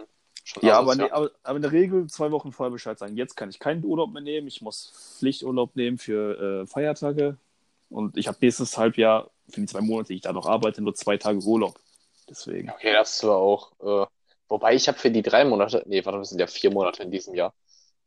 Ja, 0.61 0.77
aber, 0.77 0.95
nee, 0.95 1.09
aber, 1.09 1.31
aber 1.43 1.55
in 1.55 1.61
der 1.61 1.71
Regel 1.71 2.07
zwei 2.07 2.31
Wochen 2.31 2.51
vorher 2.51 2.71
Bescheid 2.71 2.97
sagen. 2.99 3.17
Jetzt 3.17 3.35
kann 3.35 3.49
ich 3.49 3.59
keinen 3.59 3.83
Urlaub 3.83 4.11
mehr 4.11 4.21
nehmen. 4.21 4.47
Ich 4.47 4.61
muss 4.61 5.17
Pflichturlaub 5.17 5.75
nehmen 5.75 5.97
für 5.97 6.63
äh, 6.63 6.67
Feiertage. 6.67 7.37
Und 7.89 8.17
ich 8.17 8.27
habe 8.27 8.37
nächstes 8.41 8.77
Halbjahr, 8.77 9.31
für 9.49 9.61
die 9.61 9.67
zwei 9.67 9.81
Monate, 9.81 10.09
die 10.09 10.15
ich 10.15 10.21
da 10.21 10.33
noch 10.33 10.47
arbeite, 10.47 10.81
nur 10.81 10.95
zwei 10.95 11.17
Tage 11.17 11.39
Urlaub. 11.39 11.79
Deswegen. 12.29 12.69
Okay, 12.69 12.93
das 12.93 13.23
war 13.23 13.37
auch. 13.37 13.71
Äh, 13.79 14.07
wobei 14.49 14.75
ich 14.75 14.87
habe 14.87 14.97
für 14.97 15.11
die 15.11 15.21
drei 15.21 15.45
Monate, 15.45 15.83
nee, 15.85 16.03
warte, 16.05 16.19
das 16.19 16.29
sind 16.29 16.39
ja 16.39 16.47
vier 16.47 16.71
Monate 16.71 17.03
in 17.03 17.11
diesem 17.11 17.35
Jahr, 17.35 17.53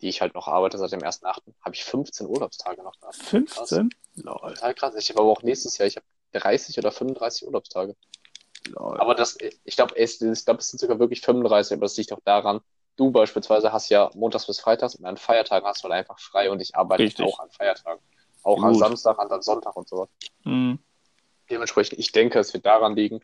die 0.01 0.09
ich 0.09 0.21
halt 0.21 0.35
noch 0.35 0.49
arbeite 0.49 0.79
seit 0.79 0.93
dem 0.93 1.01
1.8., 1.01 1.41
habe 1.61 1.75
ich 1.75 1.85
15 1.85 2.27
Urlaubstage 2.27 2.83
noch 2.83 2.97
da. 3.01 3.11
15? 3.13 3.91
Lol, 4.17 4.55
Total 4.55 4.75
krass. 4.75 4.95
Ich 4.97 5.11
habe 5.11 5.21
aber 5.21 5.31
auch 5.31 5.43
nächstes 5.43 5.79
Jahr, 5.79 5.87
ich 5.87 5.97
habe 5.97 6.07
30 6.33 6.79
oder 6.79 6.91
35 6.91 7.47
Urlaubstage. 7.47 7.95
Lol. 8.69 9.01
Aber 9.01 9.15
das, 9.15 9.37
ich 9.41 9.77
glaube, 9.77 9.97
es, 9.97 10.21
ich 10.21 10.45
glaube, 10.45 10.61
es 10.61 10.69
sind 10.69 10.79
sogar 10.79 10.99
wirklich 10.99 11.21
35, 11.21 11.77
aber 11.77 11.87
das 11.87 11.97
liegt 11.97 12.13
auch 12.13 12.21
daran, 12.25 12.61
du 12.97 13.11
beispielsweise 13.11 13.73
hast 13.73 13.89
ja 13.89 14.11
montags 14.15 14.47
bis 14.47 14.61
freitags 14.61 14.97
und 14.97 15.07
an 15.07 15.17
Feiertagen 15.17 15.67
hast 15.67 15.83
du 15.83 15.89
halt 15.89 16.01
einfach 16.01 16.19
frei 16.19 16.51
und 16.51 16.61
ich 16.61 16.75
arbeite 16.77 17.05
Richtig. 17.05 17.25
auch 17.25 17.39
an 17.41 17.51
Feiertagen. 17.51 18.03
Auch 18.43 18.63
an 18.63 18.73
Gut. 18.73 18.81
Samstag, 18.81 19.19
an 19.19 19.43
Sonntag 19.43 19.77
und 19.77 19.89
so. 19.89 20.09
Hm. 20.45 20.79
Dementsprechend, 21.51 21.99
ich 21.99 22.13
denke, 22.13 22.39
es 22.39 22.53
wird 22.53 22.67
daran 22.67 22.95
liegen. 22.95 23.21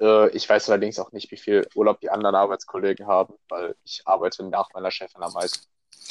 Äh, 0.00 0.30
ich 0.30 0.48
weiß 0.48 0.68
allerdings 0.70 0.98
auch 0.98 1.12
nicht, 1.12 1.30
wie 1.30 1.36
viel 1.36 1.66
Urlaub 1.74 2.00
die 2.00 2.10
anderen 2.10 2.34
Arbeitskollegen 2.34 3.06
haben, 3.06 3.34
weil 3.48 3.76
ich 3.84 4.02
arbeite 4.04 4.44
nach 4.44 4.68
meiner 4.74 4.90
Chefin 4.90 5.22
am 5.22 5.32
meisten. 5.32 5.66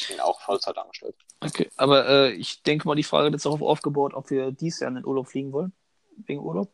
Bin 0.08 0.20
auch 0.20 0.40
Vollzeit 0.42 0.78
angestellt. 0.78 1.16
Okay, 1.42 1.70
aber 1.76 2.08
äh, 2.08 2.32
ich 2.32 2.62
denke 2.64 2.88
mal, 2.88 2.96
die 2.96 3.04
Frage 3.04 3.30
jetzt 3.30 3.46
darauf 3.46 3.62
aufgebaut, 3.62 4.14
ob 4.14 4.30
wir 4.30 4.52
dieses 4.52 4.82
Jahr 4.82 4.90
in 4.90 4.96
den 4.96 5.06
Urlaub 5.06 5.28
fliegen 5.28 5.52
wollen. 5.52 5.74
Wegen 6.26 6.42
Urlaub? 6.42 6.72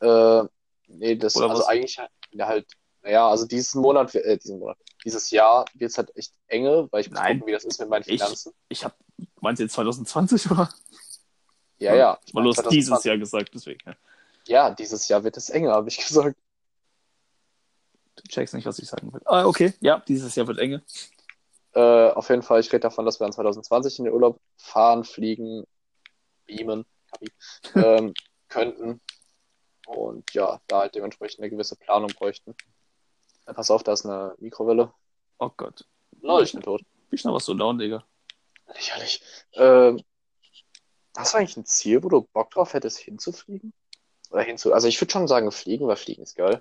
Äh, 0.00 0.44
nee, 0.88 1.16
das, 1.16 1.36
Oder 1.36 1.50
also 1.50 1.62
was? 1.62 1.68
eigentlich 1.68 1.96
ja, 2.32 2.46
halt, 2.46 2.66
naja, 3.02 3.28
also 3.28 3.46
diesen 3.46 3.80
Monat, 3.80 4.14
äh, 4.14 4.36
diesen 4.36 4.58
Monat, 4.58 4.76
dieses 5.04 5.30
Jahr 5.30 5.64
wird 5.74 5.90
es 5.90 5.98
halt 5.98 6.14
echt 6.16 6.32
enge, 6.48 6.88
weil 6.90 7.02
ich 7.02 7.10
muss 7.10 7.18
Nein. 7.20 7.38
gucken, 7.38 7.46
wie 7.48 7.52
das 7.52 7.64
ist 7.64 7.78
mit 7.80 7.88
meinen 7.88 8.02
Ich- 8.06 8.20
Finanzen. 8.20 8.52
Ich 8.68 8.84
habe, 8.84 8.94
meinst 9.40 9.60
du 9.60 9.64
jetzt 9.64 9.74
2020 9.74 10.50
oder? 10.50 10.68
Ja, 11.78 11.94
ja. 11.94 12.18
Weil 12.32 12.42
du 12.42 12.50
hast 12.50 12.56
2020. 12.56 12.70
dieses 12.70 13.04
Jahr 13.04 13.18
gesagt, 13.18 13.50
deswegen. 13.54 13.80
Ja. 13.86 13.94
Ja, 14.46 14.70
dieses 14.70 15.06
Jahr 15.08 15.22
wird 15.24 15.36
es 15.36 15.50
enger, 15.50 15.72
habe 15.72 15.88
ich 15.88 15.98
gesagt. 15.98 16.36
Du 18.16 18.22
checkst 18.28 18.54
nicht, 18.54 18.66
was 18.66 18.78
ich 18.80 18.88
sagen 18.88 19.12
will. 19.12 19.20
Ah, 19.26 19.46
okay, 19.46 19.74
ja, 19.80 20.02
dieses 20.08 20.34
Jahr 20.34 20.46
wird 20.48 20.58
enge. 20.58 20.82
Äh, 21.74 22.10
auf 22.10 22.28
jeden 22.30 22.42
Fall, 22.42 22.60
ich 22.60 22.72
rede 22.72 22.80
davon, 22.80 23.04
dass 23.04 23.20
wir 23.20 23.26
in 23.26 23.32
2020 23.32 24.00
in 24.00 24.04
den 24.06 24.14
Urlaub 24.14 24.40
fahren, 24.56 25.04
fliegen, 25.04 25.64
beamen, 26.46 26.84
ähm, 27.76 28.14
könnten. 28.48 29.00
Und 29.88 30.34
ja, 30.34 30.60
da 30.66 30.80
halt 30.80 30.94
dementsprechend 30.94 31.40
eine 31.40 31.50
gewisse 31.50 31.74
Planung 31.74 32.10
bräuchten. 32.10 32.54
Ja, 33.46 33.54
pass 33.54 33.70
auf, 33.70 33.82
da 33.82 33.94
ist 33.94 34.04
eine 34.04 34.34
Mikrowelle. 34.38 34.92
Oh 35.38 35.50
Gott. 35.56 35.86
Lol, 36.20 36.42
ich 36.42 36.52
bin 36.52 36.60
tot. 36.60 36.82
Wie 37.08 37.16
schnell 37.16 37.32
warst 37.32 37.48
du 37.48 37.54
down, 37.54 37.78
Digga? 37.78 38.04
Lächerlich. 38.66 39.22
Ähm, 39.54 40.02
hast 41.16 41.32
du 41.32 41.38
eigentlich 41.38 41.56
ein 41.56 41.64
Ziel, 41.64 42.02
wo 42.04 42.10
du 42.10 42.20
Bock 42.20 42.50
drauf 42.50 42.74
hättest, 42.74 42.98
hinzufliegen? 42.98 43.72
Oder 44.30 44.42
hinzu. 44.42 44.74
Also 44.74 44.88
ich 44.88 45.00
würde 45.00 45.10
schon 45.10 45.26
sagen, 45.26 45.50
fliegen, 45.50 45.86
weil 45.88 45.96
fliegen 45.96 46.22
ist 46.22 46.36
geil. 46.36 46.60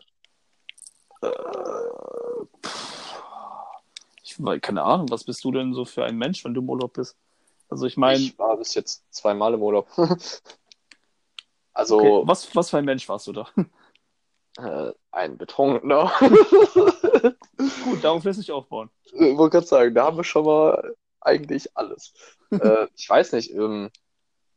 Ich 4.23 4.41
weiß, 4.41 4.61
keine 4.61 4.83
Ahnung, 4.83 5.09
was 5.09 5.25
bist 5.25 5.43
du 5.43 5.51
denn 5.51 5.73
so 5.73 5.83
für 5.83 6.05
ein 6.05 6.17
Mensch, 6.17 6.45
wenn 6.45 6.53
du 6.53 6.61
im 6.61 6.69
Urlaub 6.69 6.93
bist? 6.93 7.17
Also 7.67 7.85
ich 7.87 7.97
meine, 7.97 8.19
ich 8.19 8.39
war 8.39 8.55
bis 8.55 8.73
jetzt 8.73 9.03
zweimal 9.13 9.53
im 9.53 9.61
Urlaub. 9.61 9.89
also 11.77 11.97
okay, 11.97 12.27
was, 12.27 12.55
was 12.55 12.71
für 12.71 12.77
ein 12.79 12.85
Mensch 12.85 13.07
warst 13.07 13.27
du 13.27 13.33
da? 13.33 13.47
äh, 14.57 14.91
ein 15.11 15.37
Betrunkener. 15.37 16.11
Gut, 17.83 18.03
darauf 18.03 18.23
lässt 18.23 18.39
sich 18.39 18.51
aufbauen. 18.51 18.89
Ich 19.05 19.37
wollte 19.37 19.57
gerade 19.57 19.67
sagen, 19.67 19.93
da 19.93 20.05
haben 20.05 20.17
wir 20.17 20.23
schon 20.23 20.45
mal 20.45 20.95
eigentlich 21.21 21.69
alles. 21.77 22.13
äh, 22.51 22.87
ich 22.95 23.07
weiß 23.07 23.33
nicht, 23.33 23.51
ähm, 23.51 23.91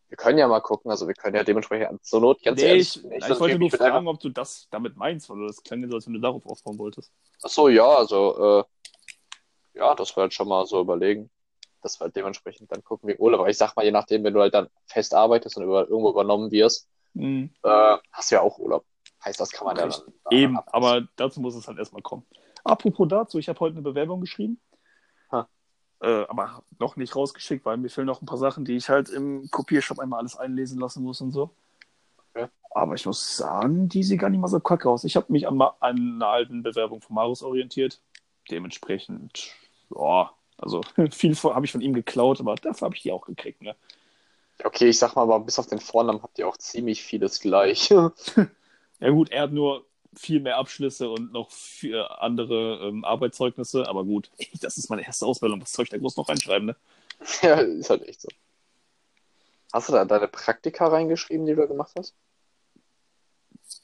wir 0.08 0.16
können 0.16 0.38
ja 0.38 0.48
mal 0.48 0.60
gucken, 0.60 0.90
also 0.90 1.06
wir 1.06 1.14
können 1.14 1.36
ja 1.36 1.44
dementsprechend 1.44 2.02
zur 2.04 2.22
Not 2.22 2.42
ganz 2.42 2.58
Nee, 2.58 2.68
ehrlich. 2.68 2.96
ich, 2.96 3.04
ich 3.04 3.24
so 3.26 3.34
ein 3.34 3.40
wollte 3.40 3.58
nur 3.58 3.68
ich 3.68 3.76
fragen, 3.76 3.96
einfach- 3.98 4.12
ob 4.14 4.20
du 4.20 4.30
das 4.30 4.66
damit 4.70 4.96
meinst, 4.96 5.28
weil 5.28 5.46
das 5.46 5.62
klang 5.62 5.86
so, 5.88 5.96
als 5.96 6.06
wenn 6.06 6.14
du 6.14 6.20
darauf 6.20 6.46
aufbauen 6.46 6.78
wolltest. 6.78 7.12
Ach 7.42 7.50
so, 7.50 7.68
ja, 7.68 7.86
also 7.86 8.64
äh, 9.74 9.78
ja, 9.78 9.94
das 9.94 10.16
wir 10.16 10.22
halt 10.22 10.32
schon 10.32 10.48
mal 10.48 10.64
so 10.64 10.80
überlegen, 10.80 11.30
dass 11.82 12.00
wir 12.00 12.06
halt 12.06 12.16
dementsprechend 12.16 12.72
dann 12.72 12.82
gucken 12.82 13.10
wegen 13.10 13.22
Urlaub. 13.22 13.40
Aber 13.40 13.50
ich 13.50 13.58
sag 13.58 13.76
mal, 13.76 13.84
je 13.84 13.90
nachdem, 13.92 14.24
wenn 14.24 14.32
du 14.32 14.40
halt 14.40 14.54
dann 14.54 14.68
fest 14.86 15.14
arbeitest 15.14 15.58
und 15.58 15.64
über, 15.64 15.82
irgendwo 15.88 16.10
übernommen 16.10 16.50
wirst, 16.50 16.88
Hm, 17.14 17.50
äh, 17.62 17.96
hast 18.12 18.30
du 18.30 18.36
ja 18.36 18.40
auch 18.40 18.58
Urlaub. 18.58 18.84
Heißt, 19.24 19.40
das 19.40 19.50
kann 19.50 19.66
man 19.66 19.76
ja 19.76 19.84
Richtig. 19.84 20.04
dann. 20.04 20.14
dann 20.24 20.38
eben, 20.38 20.56
abpassen. 20.56 20.74
aber 20.74 21.08
dazu 21.16 21.40
muss 21.40 21.54
es 21.54 21.68
halt 21.68 21.78
erstmal 21.78 22.02
kommen. 22.02 22.24
Apropos 22.64 23.08
dazu, 23.08 23.38
ich 23.38 23.48
habe 23.48 23.61
heute 23.61 23.74
eine 23.74 23.82
Bewerbung 23.82 24.20
geschrieben. 24.20 24.61
Äh, 26.02 26.24
aber 26.28 26.62
noch 26.78 26.96
nicht 26.96 27.14
rausgeschickt, 27.14 27.64
weil 27.66 27.76
mir 27.76 27.90
fehlen 27.90 28.06
noch 28.06 28.22
ein 28.22 28.26
paar 28.26 28.38
Sachen, 28.38 28.64
die 28.64 28.76
ich 28.76 28.88
halt 28.88 29.11
im 29.11 29.50
Kopiershop 29.50 29.98
einmal 29.98 30.20
alles 30.20 30.36
einlesen 30.36 30.80
lassen 30.80 31.02
muss 31.02 31.20
und 31.20 31.32
so. 31.32 31.50
Okay. 32.34 32.48
Aber 32.70 32.94
ich 32.94 33.04
muss 33.04 33.36
sagen, 33.36 33.88
die 33.88 34.02
sieht 34.02 34.20
gar 34.20 34.30
nicht 34.30 34.40
mal 34.40 34.48
so 34.48 34.61
kacke 34.61 34.88
aus. 34.88 35.04
Ich 35.04 35.16
habe 35.16 35.30
mich 35.30 35.46
an, 35.46 35.61
an 35.61 35.74
einer 35.80 36.28
alten 36.28 36.62
Bewerbung 36.62 37.02
von 37.02 37.14
Marius 37.14 37.42
orientiert. 37.42 38.00
Dementsprechend, 38.50 39.54
ja, 39.94 40.30
also 40.56 40.80
viel 41.11 41.34
habe 41.36 41.66
ich 41.66 41.72
von 41.72 41.82
ihm 41.82 41.92
geklaut, 41.92 42.40
aber 42.40 42.54
dafür 42.54 42.86
habe 42.86 42.96
ich 42.96 43.02
die 43.02 43.12
auch 43.12 43.26
gekriegt. 43.26 43.61
Ne? 43.61 43.76
Okay, 44.64 44.88
ich 44.88 44.98
sag 44.98 45.14
mal, 45.14 45.22
aber 45.22 45.40
bis 45.40 45.58
auf 45.58 45.66
den 45.66 45.80
Vornamen 45.80 46.22
habt 46.22 46.38
ihr 46.38 46.48
auch 46.48 46.56
ziemlich 46.56 47.02
vieles 47.02 47.40
gleich. 47.40 47.90
Ja 49.02 49.08
gut, 49.08 49.30
er 49.30 49.44
hat 49.44 49.52
nur 49.52 49.86
viel 50.14 50.40
mehr 50.40 50.58
Abschlüsse 50.58 51.08
und 51.08 51.32
noch 51.32 51.50
vier 51.50 52.20
andere 52.20 52.86
ähm, 52.86 53.02
Arbeitszeugnisse, 53.02 53.88
aber 53.88 54.04
gut, 54.04 54.30
das 54.61 54.76
ist 54.76 54.90
meine 54.90 55.06
erste 55.06 55.24
Ausbildung. 55.24 55.62
Was 55.62 55.72
soll 55.72 55.84
ich 55.84 55.88
da 55.88 55.96
groß 55.96 56.16
noch 56.18 56.28
reinschreiben, 56.28 56.66
ne? 56.66 56.76
ja, 57.42 57.54
ist 57.61 57.88
halt 57.88 58.06
echt 58.06 58.20
so. 58.20 58.28
Hast 59.72 59.88
du 59.88 59.92
da 59.92 60.04
deine 60.04 60.28
Praktika 60.28 60.88
reingeschrieben, 60.88 61.46
die 61.46 61.54
du 61.54 61.61
da 61.62 61.66
gemacht 61.66 61.92
hast? 61.96 62.14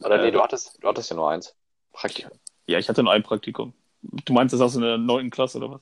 Oder 0.01 0.18
nee, 0.18 0.29
Äh, 0.29 0.33
du 0.33 0.43
hattest, 0.43 0.77
du 0.83 0.89
hattest 0.89 1.11
ja 1.11 1.16
nur 1.16 1.31
eins. 1.31 1.55
Praktika. 1.93 2.31
Ja, 2.66 2.79
ich 2.79 2.89
hatte 2.89 3.03
nur 3.03 3.12
ein 3.12 3.22
Praktikum. 3.22 3.72
Du 4.03 4.33
meinst, 4.33 4.53
das 4.53 4.61
hast 4.61 4.74
du 4.74 4.81
in 4.81 4.85
der 4.85 4.99
neunten 4.99 5.31
Klasse 5.31 5.59
oder 5.59 5.70
was? 5.70 5.81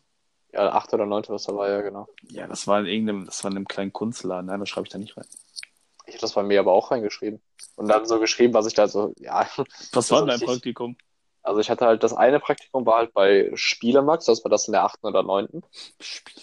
Ja, 0.55 0.73
achte 0.73 0.95
oder 0.95 1.07
neunte, 1.07 1.33
was 1.33 1.45
da 1.45 1.57
war, 1.57 1.69
ja, 1.69 1.81
genau. 1.81 2.07
Ja, 2.29 2.47
das 2.47 2.69
war 2.69 2.79
in 2.79 2.87
irgendeinem, 2.87 3.27
das 3.27 3.43
war 3.43 3.51
in 3.51 3.57
einem 3.57 3.67
kleinen 3.67 3.93
Kunstladen. 3.93 4.47
Nein, 4.47 4.61
das 4.61 4.69
schreibe 4.69 4.87
ich 4.87 4.93
da 4.93 4.99
nicht 4.99 5.17
rein. 5.17 5.27
Ich 6.07 6.15
habe 6.15 6.21
das 6.21 6.35
bei 6.35 6.45
mir 6.45 6.61
aber 6.61 6.73
auch 6.73 6.93
reingeschrieben. 6.93 7.43
Und 7.75 7.89
dann 7.89 8.07
so 8.07 8.21
geschrieben, 8.21 8.55
was 8.55 8.67
ich 8.67 8.75
da 8.75 8.87
so, 8.87 9.13
ja. 9.19 9.49
Was 9.93 10.13
war 10.13 10.21
denn 10.21 10.29
dein. 10.29 10.41
Praktikum? 10.41 10.97
Also 11.43 11.61
ich 11.61 11.71
hatte 11.71 11.87
halt, 11.87 12.05
das 12.05 12.13
eine 12.13 12.39
Praktikum 12.39 12.87
war 12.87 12.99
halt 12.99 13.13
bei 13.13 13.51
Spielemax, 13.55 14.27
das 14.27 14.45
war 14.45 14.51
das 14.51 14.69
in 14.69 14.73
der 14.73 14.85
achten 14.85 15.07
oder 15.07 15.25
neunten. 15.25 15.63
Spiel. 15.99 16.43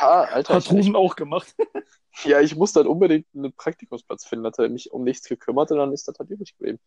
Ja, 0.00 0.22
Alter, 0.22 0.54
Hat 0.54 0.70
Ruben 0.70 0.96
auch 0.96 1.14
gemacht. 1.14 1.54
ja, 2.24 2.40
ich 2.40 2.56
musste 2.56 2.80
halt 2.80 2.88
unbedingt 2.88 3.26
einen 3.34 3.52
Praktikumsplatz 3.52 4.24
finden, 4.24 4.46
hatte 4.46 4.68
mich 4.70 4.92
um 4.92 5.04
nichts 5.04 5.28
gekümmert 5.28 5.70
und 5.72 5.78
dann 5.78 5.92
ist 5.92 6.08
das 6.08 6.18
halt 6.18 6.30
übrig 6.30 6.56
geblieben. 6.56 6.80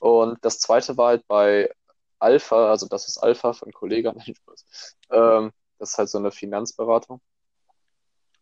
Und 0.00 0.38
das 0.42 0.58
zweite 0.58 0.96
war 0.96 1.08
halt 1.08 1.26
bei 1.28 1.70
Alpha, 2.18 2.70
also 2.70 2.88
das 2.88 3.06
ist 3.06 3.18
Alpha 3.18 3.52
von 3.52 3.70
Kollega, 3.72 4.12
nein, 4.16 4.34
Spaß. 4.34 4.96
Ähm, 5.10 5.52
das 5.78 5.90
ist 5.90 5.98
halt 5.98 6.08
so 6.08 6.18
eine 6.18 6.30
Finanzberatung. 6.30 7.20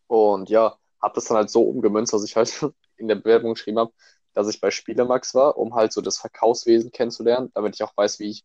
Und 0.06 0.48
ja, 0.50 0.78
habe 1.02 1.14
das 1.14 1.26
dann 1.26 1.36
halt 1.36 1.50
so 1.50 1.62
umgemünzt, 1.62 2.12
dass 2.12 2.24
ich 2.24 2.36
halt 2.36 2.50
in 2.96 3.08
der 3.08 3.16
Bewerbung 3.16 3.54
geschrieben 3.54 3.78
habe, 3.78 3.92
dass 4.34 4.48
ich 4.48 4.60
bei 4.60 4.70
Spielemax 4.70 5.34
war, 5.34 5.56
um 5.56 5.74
halt 5.74 5.92
so 5.92 6.00
das 6.00 6.18
Verkaufswesen 6.18 6.92
kennenzulernen, 6.92 7.50
damit 7.54 7.74
ich 7.74 7.82
auch 7.82 7.96
weiß, 7.96 8.18
wie 8.20 8.30
ich 8.30 8.44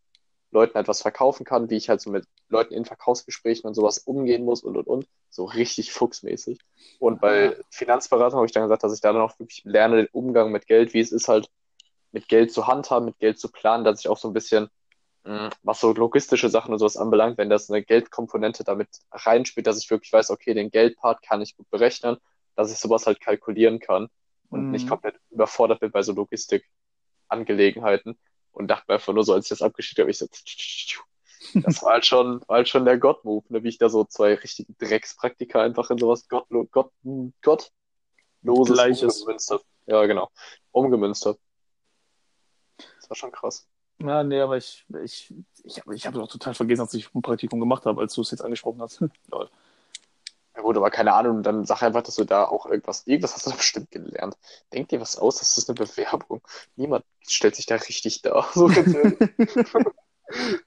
Leuten 0.50 0.76
etwas 0.76 1.02
verkaufen 1.02 1.44
kann, 1.44 1.70
wie 1.70 1.76
ich 1.76 1.88
halt 1.88 2.00
so 2.00 2.10
mit 2.10 2.26
Leuten 2.48 2.74
in 2.74 2.84
Verkaufsgesprächen 2.84 3.66
und 3.66 3.74
sowas 3.74 3.98
umgehen 3.98 4.44
muss 4.44 4.62
und 4.62 4.76
und 4.76 4.86
und. 4.86 5.08
So 5.30 5.44
richtig 5.44 5.92
fuchsmäßig. 5.92 6.58
Und 6.98 7.20
bei 7.20 7.56
Finanzberatung 7.70 8.36
habe 8.36 8.46
ich 8.46 8.52
dann 8.52 8.64
gesagt, 8.64 8.84
dass 8.84 8.94
ich 8.94 9.00
da 9.00 9.12
dann 9.12 9.22
auch 9.22 9.38
wirklich 9.38 9.62
lerne, 9.64 9.96
den 9.96 10.08
Umgang 10.12 10.52
mit 10.52 10.66
Geld, 10.66 10.92
wie 10.92 11.00
es 11.00 11.10
ist 11.10 11.28
halt, 11.28 11.48
mit 12.12 12.28
Geld 12.28 12.52
zu 12.52 12.66
handhaben, 12.66 13.06
mit 13.06 13.18
Geld 13.18 13.38
zu 13.38 13.50
planen, 13.50 13.84
dass 13.84 14.00
ich 14.00 14.08
auch 14.08 14.18
so 14.18 14.28
ein 14.28 14.34
bisschen, 14.34 14.68
was 15.62 15.80
so 15.80 15.92
logistische 15.92 16.48
Sachen 16.48 16.72
und 16.72 16.78
sowas 16.80 16.96
anbelangt, 16.96 17.38
wenn 17.38 17.50
das 17.50 17.70
eine 17.70 17.82
Geldkomponente 17.82 18.64
damit 18.64 18.88
reinspielt, 19.12 19.66
dass 19.66 19.78
ich 19.78 19.90
wirklich 19.90 20.12
weiß, 20.12 20.30
okay, 20.30 20.54
den 20.54 20.70
Geldpart 20.70 21.22
kann 21.22 21.40
ich 21.42 21.56
gut 21.56 21.68
berechnen, 21.70 22.16
dass 22.56 22.72
ich 22.72 22.78
sowas 22.78 23.06
halt 23.06 23.20
kalkulieren 23.20 23.78
kann 23.78 24.08
und 24.50 24.64
Mhm. 24.66 24.70
nicht 24.72 24.88
komplett 24.88 25.18
überfordert 25.30 25.80
bin 25.80 25.92
bei 25.92 26.02
so 26.02 26.12
Logistikangelegenheiten. 26.12 28.18
Und 28.50 28.68
dachte 28.68 28.84
mir 28.88 28.94
einfach 28.94 29.14
nur 29.14 29.24
so, 29.24 29.32
als 29.32 29.46
ich 29.46 29.50
das 29.50 29.62
abgeschickt 29.62 29.98
habe, 30.00 30.10
ich 30.10 30.18
so, 30.18 30.26
das 31.54 31.82
war 31.82 31.92
halt 31.92 32.04
schon, 32.04 32.40
war 32.48 32.56
halt 32.56 32.68
schon 32.68 32.84
der 32.84 32.98
Gott-Move, 32.98 33.44
ne? 33.48 33.62
wie 33.64 33.68
ich 33.68 33.78
da 33.78 33.88
so 33.88 34.04
zwei 34.04 34.34
richtige 34.34 34.72
Dreckspraktika 34.74 35.62
einfach 35.62 35.88
in 35.90 35.96
sowas 35.98 36.28
Gottlo 36.28 36.66
Gott, 36.70 36.92
Gottloses 37.42 38.74
Gleiches. 38.74 39.20
umgemünzt 39.20 39.50
habe. 39.50 39.62
Ja, 39.86 40.04
genau. 40.04 40.28
Umgemünzt 40.70 41.24
habe. 41.24 41.38
Das 42.76 43.08
war 43.08 43.16
schon 43.16 43.32
krass. 43.32 43.66
Ja, 44.06 44.22
nee, 44.24 44.40
aber 44.40 44.56
ich, 44.56 44.84
ich, 45.02 45.32
ich, 45.64 45.78
hab- 45.78 45.92
ich 45.92 46.06
habe 46.06 46.18
doch 46.18 46.28
total 46.28 46.54
vergessen, 46.54 46.82
dass 46.84 46.94
ich 46.94 47.14
ein 47.14 47.22
Praktikum 47.22 47.60
gemacht 47.60 47.86
habe, 47.86 48.00
als 48.00 48.14
du 48.14 48.20
es 48.22 48.30
jetzt 48.30 48.42
angesprochen 48.42 48.80
hast. 48.82 49.00
Lol. 49.30 49.48
Ja 50.54 50.62
gut, 50.62 50.76
aber 50.76 50.90
keine 50.90 51.14
Ahnung, 51.14 51.42
dann 51.42 51.64
sag 51.64 51.82
einfach, 51.82 52.02
dass 52.02 52.16
du 52.16 52.24
da 52.24 52.44
auch 52.44 52.66
irgendwas, 52.66 53.06
irgendwas 53.06 53.34
hast 53.34 53.46
du 53.46 53.50
da 53.50 53.56
bestimmt 53.62 53.90
gelernt. 53.90 54.36
Denk 54.72 54.88
dir 54.88 55.00
was 55.00 55.16
aus, 55.16 55.38
das 55.38 55.56
ist 55.56 55.68
eine 55.68 55.76
Bewerbung. 55.76 56.42
Niemand 56.76 57.04
stellt 57.26 57.56
sich 57.56 57.66
da 57.66 57.76
richtig 57.76 58.22
dar. 58.22 58.48
So 58.54 58.66
ganz. 58.66 58.92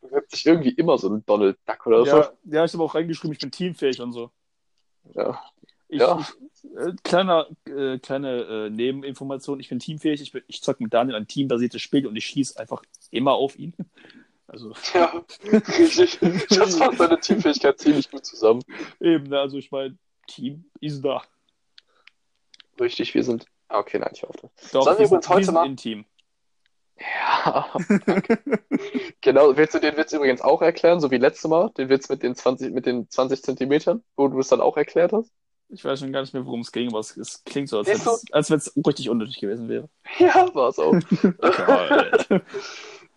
Bewerbt 0.01 0.29
sich 0.31 0.45
irgendwie 0.45 0.69
immer 0.69 0.97
so 0.99 1.09
ein 1.09 1.25
Donald 1.25 1.57
Duck 1.65 1.87
oder 1.87 2.03
ja, 2.03 2.31
ja, 2.45 2.65
ich 2.65 2.73
habe 2.73 2.83
auch 2.83 2.93
reingeschrieben, 2.93 3.33
ich 3.33 3.39
bin 3.39 3.49
teamfähig 3.49 3.99
und 3.99 4.11
so. 4.11 4.29
so. 5.05 5.19
Ja. 5.19 5.41
Ich, 5.95 6.01
Ja. 6.01 6.19
äh, 6.77 6.93
kleiner, 7.03 7.47
äh, 7.65 7.97
kleine 7.99 8.41
äh, 8.43 8.69
Nebeninformation, 8.69 9.59
ich 9.59 9.69
bin 9.69 9.79
teamfähig, 9.79 10.21
ich, 10.21 10.31
bin, 10.31 10.43
ich 10.47 10.61
zocke 10.61 10.83
mit 10.83 10.93
Daniel 10.93 11.15
ein 11.15 11.27
teambasiertes 11.27 11.81
Spiel 11.81 12.05
und 12.07 12.15
ich 12.15 12.25
schieße 12.25 12.59
einfach 12.59 12.83
immer 13.11 13.33
auf 13.33 13.57
ihn. 13.57 13.73
Also 14.47 14.73
Ja, 14.93 15.23
richtig. 15.51 16.19
Das 16.49 16.77
macht 16.77 16.97
seine 16.97 17.19
Teamfähigkeit 17.19 17.79
ziemlich 17.79 18.11
gut 18.11 18.25
zusammen. 18.25 18.61
eben, 18.99 19.25
ne, 19.25 19.39
also 19.39 19.57
ich 19.57 19.71
meine, 19.71 19.97
Team 20.27 20.65
ist 20.81 21.01
da. 21.03 21.23
Richtig, 22.79 23.13
wir 23.15 23.23
sind. 23.23 23.45
Ah, 23.69 23.79
okay, 23.79 23.97
nein, 23.99 24.11
ich 24.13 24.23
hoffe. 24.23 24.49
Doch, 24.73 24.83
Sollen 24.83 24.97
wir 24.97 24.99
wir 24.99 25.05
übrigens 25.07 25.29
heute 25.29 25.51
mal- 25.51 25.75
Team. 25.75 26.05
Ja, 26.97 27.73
genau, 29.21 29.57
willst 29.57 29.73
du 29.75 29.79
den 29.79 29.97
Witz 29.97 30.13
übrigens 30.13 30.41
auch 30.41 30.61
erklären, 30.61 30.99
so 31.01 31.11
wie 31.11 31.17
letztes 31.17 31.49
Mal? 31.49 31.69
Den 31.77 31.89
Witz 31.89 32.07
mit 32.09 32.23
den 32.23 32.35
20, 32.35 32.73
mit 32.73 32.85
den 32.85 33.09
20 33.09 33.43
Zentimetern, 33.43 34.03
wo 34.15 34.27
du 34.27 34.39
es 34.39 34.47
dann 34.47 34.61
auch 34.61 34.77
erklärt 34.77 35.11
hast? 35.11 35.31
Ich 35.69 35.83
weiß 35.83 35.99
schon 35.99 36.13
gar 36.13 36.21
nicht 36.21 36.33
mehr, 36.33 36.45
worum 36.45 36.61
es 36.61 36.71
ging, 36.71 36.89
aber 36.89 36.99
es, 36.99 37.17
es 37.17 37.43
klingt 37.43 37.69
so, 37.69 37.79
als 37.79 37.87
wenn 37.87 37.95
es 37.95 38.25
als 38.31 38.51
wenn's 38.51 38.73
richtig 38.85 39.09
unnötig 39.09 39.39
gewesen 39.39 39.67
wäre. 39.67 39.89
Ja, 40.19 40.53
war 40.53 40.69
es 40.69 40.79
auch. 40.79 40.93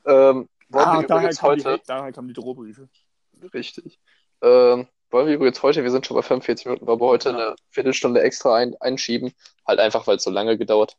Ähm, 0.09 0.49
wollen 0.71 0.87
ah, 0.87 1.01
wir 1.01 1.07
daher, 1.07 1.21
übrigens 1.21 1.39
kamen 1.39 1.59
die, 1.59 1.65
heute. 1.65 1.83
daher 1.87 2.13
kamen 2.13 2.29
die 2.29 2.35
Drohbriefe. 2.35 2.89
Richtig. 3.53 3.99
Ähm, 4.41 4.89
wollen 5.11 5.27
wir 5.27 5.35
übrigens 5.35 5.63
heute, 5.63 5.83
wir 5.83 5.91
sind 5.91 6.07
schon 6.07 6.17
bei 6.17 6.23
45 6.23 6.67
Minuten, 6.67 6.87
wollen 6.87 7.01
wir 7.01 7.07
heute 7.07 7.31
Ja. 7.31 7.37
eine 7.37 7.57
Viertelstunde 7.71 8.23
extra 8.23 8.57
ein, 8.57 8.75
einschieben. 8.81 9.33
Halt 9.67 9.81
einfach, 9.81 10.07
weil 10.07 10.17
es 10.17 10.25
so 10.25 10.31
lange 10.31 10.57
gedauert 10.57 10.93
hat. 10.93 10.99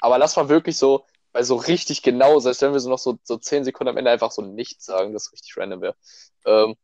Aber 0.00 0.18
lass 0.18 0.36
mal 0.36 0.48
wirklich 0.48 0.76
so, 0.76 1.04
weil 1.32 1.44
so 1.44 1.56
richtig 1.56 2.02
genau, 2.02 2.38
selbst 2.38 2.62
wenn 2.62 2.72
wir 2.72 2.80
so 2.80 2.90
noch 2.90 2.98
so, 2.98 3.18
so 3.24 3.36
10 3.36 3.64
Sekunden 3.64 3.90
am 3.90 3.96
Ende 3.96 4.10
einfach 4.10 4.30
so 4.30 4.42
nichts 4.42 4.84
sagen, 4.84 5.12
das 5.12 5.32
richtig 5.32 5.56
random 5.56 5.80
wäre. 5.80 5.96
Ähm, 6.44 6.76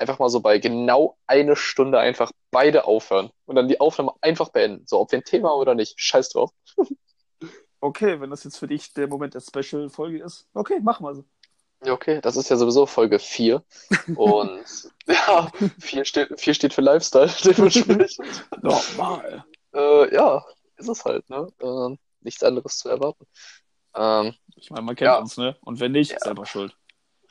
einfach 0.00 0.18
mal 0.18 0.28
so 0.30 0.40
bei 0.40 0.58
genau 0.58 1.16
eine 1.26 1.54
Stunde 1.56 1.98
einfach 1.98 2.32
beide 2.50 2.84
aufhören 2.86 3.30
und 3.46 3.56
dann 3.56 3.68
die 3.68 3.80
Aufnahme 3.80 4.12
einfach 4.20 4.48
beenden. 4.48 4.86
So, 4.86 4.98
ob 5.00 5.12
wir 5.12 5.18
ein 5.18 5.24
Thema 5.24 5.50
haben 5.50 5.58
oder 5.60 5.74
nicht, 5.74 5.94
scheiß 6.00 6.30
drauf. 6.30 6.50
Okay, 7.82 8.20
wenn 8.20 8.28
das 8.28 8.44
jetzt 8.44 8.58
für 8.58 8.66
dich 8.66 8.92
der 8.92 9.08
Moment 9.08 9.32
der 9.32 9.40
Special-Folge 9.40 10.22
ist, 10.22 10.46
okay, 10.52 10.80
machen 10.80 11.06
wir 11.06 11.14
so. 11.14 11.24
Okay, 11.80 12.20
das 12.20 12.36
ist 12.36 12.50
ja 12.50 12.56
sowieso 12.58 12.84
Folge 12.84 13.18
4. 13.18 13.64
Und 14.16 14.60
ja, 15.06 15.50
4 15.78 16.04
steht, 16.04 16.38
4 16.38 16.52
steht 16.52 16.74
für 16.74 16.82
Lifestyle, 16.82 17.30
dementsprechend. 17.42 18.46
Normal. 18.60 19.46
Äh, 19.72 20.14
ja, 20.14 20.44
ist 20.76 20.88
es 20.90 21.02
halt, 21.06 21.30
ne? 21.30 21.48
Ähm, 21.62 21.98
nichts 22.20 22.42
anderes 22.42 22.76
zu 22.76 22.90
erwarten. 22.90 23.24
Ähm, 23.94 24.34
Ich 24.56 24.70
meine, 24.70 24.82
man 24.84 24.94
kennt 24.94 25.06
Ja. 25.06 25.18
uns, 25.18 25.38
ne? 25.38 25.56
Und 25.62 25.80
wenn 25.80 25.92
nicht, 25.92 26.12
Ja. 26.12 26.18
selber 26.20 26.44
schuld. 26.44 26.76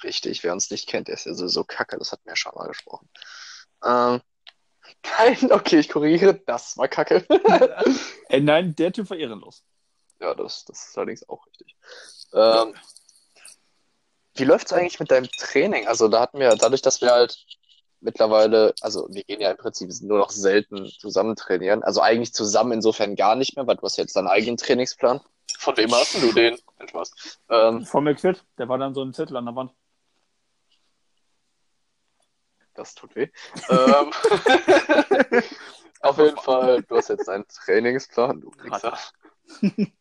Richtig, 0.03 0.43
wer 0.43 0.53
uns 0.53 0.69
nicht 0.71 0.87
kennt, 0.87 1.07
der 1.07 1.15
ist 1.15 1.25
ja 1.25 1.33
sowieso 1.33 1.63
kacke, 1.63 1.97
das 1.97 2.11
hatten 2.11 2.25
wir 2.25 2.31
ja 2.33 2.35
schon 2.35 2.53
mal 2.55 2.67
gesprochen. 2.67 3.09
Ähm, 3.83 4.21
nein, 5.17 5.37
okay, 5.51 5.79
ich 5.79 5.89
korrigiere, 5.89 6.41
das 6.45 6.77
war 6.77 6.87
kacke. 6.87 7.25
Ey, 8.29 8.41
nein, 8.41 8.75
der 8.75 8.91
Typ 8.91 9.09
war 9.09 9.17
ehrenlos. 9.17 9.63
ja, 10.19 10.33
das, 10.33 10.65
das 10.65 10.89
ist 10.89 10.97
allerdings 10.97 11.27
auch 11.27 11.45
richtig. 11.47 11.75
Ähm, 12.33 12.75
wie 14.35 14.45
läuft's 14.45 14.71
eigentlich 14.71 14.99
mit 14.99 15.11
deinem 15.11 15.29
Training? 15.31 15.87
Also 15.87 16.07
da 16.07 16.21
hatten 16.21 16.39
wir, 16.39 16.55
dadurch, 16.55 16.81
dass 16.81 17.01
wir 17.01 17.11
halt 17.11 17.37
mittlerweile, 18.01 18.73
also 18.81 19.07
wir 19.09 19.23
gehen 19.23 19.41
ja 19.41 19.51
im 19.51 19.57
Prinzip 19.57 19.89
nur 20.01 20.19
noch 20.19 20.29
selten 20.29 20.87
zusammen 20.99 21.35
trainieren. 21.35 21.83
Also 21.83 22.01
eigentlich 22.01 22.33
zusammen 22.33 22.71
insofern 22.71 23.15
gar 23.15 23.35
nicht 23.35 23.55
mehr, 23.55 23.67
weil 23.67 23.75
du 23.75 23.83
hast 23.83 23.97
jetzt 23.97 24.15
deinen 24.15 24.27
eigenen 24.27 24.57
Trainingsplan. 24.57 25.19
Von 25.57 25.77
wem 25.77 25.91
hast 25.91 26.21
du 26.21 26.31
den? 26.31 26.57
Spaß. 26.87 27.39
Ähm, 27.49 27.85
Von 27.85 28.03
McFit, 28.03 28.45
der 28.57 28.69
war 28.69 28.77
dann 28.77 28.93
so 28.93 29.01
ein 29.01 29.13
Zettel 29.13 29.35
an 29.35 29.45
der 29.45 29.55
Wand. 29.55 29.73
Das 32.79 32.95
tut 32.95 33.15
weh. 33.15 33.27
ähm, 33.69 34.11
auf 36.01 36.17
jeden 36.17 36.37
Fall, 36.37 36.81
du 36.83 36.97
hast 36.97 37.09
jetzt 37.09 37.27
deinen 37.27 37.47
Trainingsplan, 37.47 38.41
du 38.41 38.51
Wichser. 38.63 38.97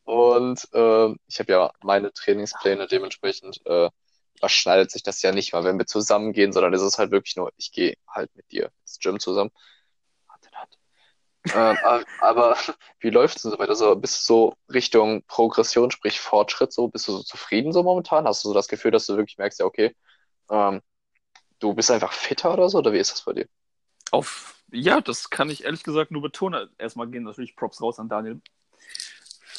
Und 0.05 0.69
ähm, 0.73 1.19
ich 1.27 1.39
habe 1.41 1.53
ja 1.53 1.73
meine 1.83 2.13
Trainingspläne 2.13 2.87
dementsprechend 2.87 3.61
äh, 3.67 3.91
überschneidet 4.37 4.91
sich 4.91 5.03
das 5.03 5.23
ja 5.23 5.33
nicht 5.33 5.53
mal, 5.53 5.65
wenn 5.65 5.79
wir 5.79 5.87
zusammen 5.87 6.33
gehen, 6.33 6.53
sondern 6.53 6.75
es 6.75 6.83
ist 6.83 6.99
halt 6.99 7.11
wirklich 7.11 7.37
nur, 7.37 7.51
ich 7.57 7.73
gehe 7.73 7.97
halt 8.09 8.31
mit 8.37 8.51
dir 8.53 8.71
ins 8.83 8.99
Gym 9.01 9.19
zusammen. 9.19 9.51
Ähm, 11.55 11.79
aber, 12.21 12.57
wie 13.01 13.11
läuft 13.11 13.37
es 13.37 13.43
denn 13.43 13.53
so 13.53 13.59
weiter? 13.59 13.71
Also 13.71 13.97
bist 13.97 14.21
du 14.21 14.25
so 14.27 14.55
Richtung 14.73 15.23
Progression, 15.27 15.91
sprich 15.91 16.21
Fortschritt, 16.21 16.73
so 16.73 16.89
bist 16.89 17.09
du 17.09 17.13
so 17.13 17.23
zufrieden 17.23 17.73
so 17.73 17.83
momentan? 17.83 18.27
Hast 18.27 18.45
du 18.45 18.49
so 18.49 18.55
das 18.55 18.69
Gefühl, 18.69 18.91
dass 18.91 19.07
du 19.07 19.17
wirklich 19.17 19.39
merkst, 19.39 19.61
ja, 19.61 19.67
okay, 19.67 19.95
ähm, 20.51 20.83
du 21.59 21.75
bist 21.75 21.91
einfach 21.91 22.13
fitter 22.13 22.53
oder 22.53 22.69
so? 22.69 22.79
Oder 22.79 22.93
wie 22.93 22.99
ist 22.99 23.13
das 23.13 23.23
bei 23.23 23.33
dir? 23.33 23.49
Auf, 24.11 24.63
ja, 24.71 25.01
das 25.01 25.31
kann 25.31 25.51
ich 25.51 25.65
ehrlich 25.65 25.83
gesagt 25.83 26.11
nur 26.11 26.23
betonen. 26.23 26.69
Erstmal 26.79 27.09
gehen 27.09 27.25
natürlich 27.25 27.57
Props 27.57 27.83
raus 27.83 27.99
an 27.99 28.09
Daniel. 28.09 28.41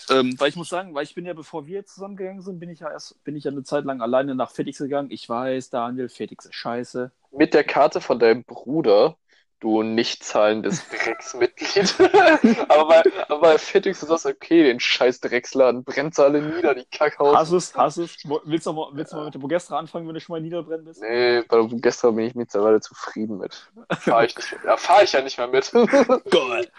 Ähm, 0.09 0.39
weil 0.39 0.49
ich 0.49 0.55
muss 0.55 0.69
sagen, 0.69 0.95
weil 0.95 1.03
ich 1.03 1.13
bin 1.13 1.25
ja, 1.25 1.33
bevor 1.33 1.67
wir 1.67 1.85
zusammengegangen 1.85 2.41
sind, 2.41 2.59
bin 2.59 2.69
ich 2.69 2.79
ja 2.79 2.89
erst, 2.89 3.23
bin 3.23 3.35
ich 3.35 3.43
ja 3.43 3.51
eine 3.51 3.63
Zeit 3.63 3.85
lang 3.85 4.01
alleine 4.01 4.33
nach 4.33 4.49
Fetix 4.49 4.79
gegangen. 4.79 5.11
Ich 5.11 5.29
weiß, 5.29 5.69
Daniel, 5.69 6.09
Fetix 6.09 6.45
ist 6.45 6.55
scheiße. 6.55 7.11
Mit 7.31 7.53
der 7.53 7.63
Karte 7.63 8.01
von 8.01 8.17
deinem 8.17 8.43
Bruder, 8.43 9.17
du 9.59 9.83
nicht 9.83 10.23
zahlendes 10.23 10.87
Drecksmitglied. 11.03 11.95
aber 12.69 12.87
bei, 12.87 13.03
aber 13.27 13.41
bei 13.41 13.57
Fitix 13.57 14.01
ist 14.01 14.09
das 14.09 14.25
okay, 14.25 14.63
den 14.63 14.79
scheiß 14.79 15.19
Drecksladen 15.19 15.83
brennt 15.83 16.17
alle 16.19 16.41
nieder, 16.41 16.75
die 16.75 16.85
Kackhaus. 16.85 17.51
Es, 17.51 17.75
hass 17.75 17.97
es. 17.97 18.17
Wo- 18.25 18.41
Willst 18.45 18.65
du 18.65 18.73
mal, 18.73 18.89
willst 18.93 19.11
du 19.11 19.17
mal 19.17 19.25
mit 19.25 19.33
der 19.33 19.39
Bogestra 19.39 19.77
anfangen, 19.77 20.07
wenn 20.07 20.13
du 20.13 20.21
schon 20.21 20.33
mal 20.35 20.41
niederbrennen 20.41 20.85
bist? 20.85 21.01
Nee, 21.01 21.41
bei 21.43 21.57
der 21.57 21.67
gestern 21.79 22.15
bin 22.15 22.25
ich 22.25 22.35
mittlerweile 22.35 22.79
zufrieden 22.81 23.37
mit. 23.37 23.69
Fahr 23.99 24.23
ich 24.25 24.35
nicht, 24.35 24.55
ja, 24.63 24.77
fahr 24.77 25.03
ich 25.03 25.11
ja 25.11 25.21
nicht 25.21 25.37
mehr 25.37 25.47
mit. 25.47 25.71
Geil. 26.29 26.71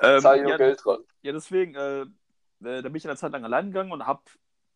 Ähm, 0.00 0.20
Zahl 0.20 0.40
ich 0.42 0.48
ja, 0.48 0.56
Geld 0.56 0.84
dran. 0.84 0.98
ja, 1.22 1.32
deswegen, 1.32 1.74
äh, 1.76 2.00
äh, 2.02 2.06
da 2.60 2.82
bin 2.82 2.96
ich 2.96 3.06
eine 3.06 3.16
Zeit 3.16 3.32
lang 3.32 3.44
allein 3.44 3.66
gegangen 3.66 3.92
und 3.92 4.06
habe 4.06 4.22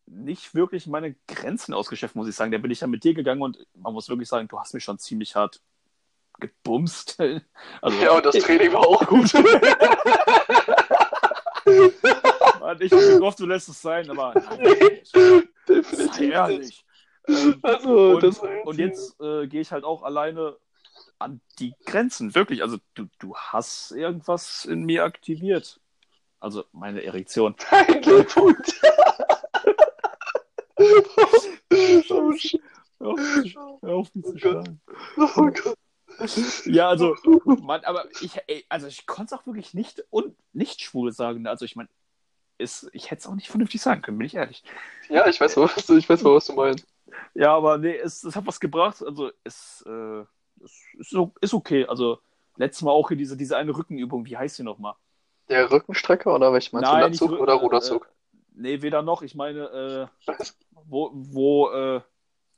nicht 0.05 0.55
wirklich 0.55 0.87
meine 0.87 1.15
Grenzen 1.27 1.73
ausgeschöpft, 1.73 2.15
muss 2.15 2.27
ich 2.27 2.35
sagen. 2.35 2.51
Da 2.51 2.57
bin 2.57 2.71
ich 2.71 2.79
dann 2.79 2.89
mit 2.89 3.03
dir 3.03 3.13
gegangen 3.13 3.41
und 3.41 3.57
man 3.75 3.93
muss 3.93 4.09
wirklich 4.09 4.29
sagen, 4.29 4.47
du 4.47 4.59
hast 4.59 4.73
mich 4.73 4.83
schon 4.83 4.97
ziemlich 4.97 5.35
hart 5.35 5.61
gebumst. 6.39 7.17
Also, 7.81 7.97
Ja, 8.03 8.11
und 8.13 8.25
das 8.25 8.35
Training 8.35 8.73
war 8.73 8.85
auch 8.87 9.05
gut. 9.07 9.33
Mann, 12.59 12.81
ich 12.81 12.91
hoffe, 12.91 13.37
du 13.37 13.45
lässt 13.45 13.69
es 13.69 13.81
sein, 13.81 14.09
aber 14.09 14.33
nein, 14.35 14.99
sei 15.03 15.43
Definitiv 15.67 16.19
nicht. 16.19 16.31
ehrlich. 16.31 16.85
Also, 17.61 18.15
und, 18.15 18.23
das 18.23 18.39
und 18.65 18.77
jetzt 18.79 19.19
äh, 19.21 19.47
gehe 19.47 19.61
ich 19.61 19.71
halt 19.71 19.83
auch 19.83 20.03
alleine 20.03 20.57
an 21.19 21.41
die 21.59 21.73
Grenzen, 21.85 22.33
wirklich. 22.35 22.63
Also 22.63 22.77
du, 22.95 23.05
du 23.19 23.35
hast 23.35 23.91
irgendwas 23.91 24.65
in 24.65 24.83
mir 24.85 25.03
aktiviert. 25.03 25.79
Also 26.39 26.63
meine 26.71 27.03
Erektion. 27.03 27.55
Ein 27.69 28.01
Glückwunsch. 28.01 28.81
oh, 32.09 32.33
shit. 32.37 32.61
Hör 32.99 33.93
auf, 33.95 34.13
mich- 34.15 34.25
zu 34.25 34.33
Oh 34.33 34.37
schlagen. 34.37 34.81
oh 35.17 35.51
Gott. 35.51 35.77
Ja, 36.65 36.89
also, 36.89 37.15
Mann, 37.61 37.83
aber 37.85 38.05
ich, 38.21 38.37
ey, 38.47 38.65
also 38.69 38.87
ich 38.87 39.05
konnte 39.05 39.33
es 39.33 39.39
auch 39.39 39.45
wirklich 39.45 39.73
nicht 39.73 40.03
und 40.09 40.35
nicht 40.53 40.81
schwul 40.81 41.11
sagen. 41.11 41.47
Also 41.47 41.65
ich 41.65 41.75
meine, 41.75 41.89
ist, 42.57 42.89
ich 42.93 43.09
hätte 43.09 43.19
es 43.19 43.27
auch 43.27 43.35
nicht 43.35 43.49
vernünftig 43.49 43.81
sagen 43.81 44.01
können, 44.01 44.17
bin 44.17 44.27
ich 44.27 44.35
ehrlich. 44.35 44.63
Ja, 45.07 45.27
ich 45.27 45.39
weiß, 45.39 45.57
was 45.57 45.85
du, 45.85 45.97
ich 45.97 46.09
weiß, 46.09 46.23
was 46.23 46.45
du 46.45 46.53
meinst. 46.53 46.85
Ja, 47.33 47.55
aber 47.55 47.77
nee, 47.77 47.95
es, 47.95 48.23
es 48.23 48.35
hat 48.35 48.45
was 48.45 48.59
gebracht. 48.59 49.01
Also 49.03 49.31
es, 49.43 49.83
äh, 49.87 50.23
es 50.63 50.83
ist, 50.97 51.15
ist 51.41 51.53
okay. 51.53 51.85
Also 51.85 52.19
letztes 52.57 52.83
Mal 52.83 52.91
auch 52.91 53.07
hier 53.07 53.17
diese, 53.17 53.37
diese 53.37 53.57
eine 53.57 53.75
Rückenübung, 53.75 54.25
wie 54.25 54.37
heißt 54.37 54.59
die 54.59 54.63
nochmal? 54.63 54.95
Der 55.47 55.71
Rückenstrecker 55.71 56.35
oder 56.35 56.53
welch 56.53 56.71
meinst 56.73 56.89
du? 56.89 56.93
Nein, 56.93 57.11
nicht 57.11 57.21
Latzug 57.21 57.39
oder 57.39 57.53
Ruderzug? 57.53 58.05
Äh, 58.05 58.37
nee, 58.55 58.81
weder 58.81 59.01
noch. 59.01 59.21
Ich 59.21 59.35
meine, 59.35 60.09
äh, 60.27 60.33
wo, 60.85 61.11
wo 61.13 62.01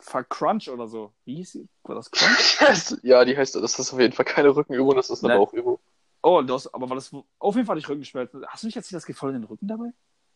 äh, 0.02 0.10
Vercrunch 0.10 0.70
oder 0.70 0.88
so. 0.88 1.14
Wie 1.26 1.36
hieß 1.36 1.52
sie? 1.54 1.68
War 1.84 1.95
das 1.95 2.12
Crunch? 2.12 2.99
Ja, 3.04 3.26
die 3.26 3.38
heißt, 3.38 3.56
das 3.56 3.80
ist 3.80 3.93
auf 3.93 3.99
jeden 3.99 4.14
Fall 4.14 4.26
keine 4.26 4.56
Rückenübung, 4.56 4.95
das 4.95 5.10
ist 5.10 5.24
eine. 5.24 5.36
Bauchübung. 5.36 5.80
Oh, 6.24 6.41
du 6.41 6.54
hast, 6.54 6.68
aber 6.74 6.89
war 6.89 6.95
das, 6.95 7.12
auf 7.39 7.56
jeden 7.56 7.66
Fall 7.66 7.78
ich 7.78 7.89
Rückenschmerzen. 7.89 8.45
Hast 8.47 8.64
du 8.64 8.68
nicht 8.68 8.76
jetzt 8.76 8.93
das 8.93 9.06
Gefühl 9.06 9.30
in 9.30 9.41
den 9.41 9.43
Rücken 9.45 9.68
dabei? 9.68 9.91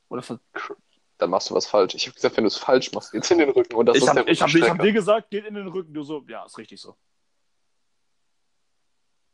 Oder 0.09 0.23
ver 0.23 0.39
Dann 1.17 1.29
machst 1.29 1.49
du 1.49 1.53
was 1.53 1.67
falsch. 1.67 1.93
Ich 1.93 2.07
habe 2.07 2.15
gesagt, 2.15 2.37
wenn 2.37 2.43
du 2.43 2.47
es 2.47 2.57
falsch 2.57 2.91
machst, 2.91 3.11
geht's 3.11 3.29
in 3.29 3.37
den 3.37 3.49
Rücken 3.49 3.75
und 3.75 3.85
das 3.85 3.97
ich 3.97 4.07
habe 4.07 4.21
hab, 4.21 4.69
hab 4.69 4.79
dir 4.81 4.93
gesagt, 4.93 5.29
geht 5.29 5.45
in 5.45 5.53
den 5.53 5.67
Rücken. 5.67 5.93
Du 5.93 6.03
so, 6.03 6.23
ja, 6.27 6.43
ist 6.45 6.57
richtig 6.57 6.81
so. 6.81 6.95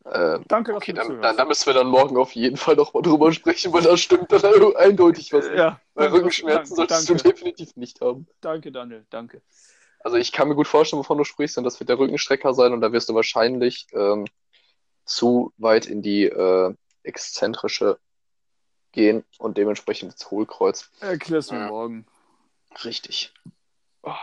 Ähm, 0.05 0.43
Danke, 0.47 0.73
okay, 0.73 0.93
dann, 0.93 1.21
dann, 1.21 1.37
dann 1.37 1.47
müssen 1.47 1.67
wir 1.67 1.73
dann 1.75 1.87
morgen 1.87 2.17
auf 2.17 2.31
jeden 2.31 2.57
Fall 2.57 2.75
noch 2.75 2.93
mal 2.93 3.01
drüber 3.03 3.31
sprechen, 3.31 3.71
weil 3.71 3.83
da 3.83 3.95
stimmt 3.95 4.31
dann 4.31 4.43
eindeutig 4.75 5.31
was 5.31 5.45
nicht. 5.45 5.57
ja, 5.57 5.79
danke, 5.93 6.13
Rückenschmerzen 6.13 6.75
danke, 6.75 6.93
solltest 7.03 7.23
du 7.23 7.29
definitiv 7.29 7.75
nicht 7.75 8.01
haben. 8.01 8.27
danke, 8.41 8.71
Daniel, 8.71 9.05
danke. 9.11 9.41
Also 10.03 10.17
ich 10.17 10.31
kann 10.31 10.47
mir 10.47 10.55
gut 10.55 10.67
vorstellen, 10.67 10.99
wovon 10.99 11.17
du 11.17 11.23
sprichst, 11.23 11.57
und 11.57 11.63
das 11.63 11.79
wird 11.79 11.89
der 11.89 11.99
Rückenstrecker 11.99 12.53
sein 12.53 12.73
und 12.73 12.81
da 12.81 12.91
wirst 12.91 13.09
du 13.09 13.15
wahrscheinlich 13.15 13.87
ähm, 13.93 14.25
zu 15.05 15.53
weit 15.57 15.85
in 15.85 16.01
die 16.01 16.25
äh, 16.25 16.73
exzentrische 17.03 17.99
gehen 18.91 19.23
und 19.37 19.57
dementsprechend 19.57 20.11
ins 20.11 20.29
Hohlkreuz. 20.29 20.89
Erklär's 20.99 21.51
mir 21.51 21.59
Ja. 21.59 21.67
morgen. 21.67 22.05
Richtig. 22.83 23.33
Oh. 24.03 24.13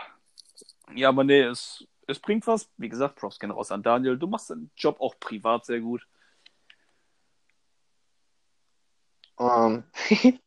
Ja, 0.93 1.09
aber 1.09 1.23
nee, 1.23 1.41
es, 1.41 1.87
es 2.07 2.19
bringt 2.19 2.47
was. 2.47 2.69
Wie 2.77 2.89
gesagt, 2.89 3.15
Props 3.15 3.39
gehen 3.39 3.51
raus 3.51 3.71
an 3.71 3.83
Daniel. 3.83 4.17
Du 4.17 4.27
machst 4.27 4.49
deinen 4.49 4.71
Job 4.75 4.99
auch 4.99 5.15
privat 5.19 5.65
sehr 5.65 5.79
gut. 5.79 6.07
Ähm. 9.39 9.83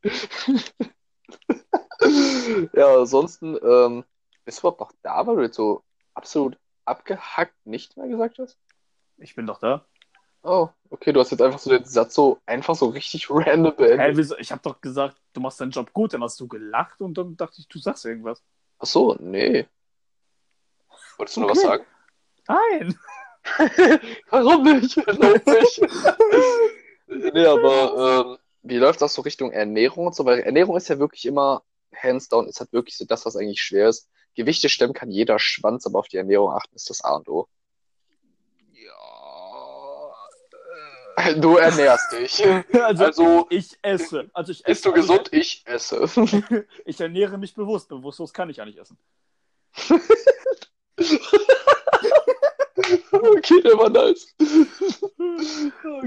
ja, 2.74 2.98
ansonsten, 2.98 3.56
ähm, 3.62 4.04
bist 4.44 4.58
du 4.58 4.60
überhaupt 4.62 4.80
noch 4.80 4.92
da, 5.02 5.26
weil 5.26 5.36
du 5.36 5.42
jetzt 5.42 5.56
so 5.56 5.82
absolut 6.14 6.58
abgehackt 6.84 7.54
nicht 7.64 7.96
mehr 7.96 8.08
gesagt 8.08 8.38
hast? 8.38 8.58
Ich 9.18 9.34
bin 9.34 9.46
doch 9.46 9.58
da. 9.58 9.84
Oh, 10.44 10.68
okay, 10.90 11.12
du 11.12 11.20
hast 11.20 11.30
jetzt 11.30 11.40
einfach 11.40 11.60
so 11.60 11.70
den 11.70 11.84
Satz 11.84 12.14
so 12.14 12.40
einfach 12.46 12.74
so 12.74 12.86
richtig 12.88 13.26
random 13.30 13.76
beendet. 13.76 14.16
Wieso? 14.16 14.36
Ich 14.38 14.50
habe 14.50 14.62
doch 14.62 14.80
gesagt, 14.80 15.16
du 15.32 15.40
machst 15.40 15.60
deinen 15.60 15.70
Job 15.70 15.92
gut. 15.92 16.14
Dann 16.14 16.22
hast 16.22 16.40
du 16.40 16.48
gelacht 16.48 17.00
und 17.00 17.16
dann 17.16 17.36
dachte 17.36 17.56
ich, 17.58 17.68
du 17.68 17.78
sagst 17.78 18.04
irgendwas. 18.04 18.42
Ach 18.78 18.86
so, 18.86 19.16
nee. 19.20 19.66
Wolltest 21.16 21.36
du 21.36 21.40
noch 21.42 21.50
was 21.50 21.58
Okay. 21.58 21.66
sagen? 21.68 21.86
Nein. 22.48 22.98
Warum 24.30 24.62
nicht? 24.64 24.96
Warum 25.06 25.40
nicht? 25.46 27.34
nee, 27.34 27.46
aber 27.46 28.26
ähm, 28.26 28.38
wie 28.62 28.78
läuft 28.78 29.02
das 29.02 29.14
so 29.14 29.22
Richtung 29.22 29.52
Ernährung 29.52 30.06
und 30.06 30.14
so? 30.14 30.24
Weil 30.24 30.40
Ernährung 30.40 30.76
ist 30.76 30.88
ja 30.88 30.98
wirklich 30.98 31.24
immer, 31.26 31.62
hands 31.94 32.28
down, 32.28 32.48
ist 32.48 32.60
halt 32.60 32.72
wirklich 32.72 32.96
so 32.96 33.04
das, 33.04 33.24
was 33.26 33.36
eigentlich 33.36 33.60
schwer 33.60 33.88
ist. 33.88 34.08
Gewichte 34.34 34.68
stemmen 34.68 34.94
kann 34.94 35.10
jeder 35.10 35.38
Schwanz, 35.38 35.86
aber 35.86 35.98
auf 35.98 36.08
die 36.08 36.16
Ernährung 36.16 36.52
achten 36.52 36.74
ist 36.74 36.90
das 36.90 37.02
A 37.02 37.16
und 37.16 37.28
O. 37.28 37.48
Ja. 38.72 40.14
Du 41.34 41.56
ernährst 41.56 42.12
dich. 42.12 42.42
Also, 42.72 43.04
Also, 43.04 43.46
ich 43.50 43.76
esse. 43.82 44.30
Also 44.32 44.52
ich 44.52 44.62
bist 44.62 44.80
esse. 44.80 44.88
du 44.88 44.94
gesund? 44.94 45.28
Ich 45.32 45.62
esse. 45.66 46.00
Also 46.00 46.22
ich, 46.24 46.42
ich 46.84 47.00
ernähre 47.00 47.38
mich 47.38 47.54
bewusst. 47.54 47.88
Bewusstlos 47.88 48.32
kann 48.32 48.50
ich 48.50 48.58
ja 48.58 48.64
nicht 48.64 48.78
essen. 48.78 48.98
Okay, 53.12 53.60
der 53.62 53.78
war 53.78 53.90
nice. 53.90 54.34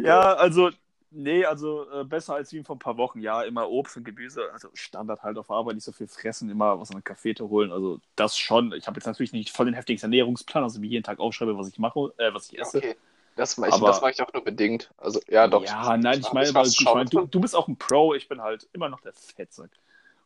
Ja, 0.02 0.34
also, 0.34 0.72
nee, 1.16 1.45
also 1.45 1.89
äh, 1.91 2.03
besser 2.03 2.36
als 2.36 2.51
wie 2.53 2.63
vor 2.63 2.76
ein 2.76 2.80
paar 2.80 2.97
Wochen. 2.97 3.20
Ja, 3.22 3.41
immer 3.43 3.70
Obst 3.70 3.97
und 3.97 4.03
Gemüse. 4.03 4.43
Also 4.53 4.70
Standard 4.74 5.24
halt 5.24 5.38
auf 5.38 5.49
Arbeit, 5.49 5.76
nicht 5.76 5.84
so 5.84 5.91
viel 5.91 6.07
fressen, 6.07 6.49
immer 6.49 6.80
was 6.80 6.91
an 6.91 6.97
den 6.97 7.03
Kaffee 7.03 7.34
zu 7.34 7.49
holen. 7.49 7.72
Also 7.72 7.99
das 8.16 8.38
schon. 8.38 8.72
Ich 8.74 8.88
habe 8.88 8.97
jetzt 8.97 9.05
natürlich 9.05 9.34
nicht 9.34 9.49
voll 9.49 9.66
den 9.66 9.76
heftigen 9.76 10.01
Ernährungsplan, 10.01 10.63
also 10.63 10.82
wie 10.82 10.88
jeden 10.89 11.03
Tag 11.03 11.20
aufschreibe, 11.20 11.57
was 11.57 11.70
ich 11.70 11.80
mache, 11.80 12.13
äh, 12.18 12.34
was 12.34 12.51
ich 12.51 12.59
esse. 12.59 12.78
Okay. 12.78 12.95
Das 13.36 13.57
mache 13.57 13.70
ich, 13.70 13.76
Aber- 13.76 13.88
das 13.88 14.01
mach 14.01 14.09
ich 14.09 14.22
auch 14.22 14.32
nur 14.32 14.43
bedingt. 14.43 14.91
Also, 14.97 15.20
ja, 15.28 15.47
doch. 15.47 15.66
ja, 15.66 15.97
nein, 15.97 16.20
ich 16.22 16.32
meine, 16.32 16.47
weil, 16.53 16.61
was 16.63 16.70
ich 16.70 16.80
schauen. 16.80 17.05
du, 17.07 17.26
du 17.26 17.39
bist 17.41 17.55
auch 17.55 17.68
ein 17.68 17.76
Pro, 17.76 18.13
ich 18.13 18.30
bin 18.30 18.41
halt 18.41 18.68
immer 18.72 18.88
noch 18.88 19.01
der 19.01 19.11
Fettsack. 19.13 19.72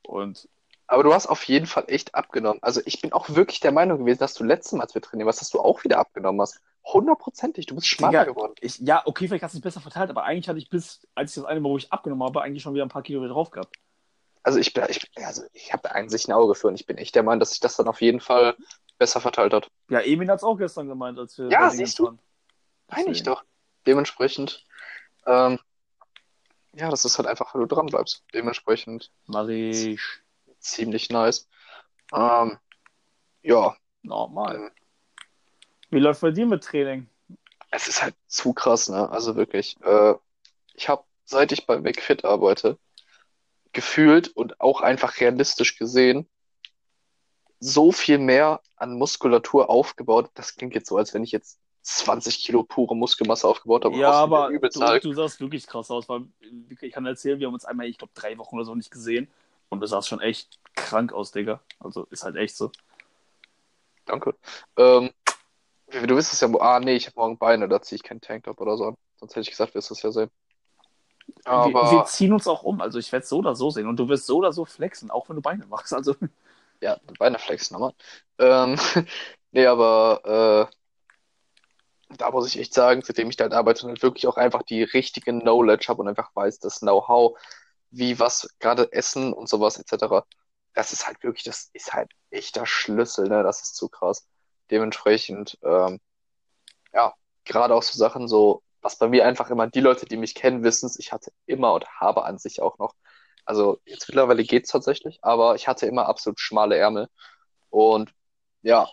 Und 0.04 0.48
Aber 0.86 1.04
du 1.04 1.14
hast 1.14 1.28
auf 1.28 1.44
jeden 1.46 1.66
Fall 1.66 1.86
echt 1.88 2.14
abgenommen. 2.16 2.60
Also 2.62 2.82
ich 2.86 3.02
bin 3.02 3.12
auch 3.12 3.30
wirklich 3.30 3.60
der 3.60 3.72
Meinung 3.72 4.00
gewesen, 4.00 4.20
dass 4.20 4.36
du 4.36 4.44
letztes 4.44 4.74
Mal, 4.74 4.84
als 4.84 4.94
wir 4.94 5.02
trainieren 5.02 5.26
warst, 5.26 5.42
dass 5.42 5.50
du 5.50 5.60
auch 5.60 5.84
wieder 5.84 5.98
abgenommen 6.00 6.42
hast. 6.42 6.62
Hundertprozentig. 6.86 7.66
Du 7.66 7.76
bist 7.76 7.88
schmaler 7.88 8.22
Digga, 8.22 8.32
geworden. 8.34 8.56
ich, 8.62 8.80
ja, 8.80 9.02
okay, 9.06 9.28
vielleicht 9.28 9.44
hast 9.44 9.54
du 9.54 9.60
es 9.60 9.64
besser 9.64 9.82
verteilt, 9.82 10.10
aber 10.10 10.24
eigentlich 10.24 10.50
hatte 10.50 10.60
ich 10.60 10.70
bis, 10.70 11.08
als 11.14 11.32
ich 11.32 11.36
das 11.36 11.46
eine 11.46 11.60
Mal, 11.60 11.70
wo 11.70 11.78
ich 11.78 11.92
abgenommen 11.92 12.24
habe, 12.24 12.42
eigentlich 12.42 12.64
schon 12.64 12.74
wieder 12.74 12.86
ein 12.86 12.90
paar 12.90 13.04
Kilo 13.04 13.28
drauf 13.28 13.52
gehabt. 13.52 13.76
Also 14.44 14.58
ich 14.58 14.74
bin, 14.74 14.86
ich, 14.90 15.08
also 15.18 15.44
ich 15.54 15.74
habe 15.74 15.92
eigentlich 15.92 16.28
ein 16.28 16.32
Auge 16.32 16.56
für 16.56 16.68
und 16.68 16.76
ich 16.76 16.86
bin 16.86 16.98
echt 16.98 17.14
der 17.14 17.24
Meinung, 17.24 17.40
dass 17.42 17.52
sich 17.52 17.60
das 17.60 17.76
dann 17.76 17.88
auf 17.88 18.02
jeden 18.02 18.22
Fall 18.22 18.56
besser 18.98 19.22
verteilt 19.22 19.54
hat. 19.54 19.70
Ja, 19.90 20.00
Emin 20.00 20.30
hat 20.32 20.38
es 20.38 20.44
auch 20.44 20.58
gestern 20.58 20.88
gemeint, 20.88 21.20
als 21.20 21.38
wir 21.38 21.50
Ja, 21.50 21.70
siehst 21.70 22.00
du? 22.00 22.18
Meine 22.88 23.12
ich 23.12 23.24
doch. 23.24 23.44
Dementsprechend, 23.86 24.66
ähm, 25.26 25.60
ja, 26.74 26.90
das 26.90 27.06
ist 27.06 27.18
halt 27.18 27.28
einfach, 27.28 27.54
weil 27.54 27.62
du 27.62 27.68
dran 27.68 27.88
bleibst. 27.88 28.24
Dementsprechend 28.34 29.12
Mach 29.26 29.48
ich 29.48 30.00
ziemlich 30.60 31.10
nice. 31.10 31.48
Ähm, 32.14 32.58
ja, 33.42 33.76
normal. 34.02 34.72
Wie 35.90 36.00
läuft 36.00 36.22
bei 36.22 36.32
dir 36.32 36.46
mit 36.46 36.64
Training? 36.64 37.08
es 37.72 37.88
ist 37.88 38.02
halt 38.02 38.16
zu 38.28 38.54
krass, 38.54 38.90
ne? 38.90 39.10
Also 39.10 39.36
wirklich. 39.36 39.78
Äh, 39.82 40.16
ich 40.74 40.90
habe, 40.90 41.04
seit 41.26 41.52
ich 41.52 41.66
bei 41.66 41.78
McFit 41.78 42.26
arbeite, 42.26 42.78
gefühlt 43.74 44.30
und 44.30 44.60
auch 44.60 44.82
einfach 44.82 45.20
realistisch 45.20 45.78
gesehen, 45.78 46.28
so 47.60 47.92
viel 47.92 48.18
mehr 48.18 48.62
an 48.78 48.98
Muskulatur 48.98 49.70
aufgebaut. 49.70 50.32
Das 50.34 50.56
klingt 50.56 50.74
jetzt 50.74 50.90
so, 50.90 50.98
als 50.98 51.14
wenn 51.14 51.24
ich 51.24 51.32
jetzt 51.32 51.60
20 51.82 52.40
Kilo 52.44 52.64
pure 52.64 52.96
Muskelmasse 52.96 53.48
aufgebaut 53.48 53.86
habe. 53.86 53.98
Ja, 53.98 54.12
aber 54.12 54.50
du, 54.50 55.00
du 55.00 55.14
sahst 55.14 55.40
wirklich 55.40 55.68
krass 55.68 55.92
aus, 55.92 56.08
weil 56.08 56.24
ich 56.82 56.92
kann 56.92 57.06
erzählen, 57.06 57.40
wir 57.40 57.48
haben 57.48 57.54
uns 57.54 57.66
einmal, 57.66 57.88
ich 57.88 57.98
glaube, 57.98 58.14
drei 58.16 58.38
Wochen 58.38 58.56
oder 58.56 58.66
so 58.66 58.76
nicht 58.76 58.92
gesehen 58.92 59.28
und 59.70 59.82
du 59.82 59.88
sahst 59.88 60.08
schon 60.08 60.22
echt 60.22 60.60
krank 60.76 61.12
aus, 61.12 61.32
Digga. 61.32 61.62
Also 61.80 62.08
ist 62.10 62.24
halt 62.24 62.38
echt 62.38 62.56
so. 62.56 62.72
Danke. 64.06 64.36
Ähm, 64.78 65.12
du 65.92 66.16
wirst 66.16 66.34
es 66.34 66.42
ja, 66.42 66.50
ah 66.60 66.80
nee, 66.80 66.96
ich 66.96 67.08
habe 67.08 67.16
morgen 67.20 67.38
Beine, 67.38 67.68
da 67.68 67.82
ziehe 67.82 67.98
ich 67.98 68.04
keinen 68.04 68.22
Tanktop 68.22 68.60
oder 68.62 68.78
so 68.78 68.86
an. 68.86 68.96
Sonst 69.20 69.32
hätte 69.34 69.42
ich 69.42 69.50
gesagt, 69.52 69.76
wirst 69.76 69.90
du 69.90 69.94
es 69.94 70.02
ja 70.02 70.12
sehen. 70.12 70.32
Wir, 71.52 71.78
Aber 71.82 71.84
wir 71.84 72.06
ziehen 72.06 72.34
uns 72.34 72.48
auch 72.48 72.64
um, 72.64 72.82
also 72.82 73.00
ich 73.00 73.12
werde 73.12 73.26
so 73.26 73.38
oder 73.40 73.56
so 73.56 73.70
sehen 73.70 73.88
und 73.88 73.98
du 73.98 74.08
wirst 74.10 74.26
so 74.26 74.38
oder 74.38 74.54
so 74.54 74.66
flexen, 74.66 75.10
auch 75.12 75.30
wenn 75.30 75.36
du 75.36 75.42
Beine 75.42 75.66
machst. 75.68 75.94
Also 75.94 76.16
Ja, 76.82 76.98
Beine 77.18 77.40
flexen 77.40 77.74
nochmal. 77.74 77.94
Ähm, 78.38 78.78
nee, 79.52 79.66
aber 79.66 80.70
äh, 82.10 82.16
da 82.18 82.32
muss 82.32 82.48
ich 82.48 82.60
echt 82.60 82.74
sagen, 82.74 83.02
seitdem 83.04 83.30
ich 83.30 83.36
da 83.38 83.50
arbeite 83.52 83.84
und 83.84 83.90
halt 83.90 84.02
wirklich 84.04 84.28
auch 84.28 84.38
einfach 84.38 84.64
die 84.64 84.84
richtige 84.84 85.32
Knowledge 85.32 85.88
habe 85.90 86.02
und 86.02 86.08
einfach 86.08 86.36
weiß, 86.36 86.60
das 86.60 86.80
Know-how, 86.80 87.38
wie 87.92 88.20
was, 88.20 88.48
gerade 88.60 88.92
Essen 88.94 89.34
und 89.34 89.50
sowas 89.50 89.78
etc., 89.80 90.26
das 90.74 90.92
ist 90.94 91.08
halt 91.08 91.22
wirklich, 91.24 91.44
das 91.44 91.70
ist 91.74 91.94
halt 91.94 92.12
echter 92.30 92.66
Schlüssel, 92.66 93.28
ne? 93.28 93.44
Das 93.44 93.62
ist 93.62 93.76
zu 93.76 93.90
krass. 93.90 94.28
Dementsprechend, 94.72 95.58
ähm, 95.64 96.00
ja, 96.94 97.14
gerade 97.46 97.76
auch 97.76 97.84
so 97.84 97.98
Sachen 97.98 98.28
so, 98.28 98.64
was 98.82 98.98
bei 98.98 99.08
mir 99.08 99.26
einfach 99.26 99.50
immer, 99.50 99.68
die 99.68 99.82
Leute, 99.82 100.06
die 100.06 100.18
mich 100.18 100.36
kennen, 100.36 100.64
wissen 100.64 100.86
es, 100.88 101.00
ich 101.00 101.12
hatte 101.12 101.32
immer 101.46 101.74
und 101.74 101.88
habe 102.00 102.26
an 102.26 102.38
sich 102.38 102.62
auch 102.62 102.78
noch 102.80 102.96
also 103.50 103.82
jetzt 103.86 104.08
mittlerweile 104.08 104.44
geht's 104.44 104.70
tatsächlich, 104.70 105.18
aber 105.24 105.56
ich 105.56 105.68
hatte 105.68 105.88
immer 105.88 106.06
absolut 106.08 106.40
schmale 106.40 106.78
Ärmel. 106.78 107.10
Und 107.72 108.14
ja, 108.62 108.88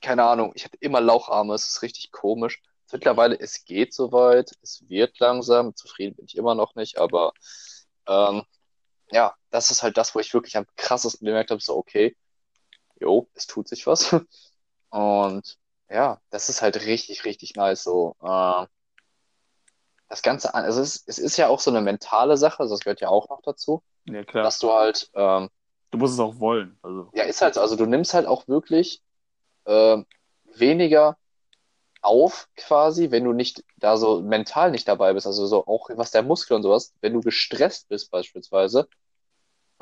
keine 0.00 0.24
Ahnung, 0.24 0.52
ich 0.54 0.64
hatte 0.64 0.78
immer 0.80 1.02
Laucharme, 1.02 1.54
es 1.54 1.66
ist 1.68 1.82
richtig 1.82 2.10
komisch. 2.10 2.62
Mittlerweile, 2.90 3.38
es 3.38 3.66
geht 3.66 3.92
soweit, 3.92 4.52
es 4.62 4.88
wird 4.88 5.18
langsam, 5.18 5.76
zufrieden 5.76 6.16
bin 6.16 6.24
ich 6.26 6.38
immer 6.38 6.54
noch 6.54 6.74
nicht, 6.74 6.98
aber 6.98 7.34
ähm, 8.06 8.44
ja, 9.10 9.34
das 9.50 9.70
ist 9.70 9.82
halt 9.82 9.98
das, 9.98 10.14
wo 10.14 10.20
ich 10.20 10.32
wirklich 10.34 10.56
am 10.56 10.66
krassesten 10.76 11.26
gemerkt 11.26 11.50
habe, 11.50 11.60
so 11.60 11.76
okay, 11.76 12.16
jo, 12.98 13.28
es 13.34 13.46
tut 13.46 13.68
sich 13.68 13.86
was. 13.86 14.16
Und 14.92 15.58
ja, 15.90 16.20
das 16.30 16.48
ist 16.48 16.62
halt 16.62 16.84
richtig, 16.86 17.24
richtig 17.24 17.54
nice, 17.56 17.82
so 17.82 18.16
äh, 18.22 18.66
das 20.08 20.22
Ganze 20.22 20.54
an, 20.54 20.64
also 20.64 20.82
es 20.82 20.96
ist, 20.96 21.08
es 21.08 21.18
ist 21.18 21.36
ja 21.38 21.48
auch 21.48 21.60
so 21.60 21.70
eine 21.70 21.80
mentale 21.80 22.36
Sache, 22.36 22.60
also 22.60 22.74
das 22.74 22.84
gehört 22.84 23.00
ja 23.00 23.08
auch 23.08 23.28
noch 23.30 23.40
dazu, 23.42 23.82
ja 24.04 24.22
klar, 24.24 24.44
dass 24.44 24.58
du 24.58 24.70
halt 24.70 25.10
ähm, 25.14 25.48
du 25.90 25.98
musst 25.98 26.14
es 26.14 26.20
auch 26.20 26.38
wollen. 26.40 26.78
Also 26.82 27.08
ja, 27.14 27.24
ist 27.24 27.40
halt 27.40 27.54
so. 27.54 27.60
Also 27.60 27.76
du 27.76 27.86
nimmst 27.86 28.14
halt 28.14 28.26
auch 28.26 28.48
wirklich 28.48 29.02
ähm, 29.66 30.06
weniger 30.56 31.16
auf 32.02 32.48
quasi, 32.56 33.10
wenn 33.10 33.24
du 33.24 33.32
nicht 33.32 33.64
da 33.76 33.96
so 33.96 34.20
mental 34.20 34.72
nicht 34.72 34.88
dabei 34.88 35.12
bist. 35.12 35.26
Also 35.26 35.46
so 35.46 35.66
auch 35.66 35.88
was 35.94 36.10
der 36.10 36.22
Muskel 36.22 36.56
und 36.56 36.62
sowas. 36.62 36.92
Wenn 37.00 37.12
du 37.12 37.20
gestresst 37.20 37.88
bist 37.88 38.10
beispielsweise, 38.10 38.88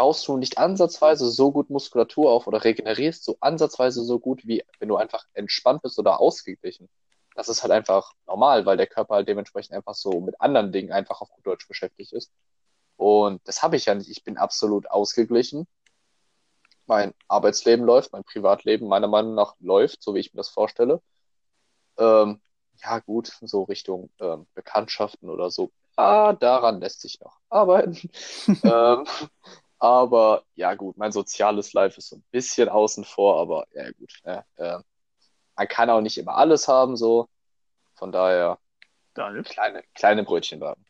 baust 0.00 0.26
du 0.26 0.38
nicht 0.38 0.56
ansatzweise 0.56 1.28
so 1.30 1.52
gut 1.52 1.68
Muskulatur 1.68 2.30
auf 2.30 2.46
oder 2.46 2.64
regenerierst 2.64 3.22
so 3.22 3.36
ansatzweise 3.40 4.02
so 4.02 4.18
gut, 4.18 4.46
wie 4.46 4.64
wenn 4.78 4.88
du 4.88 4.96
einfach 4.96 5.26
entspannt 5.34 5.82
bist 5.82 5.98
oder 5.98 6.20
ausgeglichen. 6.20 6.88
Das 7.34 7.50
ist 7.50 7.62
halt 7.62 7.70
einfach 7.70 8.14
normal, 8.26 8.64
weil 8.64 8.78
der 8.78 8.86
Körper 8.86 9.16
halt 9.16 9.28
dementsprechend 9.28 9.76
einfach 9.76 9.94
so 9.94 10.22
mit 10.22 10.40
anderen 10.40 10.72
Dingen 10.72 10.90
einfach 10.90 11.20
auf 11.20 11.30
gut 11.30 11.46
Deutsch 11.46 11.68
beschäftigt 11.68 12.14
ist. 12.14 12.32
Und 12.96 13.46
das 13.46 13.62
habe 13.62 13.76
ich 13.76 13.84
ja 13.84 13.94
nicht. 13.94 14.08
Ich 14.08 14.24
bin 14.24 14.38
absolut 14.38 14.90
ausgeglichen 14.90 15.66
mein 16.86 17.12
Arbeitsleben 17.28 17.84
läuft, 17.84 18.12
mein 18.14 18.24
Privatleben 18.24 18.88
meiner 18.88 19.06
Meinung 19.06 19.34
nach 19.34 19.54
läuft, 19.60 20.02
so 20.02 20.14
wie 20.14 20.20
ich 20.20 20.32
mir 20.32 20.38
das 20.38 20.48
vorstelle. 20.48 21.02
Ähm, 21.98 22.40
ja, 22.82 23.00
gut, 23.00 23.38
so 23.42 23.64
Richtung 23.64 24.10
ähm, 24.18 24.46
Bekanntschaften 24.54 25.28
oder 25.28 25.50
so. 25.50 25.70
Ah, 25.96 26.32
daran 26.32 26.80
lässt 26.80 27.02
sich 27.02 27.20
noch 27.20 27.38
arbeiten. 27.50 28.10
ähm, 28.64 29.04
aber 29.80 30.44
ja, 30.54 30.74
gut, 30.74 30.96
mein 30.98 31.10
soziales 31.10 31.72
Life 31.72 31.98
ist 31.98 32.10
so 32.10 32.16
ein 32.16 32.24
bisschen 32.30 32.68
außen 32.68 33.04
vor, 33.04 33.40
aber 33.40 33.66
ja, 33.72 33.90
gut. 33.92 34.12
Ne, 34.24 34.44
äh, 34.56 34.78
man 35.56 35.68
kann 35.68 35.90
auch 35.90 36.00
nicht 36.00 36.18
immer 36.18 36.36
alles 36.36 36.68
haben, 36.68 36.96
so. 36.96 37.28
Von 37.94 38.12
daher, 38.12 38.58
Daniel. 39.14 39.42
Kleine, 39.42 39.82
kleine 39.94 40.22
Brötchen 40.22 40.60
waren. 40.60 40.84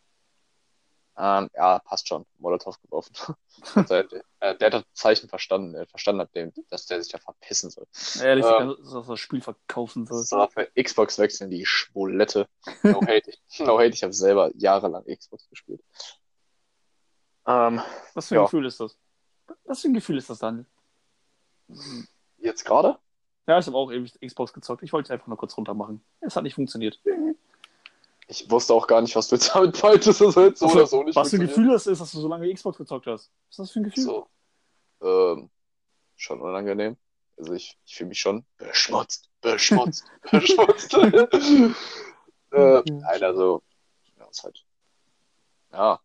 Ähm, 1.16 1.50
ja, 1.54 1.80
passt 1.80 2.08
schon. 2.08 2.24
Molotow 2.38 2.80
geworfen. 2.82 3.14
Also, 3.74 3.94
äh, 3.94 4.56
der 4.56 4.66
hat 4.68 4.72
das 4.72 4.84
Zeichen 4.94 5.28
verstanden. 5.28 5.74
Er 5.74 5.86
verstanden 5.86 6.22
hat, 6.22 6.34
dem, 6.34 6.50
dass 6.70 6.86
der 6.86 7.02
sich 7.02 7.12
da 7.12 7.18
verpissen 7.18 7.68
soll. 7.68 7.86
Ehrlich, 8.22 8.46
Ähm. 8.46 8.74
dass 8.78 8.94
er 8.94 9.02
das 9.02 9.20
Spiel 9.20 9.42
verkaufen 9.42 10.06
soll. 10.06 10.22
So, 10.22 10.48
für 10.48 10.70
Xbox 10.82 11.18
wechseln, 11.18 11.50
die 11.50 11.66
Schwulette. 11.66 12.48
No 12.82 13.02
hate. 13.06 13.32
Ich, 13.50 13.58
no 13.58 13.78
hate, 13.78 13.90
ich 13.90 14.02
habe 14.02 14.14
selber 14.14 14.50
jahrelang 14.54 15.04
Xbox 15.04 15.46
gespielt. 15.50 15.82
Ähm, 17.46 17.80
Was 18.14 18.28
für 18.28 18.34
ein 18.34 18.38
Ja. 18.38 18.44
Gefühl 18.44 18.66
ist 18.66 18.80
das? 18.80 18.96
Was 19.64 19.80
für 19.80 19.88
ein 19.88 19.94
Gefühl 19.94 20.18
ist 20.18 20.30
das, 20.30 20.38
Daniel? 20.38 20.66
jetzt 22.38 22.64
gerade? 22.64 22.98
Ja, 23.46 23.58
ich 23.58 23.66
habe 23.66 23.76
auch 23.76 23.90
ewig 23.90 24.18
Xbox 24.20 24.52
gezockt. 24.52 24.82
Ich 24.82 24.92
wollte 24.92 25.06
es 25.06 25.10
einfach 25.10 25.26
nur 25.26 25.36
kurz 25.36 25.56
runter 25.56 25.74
machen. 25.74 26.02
Es 26.20 26.36
hat 26.36 26.42
nicht 26.42 26.54
funktioniert. 26.54 27.00
Ich 28.28 28.48
wusste 28.50 28.74
auch 28.74 28.86
gar 28.86 29.00
nicht, 29.00 29.16
was 29.16 29.28
du 29.28 29.36
jetzt 29.36 29.48
damit 29.54 29.82
meintest. 29.82 30.20
Das 30.20 30.36
wird 30.36 30.58
so 30.58 30.66
oder 30.66 30.86
so 30.86 31.02
nicht 31.02 31.16
Was 31.16 31.30
für 31.30 31.36
ein. 31.36 31.42
Gefühl 31.42 31.68
das 31.68 31.86
ist, 31.86 32.00
dass 32.00 32.12
du 32.12 32.20
so 32.20 32.28
lange 32.28 32.52
Xbox 32.52 32.78
gezockt 32.78 33.06
hast. 33.06 33.30
Was 33.48 33.50
ist 33.50 33.58
das 33.58 33.70
für 33.72 33.80
ein 33.80 33.84
Gefühl? 33.84 34.04
So. 34.04 34.28
Ähm, 35.02 35.50
schon 36.16 36.40
unangenehm. 36.40 36.96
Also 37.38 37.54
ich, 37.54 37.78
ich 37.86 37.96
fühle 37.96 38.08
mich 38.10 38.20
schon 38.20 38.44
beschmutzt, 38.58 39.30
beschmutzt, 39.40 40.04
beschmutzt. 40.30 40.92
äh, 40.94 41.72
nein, 42.52 43.22
also, 43.22 43.62
ja, 44.18 44.26
ist 44.26 44.44
halt, 44.44 44.64
ja. 45.72 46.00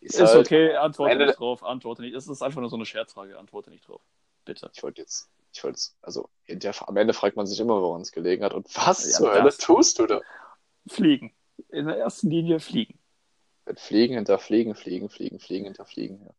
Ist, 0.00 0.18
Ist 0.18 0.34
halt, 0.34 0.46
okay, 0.46 0.74
antworte 0.76 1.12
Ende- 1.12 1.26
nicht 1.26 1.38
drauf, 1.38 1.62
antworte 1.62 2.02
nicht. 2.02 2.14
Es 2.14 2.26
ist 2.26 2.42
einfach 2.42 2.60
nur 2.60 2.70
so 2.70 2.76
eine 2.76 2.86
Scherzfrage, 2.86 3.38
antworte 3.38 3.70
nicht 3.70 3.86
drauf. 3.86 4.00
Bitte. 4.46 4.70
Ich 4.74 4.82
wollte 4.82 5.02
jetzt, 5.02 5.28
ich 5.52 5.62
wollte 5.62 5.76
es, 5.76 5.94
also 6.00 6.28
hinterher, 6.44 6.88
am 6.88 6.96
Ende 6.96 7.12
fragt 7.12 7.36
man 7.36 7.46
sich 7.46 7.60
immer, 7.60 7.80
woran 7.82 8.00
es 8.00 8.10
gelegen 8.10 8.42
hat. 8.44 8.54
Und 8.54 8.66
was 8.74 9.04
Ja, 9.04 9.18
zur 9.18 9.34
Hölle 9.34 9.50
tust 9.56 9.98
du 9.98 10.06
da? 10.06 10.20
Fliegen. 10.88 11.34
In 11.68 11.86
der 11.86 11.98
ersten 11.98 12.30
Linie 12.30 12.60
fliegen. 12.60 12.98
Wenn 13.66 13.76
Fliegen 13.76 14.14
hinter 14.14 14.38
Fliegen, 14.38 14.74
Fliegen, 14.74 15.10
Fliegen, 15.10 15.38
Fliegen 15.38 15.64
hinter 15.66 15.84
Fliegen, 15.84 16.22
ja. 16.24 16.30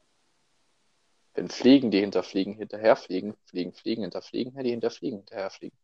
Wenn 1.36 1.48
Fliegen, 1.48 1.92
die 1.92 2.00
hinter 2.02 2.24
Fliegen, 2.24 2.56
hinterher 2.56 2.96
fliegen, 2.98 3.36
Fliegen, 3.46 3.72
Fliegen, 3.72 4.02
hinter 4.02 4.22
Fliegen, 4.22 4.54
ja, 4.56 4.64
die 4.64 4.72
hinter 4.72 4.90
Fliegen, 4.90 5.18
hinterher 5.20 5.50
fliegen. 5.52 5.78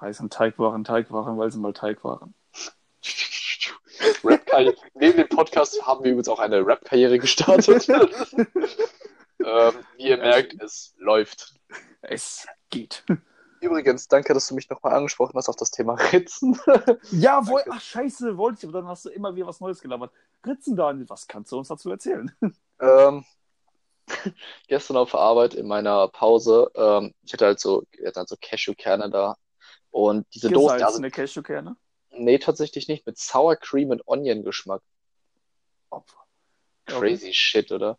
Heißen 0.00 0.30
Teigwaren, 0.30 0.82
Teigwaren, 0.82 1.38
weil 1.38 1.52
sie 1.52 1.58
mal 1.58 1.74
Teig 1.74 2.02
waren. 2.02 2.34
Rap-Karriere. 4.50 4.74
Neben 4.94 5.16
dem 5.16 5.28
Podcast 5.28 5.86
haben 5.86 6.04
wir 6.04 6.12
übrigens 6.12 6.28
auch 6.28 6.38
eine 6.38 6.64
Rap-Karriere 6.64 7.18
gestartet. 7.18 7.88
ähm, 7.88 9.72
wie 9.96 10.08
ihr 10.08 10.18
merkt, 10.18 10.60
es 10.62 10.94
läuft. 10.98 11.54
Es 12.02 12.46
geht. 12.70 13.04
Übrigens, 13.60 14.08
danke, 14.08 14.32
dass 14.32 14.48
du 14.48 14.54
mich 14.54 14.70
nochmal 14.70 14.94
angesprochen 14.94 15.34
hast 15.34 15.48
auf 15.48 15.56
das 15.56 15.70
Thema 15.70 15.94
Ritzen. 15.94 16.58
Ja, 17.12 17.46
wohl, 17.46 17.60
Danke. 17.60 17.76
ach 17.76 17.80
scheiße, 17.80 18.38
wollte 18.38 18.58
ich, 18.60 18.64
aber 18.64 18.80
dann 18.80 18.88
hast 18.88 19.04
du 19.04 19.10
immer 19.10 19.34
wieder 19.36 19.46
was 19.46 19.60
Neues 19.60 19.80
gelabert. 19.80 20.12
Ritzen, 20.46 20.76
Daniel, 20.76 21.08
was 21.08 21.26
kannst 21.26 21.52
du 21.52 21.58
uns 21.58 21.68
dazu 21.68 21.90
erzählen? 21.90 22.32
ähm, 22.80 23.24
gestern 24.66 24.96
auf 24.96 25.10
der 25.10 25.20
Arbeit 25.20 25.54
in 25.54 25.66
meiner 25.66 26.08
Pause, 26.08 26.70
ähm, 26.74 27.14
ich 27.22 27.34
hatte 27.34 27.44
halt 27.44 27.60
so, 27.60 27.84
wir 27.92 28.08
hatten 28.08 28.20
halt 28.20 28.28
so 28.28 28.36
Cashewkerne 28.40 29.10
da. 29.10 29.36
Und 29.90 30.26
diese 30.34 30.48
Dosen, 30.48 30.70
also, 30.70 30.84
Gesalzene 30.84 31.10
Cashewkerne? 31.10 31.76
Nee, 32.10 32.38
tatsächlich 32.38 32.88
nicht, 32.88 33.06
mit 33.06 33.18
Sour 33.18 33.56
Cream 33.56 33.90
und 33.90 34.06
Onion 34.06 34.44
Geschmack. 34.44 34.82
Opfer. 35.90 36.18
Crazy 36.86 37.32
shit, 37.32 37.70
oder? 37.72 37.98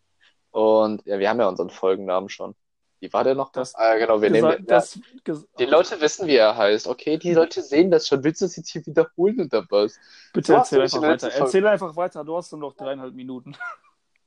Und 0.51 1.05
ja, 1.05 1.19
wir 1.19 1.29
haben 1.29 1.39
ja 1.39 1.47
unseren 1.47 1.69
Folgennamen 1.69 2.29
schon. 2.29 2.55
Wie 2.99 3.11
war 3.13 3.23
der 3.23 3.33
noch? 3.33 3.51
Das- 3.51 3.73
ah, 3.73 3.95
genau, 3.97 4.21
wir 4.21 4.29
nehmen 4.29 4.51
den, 4.51 4.65
das, 4.67 4.99
ges 5.23 5.47
Die 5.57 5.65
Leute 5.65 5.99
wissen, 6.01 6.27
wie 6.27 6.35
er 6.35 6.55
heißt, 6.55 6.87
okay? 6.87 7.17
Die 7.17 7.33
Leute 7.33 7.63
sehen 7.63 7.89
das 7.89 8.07
schon. 8.07 8.23
Willst 8.23 8.41
du 8.41 8.45
es 8.45 8.55
jetzt 8.55 8.69
hier 8.69 8.85
wiederholen 8.85 9.41
oder 9.41 9.65
was? 9.69 9.99
Bitte 10.33 10.47
So, 10.47 10.53
erzähl 10.53 10.81
einfach 10.81 11.01
weiter. 11.01 11.31
Erzähl 11.31 11.65
einfach 11.65 11.95
weiter, 11.95 12.23
du 12.23 12.37
hast 12.37 12.51
nur 12.51 12.61
noch 12.61 12.73
dreieinhalb 12.73 13.15
Minuten. 13.15 13.57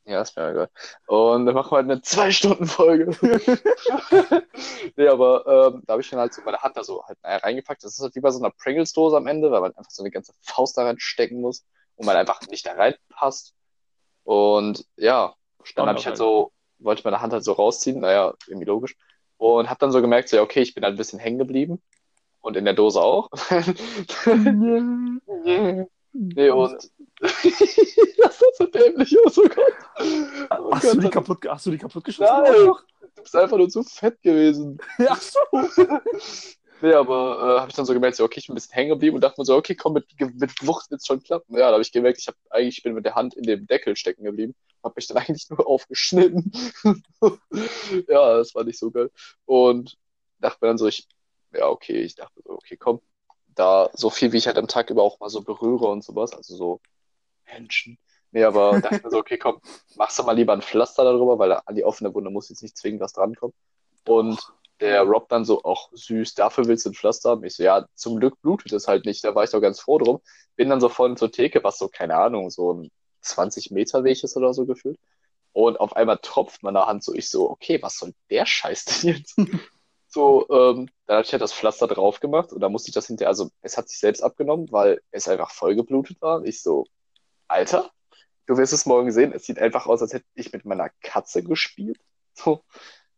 Ja, 0.06 0.20
ist 0.20 0.36
mir 0.36 0.50
egal. 0.50 0.68
Und 1.06 1.46
dann 1.46 1.54
machen 1.54 1.70
wir 1.70 1.76
halt 1.76 1.90
eine 1.90 2.02
Zwei-Stunden-Folge. 2.02 3.16
nee, 4.96 5.08
aber 5.08 5.72
ähm, 5.72 5.82
da 5.86 5.92
habe 5.92 6.02
ich 6.02 6.10
dann 6.10 6.20
halt 6.20 6.34
so 6.34 6.42
meine 6.42 6.58
Hand 6.58 6.76
da 6.76 6.84
so 6.84 7.02
halt 7.06 7.18
reingepackt. 7.22 7.82
Das 7.82 7.94
ist 7.94 8.00
halt 8.00 8.14
wie 8.14 8.20
bei 8.20 8.30
so 8.30 8.38
einer 8.38 8.50
Pringles-Dose 8.50 9.16
am 9.16 9.26
Ende, 9.26 9.50
weil 9.50 9.62
man 9.62 9.74
einfach 9.74 9.90
so 9.90 10.02
eine 10.02 10.10
ganze 10.10 10.34
Faust 10.42 10.76
da 10.76 10.84
reinstecken 10.84 11.40
muss 11.40 11.64
und 11.96 12.04
man 12.04 12.16
einfach 12.16 12.42
nicht 12.48 12.66
da 12.66 12.72
reinpasst. 12.72 13.54
Und 14.24 14.86
ja, 14.96 15.34
dann 15.74 15.88
habe 15.88 15.98
ich 15.98 16.06
halt 16.06 16.18
so, 16.18 16.52
wollte 16.78 17.02
meine 17.04 17.22
Hand 17.22 17.32
halt 17.32 17.44
so 17.44 17.52
rausziehen, 17.52 18.00
naja, 18.00 18.34
irgendwie 18.46 18.66
logisch. 18.66 18.96
Und 19.38 19.70
habe 19.70 19.80
dann 19.80 19.90
so 19.90 20.02
gemerkt, 20.02 20.28
so, 20.28 20.36
ja, 20.36 20.42
okay, 20.42 20.60
ich 20.60 20.74
bin 20.74 20.84
halt 20.84 20.94
ein 20.94 20.98
bisschen 20.98 21.18
hängen 21.18 21.38
geblieben. 21.38 21.82
Und 22.40 22.58
in 22.58 22.66
der 22.66 22.74
Dose 22.74 23.00
auch. 23.00 23.30
Nee, 26.16 26.50
und 26.50 26.90
das 27.20 27.44
ist 27.44 28.56
so 28.58 28.66
dämlich 28.66 29.16
aus, 29.26 29.36
oh 29.36 29.48
Gott. 29.48 29.74
Oh 29.98 30.72
Hast 30.72 30.84
du 30.84 30.92
Gott, 30.94 31.02
die 31.02 31.10
kaputt, 31.10 31.46
hast 31.48 31.66
du 31.66 31.70
die 31.72 31.78
kaputt 31.78 32.04
geschossen? 32.04 32.42
Nein. 32.44 32.54
du 32.54 33.22
bist 33.22 33.34
einfach 33.34 33.56
nur 33.56 33.68
zu 33.68 33.82
fett 33.82 34.22
gewesen. 34.22 34.78
Ach 35.08 35.20
so. 35.20 35.40
Nee, 36.82 36.92
aber 36.92 37.38
äh, 37.38 37.60
habe 37.60 37.70
ich 37.70 37.76
dann 37.76 37.86
so 37.86 37.94
gemerkt, 37.94 38.16
so, 38.16 38.24
okay, 38.24 38.40
ich 38.40 38.46
bin 38.46 38.52
ein 38.52 38.56
bisschen 38.56 38.74
hängen 38.74 38.90
geblieben 38.90 39.14
und 39.14 39.22
dachte 39.22 39.40
mir 39.40 39.46
so, 39.46 39.56
okay, 39.56 39.74
komm, 39.74 39.94
mit, 39.94 40.06
mit 40.18 40.66
Wucht 40.66 40.90
wird's 40.90 41.06
schon 41.06 41.22
klappen. 41.22 41.54
Ja, 41.54 41.68
da 41.68 41.72
habe 41.72 41.82
ich 41.82 41.92
gemerkt, 41.92 42.18
ich 42.18 42.26
habe 42.26 42.36
eigentlich, 42.50 42.78
ich 42.78 42.82
bin 42.82 42.92
mit 42.92 43.06
der 43.06 43.14
Hand 43.14 43.32
in 43.34 43.44
dem 43.44 43.66
Deckel 43.66 43.96
stecken 43.96 44.24
geblieben, 44.24 44.54
habe 44.82 44.92
mich 44.96 45.06
dann 45.06 45.16
eigentlich 45.16 45.48
nur 45.48 45.66
aufgeschnitten. 45.66 46.52
ja, 48.08 48.36
das 48.36 48.54
war 48.54 48.64
nicht 48.64 48.78
so 48.78 48.90
geil. 48.90 49.10
Und 49.46 49.96
dachte 50.40 50.58
mir 50.60 50.68
dann 50.68 50.78
so, 50.78 50.86
ich, 50.86 51.08
ja, 51.54 51.68
okay, 51.68 52.02
ich 52.02 52.16
dachte 52.16 52.42
so, 52.44 52.50
okay, 52.50 52.76
komm, 52.76 53.00
da 53.54 53.90
so 53.92 54.10
viel, 54.10 54.32
wie 54.32 54.38
ich 54.38 54.46
halt 54.46 54.58
am 54.58 54.68
Tag 54.68 54.90
über 54.90 55.02
auch 55.02 55.20
mal 55.20 55.28
so 55.28 55.42
berühre 55.42 55.86
und 55.86 56.04
sowas, 56.04 56.32
also 56.32 56.56
so 56.56 56.80
Menschen. 57.46 57.98
Nee, 58.30 58.44
aber 58.44 58.80
dachte 58.80 59.00
mir 59.02 59.10
so, 59.10 59.18
okay, 59.18 59.38
komm, 59.38 59.60
machst 59.96 60.18
du 60.18 60.22
mal 60.24 60.32
lieber 60.32 60.52
ein 60.52 60.62
Pflaster 60.62 61.04
darüber, 61.04 61.38
weil 61.38 61.52
an 61.52 61.74
die 61.74 61.84
offene 61.84 62.14
Wunde 62.14 62.30
muss 62.30 62.48
jetzt 62.48 62.62
nicht 62.62 62.76
zwingend 62.76 63.00
was 63.00 63.12
drankommen. 63.12 63.54
Und 64.06 64.38
der 64.80 65.02
Rob 65.02 65.28
dann 65.28 65.44
so, 65.44 65.62
auch 65.62 65.90
süß, 65.92 66.34
dafür 66.34 66.66
willst 66.66 66.84
du 66.84 66.90
ein 66.90 66.94
Pflaster 66.94 67.30
haben? 67.30 67.44
Ich 67.44 67.54
so, 67.54 67.62
ja, 67.62 67.86
zum 67.94 68.18
Glück 68.18 68.40
blutet 68.42 68.72
es 68.72 68.88
halt 68.88 69.04
nicht, 69.06 69.24
da 69.24 69.34
war 69.34 69.44
ich 69.44 69.50
doch 69.50 69.60
ganz 69.60 69.80
froh 69.80 69.98
drum. 69.98 70.20
Bin 70.56 70.68
dann 70.68 70.80
so 70.80 70.88
vorne 70.88 71.14
zur 71.14 71.30
Theke, 71.30 71.62
was 71.62 71.78
so, 71.78 71.88
keine 71.88 72.16
Ahnung, 72.16 72.50
so 72.50 72.72
ein 72.72 72.90
20 73.20 73.70
Meter 73.70 74.04
Weg 74.04 74.22
ist 74.22 74.36
oder 74.36 74.52
so 74.52 74.66
gefühlt. 74.66 74.98
Und 75.52 75.78
auf 75.78 75.94
einmal 75.94 76.18
tropft 76.20 76.64
meine 76.64 76.86
Hand 76.86 77.04
so, 77.04 77.14
ich 77.14 77.30
so, 77.30 77.48
okay, 77.48 77.80
was 77.80 77.98
soll 77.98 78.12
der 78.30 78.44
Scheiß 78.44 78.84
denn 78.84 79.14
jetzt? 79.14 79.38
So, 80.14 80.46
ähm, 80.48 80.88
dann 81.06 81.16
habe 81.16 81.24
ich 81.26 81.32
halt 81.32 81.42
das 81.42 81.52
Pflaster 81.52 81.88
drauf 81.88 82.20
gemacht 82.20 82.52
und 82.52 82.60
da 82.60 82.68
musste 82.68 82.88
ich 82.90 82.94
das 82.94 83.08
hinterher, 83.08 83.28
also 83.30 83.50
es 83.62 83.76
hat 83.76 83.88
sich 83.88 83.98
selbst 83.98 84.22
abgenommen, 84.22 84.70
weil 84.70 85.00
es 85.10 85.26
einfach 85.28 85.50
voll 85.50 85.74
geblutet 85.74 86.20
war. 86.22 86.36
Und 86.36 86.46
ich 86.46 86.62
so, 86.62 86.86
Alter, 87.48 87.90
du 88.46 88.56
wirst 88.56 88.72
es 88.72 88.86
morgen 88.86 89.12
sehen, 89.12 89.32
es 89.32 89.44
sieht 89.46 89.58
einfach 89.58 89.86
aus, 89.86 90.02
als 90.02 90.12
hätte 90.14 90.26
ich 90.34 90.52
mit 90.52 90.64
meiner 90.66 90.90
Katze 91.02 91.42
gespielt. 91.42 91.98
So, 92.34 92.64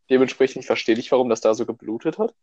dementsprechend, 0.09 0.61
ich 0.61 0.67
verstehe 0.67 0.95
nicht, 0.95 1.11
warum 1.11 1.29
das 1.29 1.41
da 1.41 1.53
so 1.53 1.65
geblutet 1.67 2.17
hat. 2.19 2.35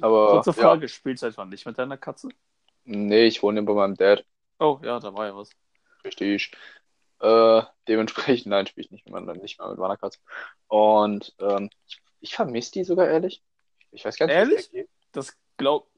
Aber, 0.00 0.30
Kurze 0.32 0.52
ja, 0.56 0.62
Frage, 0.62 0.88
spielst 0.88 1.22
du 1.22 1.26
etwa 1.26 1.44
nicht 1.44 1.66
mit 1.66 1.78
deiner 1.78 1.98
Katze? 1.98 2.30
nee, 2.84 3.26
ich 3.26 3.42
wohne 3.42 3.62
bei 3.62 3.74
meinem 3.74 3.94
Dad. 3.96 4.24
Oh, 4.58 4.78
ja, 4.82 4.98
da 5.00 5.12
war 5.14 5.26
ja 5.26 5.36
was. 5.36 5.50
Richtig. 6.04 6.52
Äh, 7.20 7.62
dementsprechend, 7.88 8.46
nein, 8.46 8.66
spiele 8.66 8.86
ich 8.86 8.90
nicht 8.90 9.04
mit, 9.06 9.14
meiner- 9.14 9.34
nicht 9.34 9.58
mehr 9.58 9.68
mit 9.68 9.78
meiner 9.78 9.96
Katze. 9.96 10.18
Und 10.68 11.34
ähm, 11.38 11.70
ich, 11.86 12.00
ich 12.20 12.34
vermisse 12.34 12.72
die 12.72 12.84
sogar 12.84 13.08
ehrlich. 13.08 13.42
Ich 13.92 14.04
weiß 14.04 14.16
gar 14.16 14.26
nicht, 14.26 14.34
Ehrlich? 14.34 14.70
Das 15.12 15.36
glaub, 15.56 15.88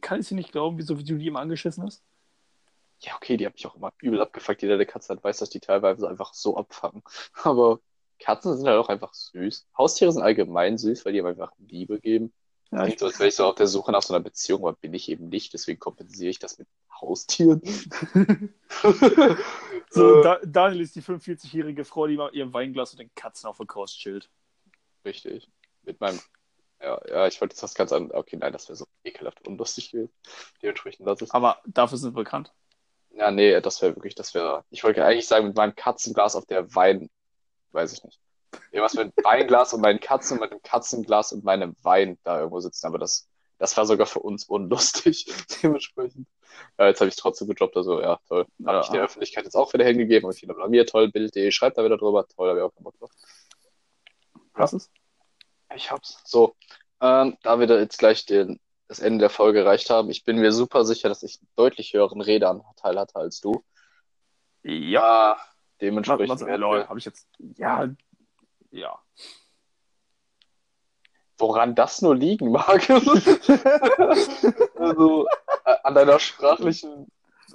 kann 0.00 0.20
ich 0.20 0.28
dir 0.28 0.34
nicht 0.34 0.52
glauben, 0.52 0.78
wieso 0.78 0.98
wie 0.98 1.04
du 1.04 1.16
die 1.16 1.26
immer 1.26 1.40
angeschissen 1.40 1.84
hast. 1.84 2.02
Ja, 3.00 3.14
okay, 3.14 3.36
die 3.36 3.46
habe 3.46 3.54
ich 3.56 3.66
auch 3.66 3.76
immer 3.76 3.92
übel 4.00 4.20
abgefuckt. 4.20 4.60
Jeder, 4.60 4.76
der 4.76 4.86
Katze 4.86 5.12
hat, 5.12 5.22
weiß, 5.22 5.38
dass 5.38 5.50
die 5.50 5.60
teilweise 5.60 6.08
einfach 6.08 6.34
so 6.34 6.56
abfangen. 6.56 7.02
Aber 7.42 7.80
Katzen 8.18 8.56
sind 8.56 8.66
halt 8.66 8.78
auch 8.78 8.88
einfach 8.88 9.14
süß. 9.14 9.68
Haustiere 9.76 10.12
sind 10.12 10.22
allgemein 10.22 10.78
süß, 10.78 11.04
weil 11.04 11.12
die 11.12 11.22
einfach 11.22 11.52
Liebe 11.58 12.00
geben. 12.00 12.32
Ja, 12.70 12.84
Klingt 12.84 12.98
so, 12.98 13.06
als 13.06 13.18
wäre 13.18 13.28
ich 13.28 13.36
so 13.36 13.46
auf 13.46 13.54
der 13.54 13.66
Suche 13.68 13.92
nach 13.92 14.02
so 14.02 14.12
einer 14.12 14.22
Beziehung, 14.22 14.60
aber 14.66 14.76
bin 14.76 14.92
ich 14.92 15.08
eben 15.08 15.28
nicht. 15.28 15.54
Deswegen 15.54 15.78
kompensiere 15.78 16.30
ich 16.30 16.38
das 16.38 16.58
mit 16.58 16.68
Haustieren. 17.00 17.62
So, 19.90 20.20
Äh, 20.20 20.22
da, 20.22 20.38
Daniel 20.44 20.82
ist 20.82 20.96
die 20.96 21.02
45-jährige 21.02 21.84
Frau, 21.84 22.06
die 22.06 22.16
mal 22.16 22.34
ihrem 22.34 22.52
Weinglas 22.52 22.92
und 22.92 22.98
den 22.98 23.10
Katzen 23.14 23.48
auf 23.48 23.56
der 23.56 23.66
Couch 23.66 23.96
chillt. 23.96 24.28
Richtig. 25.08 25.48
Mit 25.82 26.00
meinem. 26.00 26.20
Ja, 26.80 27.00
ja, 27.08 27.26
ich 27.26 27.40
wollte 27.40 27.54
jetzt 27.54 27.62
was 27.62 27.74
ganz 27.74 27.92
anderes. 27.92 28.14
Okay, 28.16 28.36
nein, 28.36 28.52
das 28.52 28.68
wäre 28.68 28.76
so 28.76 28.86
ekelhaft 29.02 29.46
unlustig 29.48 29.90
gewesen. 29.90 30.12
Dementsprechend 30.62 31.06
lasse 31.06 31.24
ich 31.24 31.32
Aber 31.32 31.60
dafür 31.66 31.98
sind 31.98 32.14
wir 32.14 32.22
bekannt. 32.22 32.52
Ja, 33.10 33.30
nee, 33.30 33.58
das 33.60 33.80
wäre 33.82 33.96
wirklich, 33.96 34.14
das 34.14 34.34
wäre. 34.34 34.64
Ich 34.70 34.84
wollte 34.84 35.04
eigentlich 35.04 35.26
sagen, 35.26 35.46
mit 35.48 35.56
meinem 35.56 35.74
Katzenglas 35.74 36.36
auf 36.36 36.46
der 36.46 36.72
Wein. 36.74 37.08
Weiß 37.72 37.92
ich 37.92 38.04
nicht. 38.04 38.20
Irgendwas 38.70 38.94
mit 38.94 39.12
Weinglas 39.24 39.72
und 39.72 39.80
meinen 39.80 39.98
Katzen, 39.98 40.38
mit 40.38 40.52
dem 40.52 40.62
Katzenglas 40.62 41.32
und 41.32 41.42
meinem 41.42 41.74
Wein 41.82 42.18
da 42.22 42.38
irgendwo 42.38 42.60
sitzen. 42.60 42.86
Aber 42.86 42.98
das, 42.98 43.28
das 43.58 43.76
war 43.76 43.86
sogar 43.86 44.06
für 44.06 44.20
uns 44.20 44.44
unlustig. 44.44 45.26
Dementsprechend. 45.62 46.28
Ja, 46.78 46.86
jetzt 46.86 47.00
habe 47.00 47.08
ich 47.08 47.14
es 47.14 47.20
trotzdem 47.20 47.48
gedroppt. 47.48 47.76
Also, 47.76 48.00
ja, 48.00 48.20
toll. 48.28 48.46
Habe 48.64 48.76
Ja. 48.76 48.80
ich 48.82 48.88
der 48.90 49.02
Öffentlichkeit 49.02 49.44
jetzt 49.44 49.56
auch 49.56 49.72
wieder 49.72 49.84
hingegeben. 49.84 50.26
Und 50.28 50.34
viele 50.34 50.54
blamiert. 50.54 50.90
Toll, 50.90 51.10
Bild.de 51.10 51.50
schreibt 51.50 51.78
da 51.78 51.84
wieder 51.84 51.96
drüber. 51.96 52.26
Toll, 52.28 52.50
habe 52.50 52.58
ich 52.60 52.64
auch 52.64 52.74
keinen 52.74 52.84
Bock 52.84 52.98
drauf. 52.98 53.10
Was 54.54 54.72
ist? 54.72 54.90
Ich 55.74 55.90
hab's. 55.90 56.20
So, 56.24 56.54
ähm, 57.00 57.36
da 57.42 57.60
wir 57.60 57.66
da 57.66 57.78
jetzt 57.78 57.98
gleich 57.98 58.26
den 58.26 58.60
das 58.88 58.98
Ende 59.00 59.18
der 59.18 59.30
Folge 59.30 59.60
erreicht 59.60 59.90
haben. 59.90 60.10
Ich 60.10 60.24
bin 60.24 60.38
mir 60.38 60.50
super 60.52 60.84
sicher, 60.84 61.08
dass 61.10 61.22
ich 61.22 61.38
einen 61.40 61.48
deutlich 61.56 61.92
höheren 61.92 62.20
Redeanteil 62.22 62.98
hatte 62.98 63.16
als 63.16 63.40
du. 63.40 63.62
Ja. 64.62 65.32
Ah, 65.32 65.40
dementsprechend. 65.80 66.30
Was, 66.30 66.40
was, 66.40 66.58
lol, 66.58 66.88
habe 66.88 66.98
ich 66.98 67.04
jetzt. 67.04 67.28
Ja. 67.38 67.88
Ja. 68.70 68.98
Woran 71.36 71.74
das 71.74 72.02
nur 72.02 72.16
liegen 72.16 72.50
mag. 72.50 72.88
also 74.76 75.28
äh, 75.64 75.76
an 75.84 75.94
deiner 75.94 76.18
sprachlichen 76.18 77.06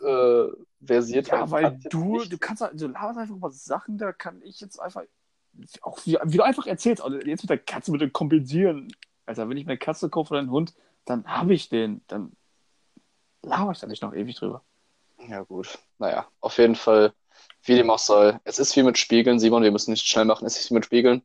äh, 0.03 0.45
Versiertheit. 0.85 1.39
Ja, 1.39 1.51
weil 1.51 1.79
du, 1.89 2.23
du 2.23 2.37
kannst 2.37 2.61
halt, 2.61 2.79
du 2.79 2.87
laberst 2.87 3.17
einfach 3.19 3.35
über 3.35 3.51
Sachen, 3.51 3.97
da 3.97 4.13
kann 4.13 4.41
ich 4.43 4.61
jetzt 4.61 4.79
einfach, 4.79 5.03
auch 5.81 5.99
wie, 6.05 6.17
wie 6.23 6.37
du 6.37 6.43
einfach 6.43 6.65
erzählst, 6.65 7.03
also 7.03 7.17
jetzt 7.17 7.43
mit 7.43 7.49
der 7.49 7.57
Katze 7.57 7.91
mit 7.91 8.01
dem 8.01 8.13
Kompensieren. 8.13 8.93
Also 9.25 9.47
wenn 9.47 9.57
ich 9.57 9.65
mir 9.65 9.71
eine 9.71 9.77
Katze 9.77 10.09
kaufe 10.09 10.31
oder 10.31 10.39
einen 10.39 10.51
Hund, 10.51 10.73
dann 11.05 11.25
habe 11.25 11.53
ich 11.53 11.69
den, 11.69 12.01
dann 12.07 12.35
laber 13.41 13.71
ich 13.71 13.79
da 13.79 13.87
nicht 13.87 14.01
noch 14.01 14.13
ewig 14.13 14.35
drüber. 14.35 14.63
Ja, 15.27 15.41
gut. 15.41 15.77
Naja, 15.99 16.27
auf 16.41 16.57
jeden 16.57 16.75
Fall, 16.75 17.13
wie 17.63 17.75
dem 17.75 17.89
auch 17.89 17.99
soll. 17.99 18.39
Es 18.43 18.59
ist 18.59 18.75
wie 18.75 18.83
mit 18.83 18.97
Spiegeln, 18.97 19.39
Simon, 19.39 19.63
wir 19.63 19.71
müssen 19.71 19.91
nicht 19.91 20.07
schnell 20.07 20.25
machen. 20.25 20.45
Es 20.45 20.59
ist 20.59 20.69
wie 20.69 20.75
mit 20.75 20.85
Spiegeln. 20.85 21.21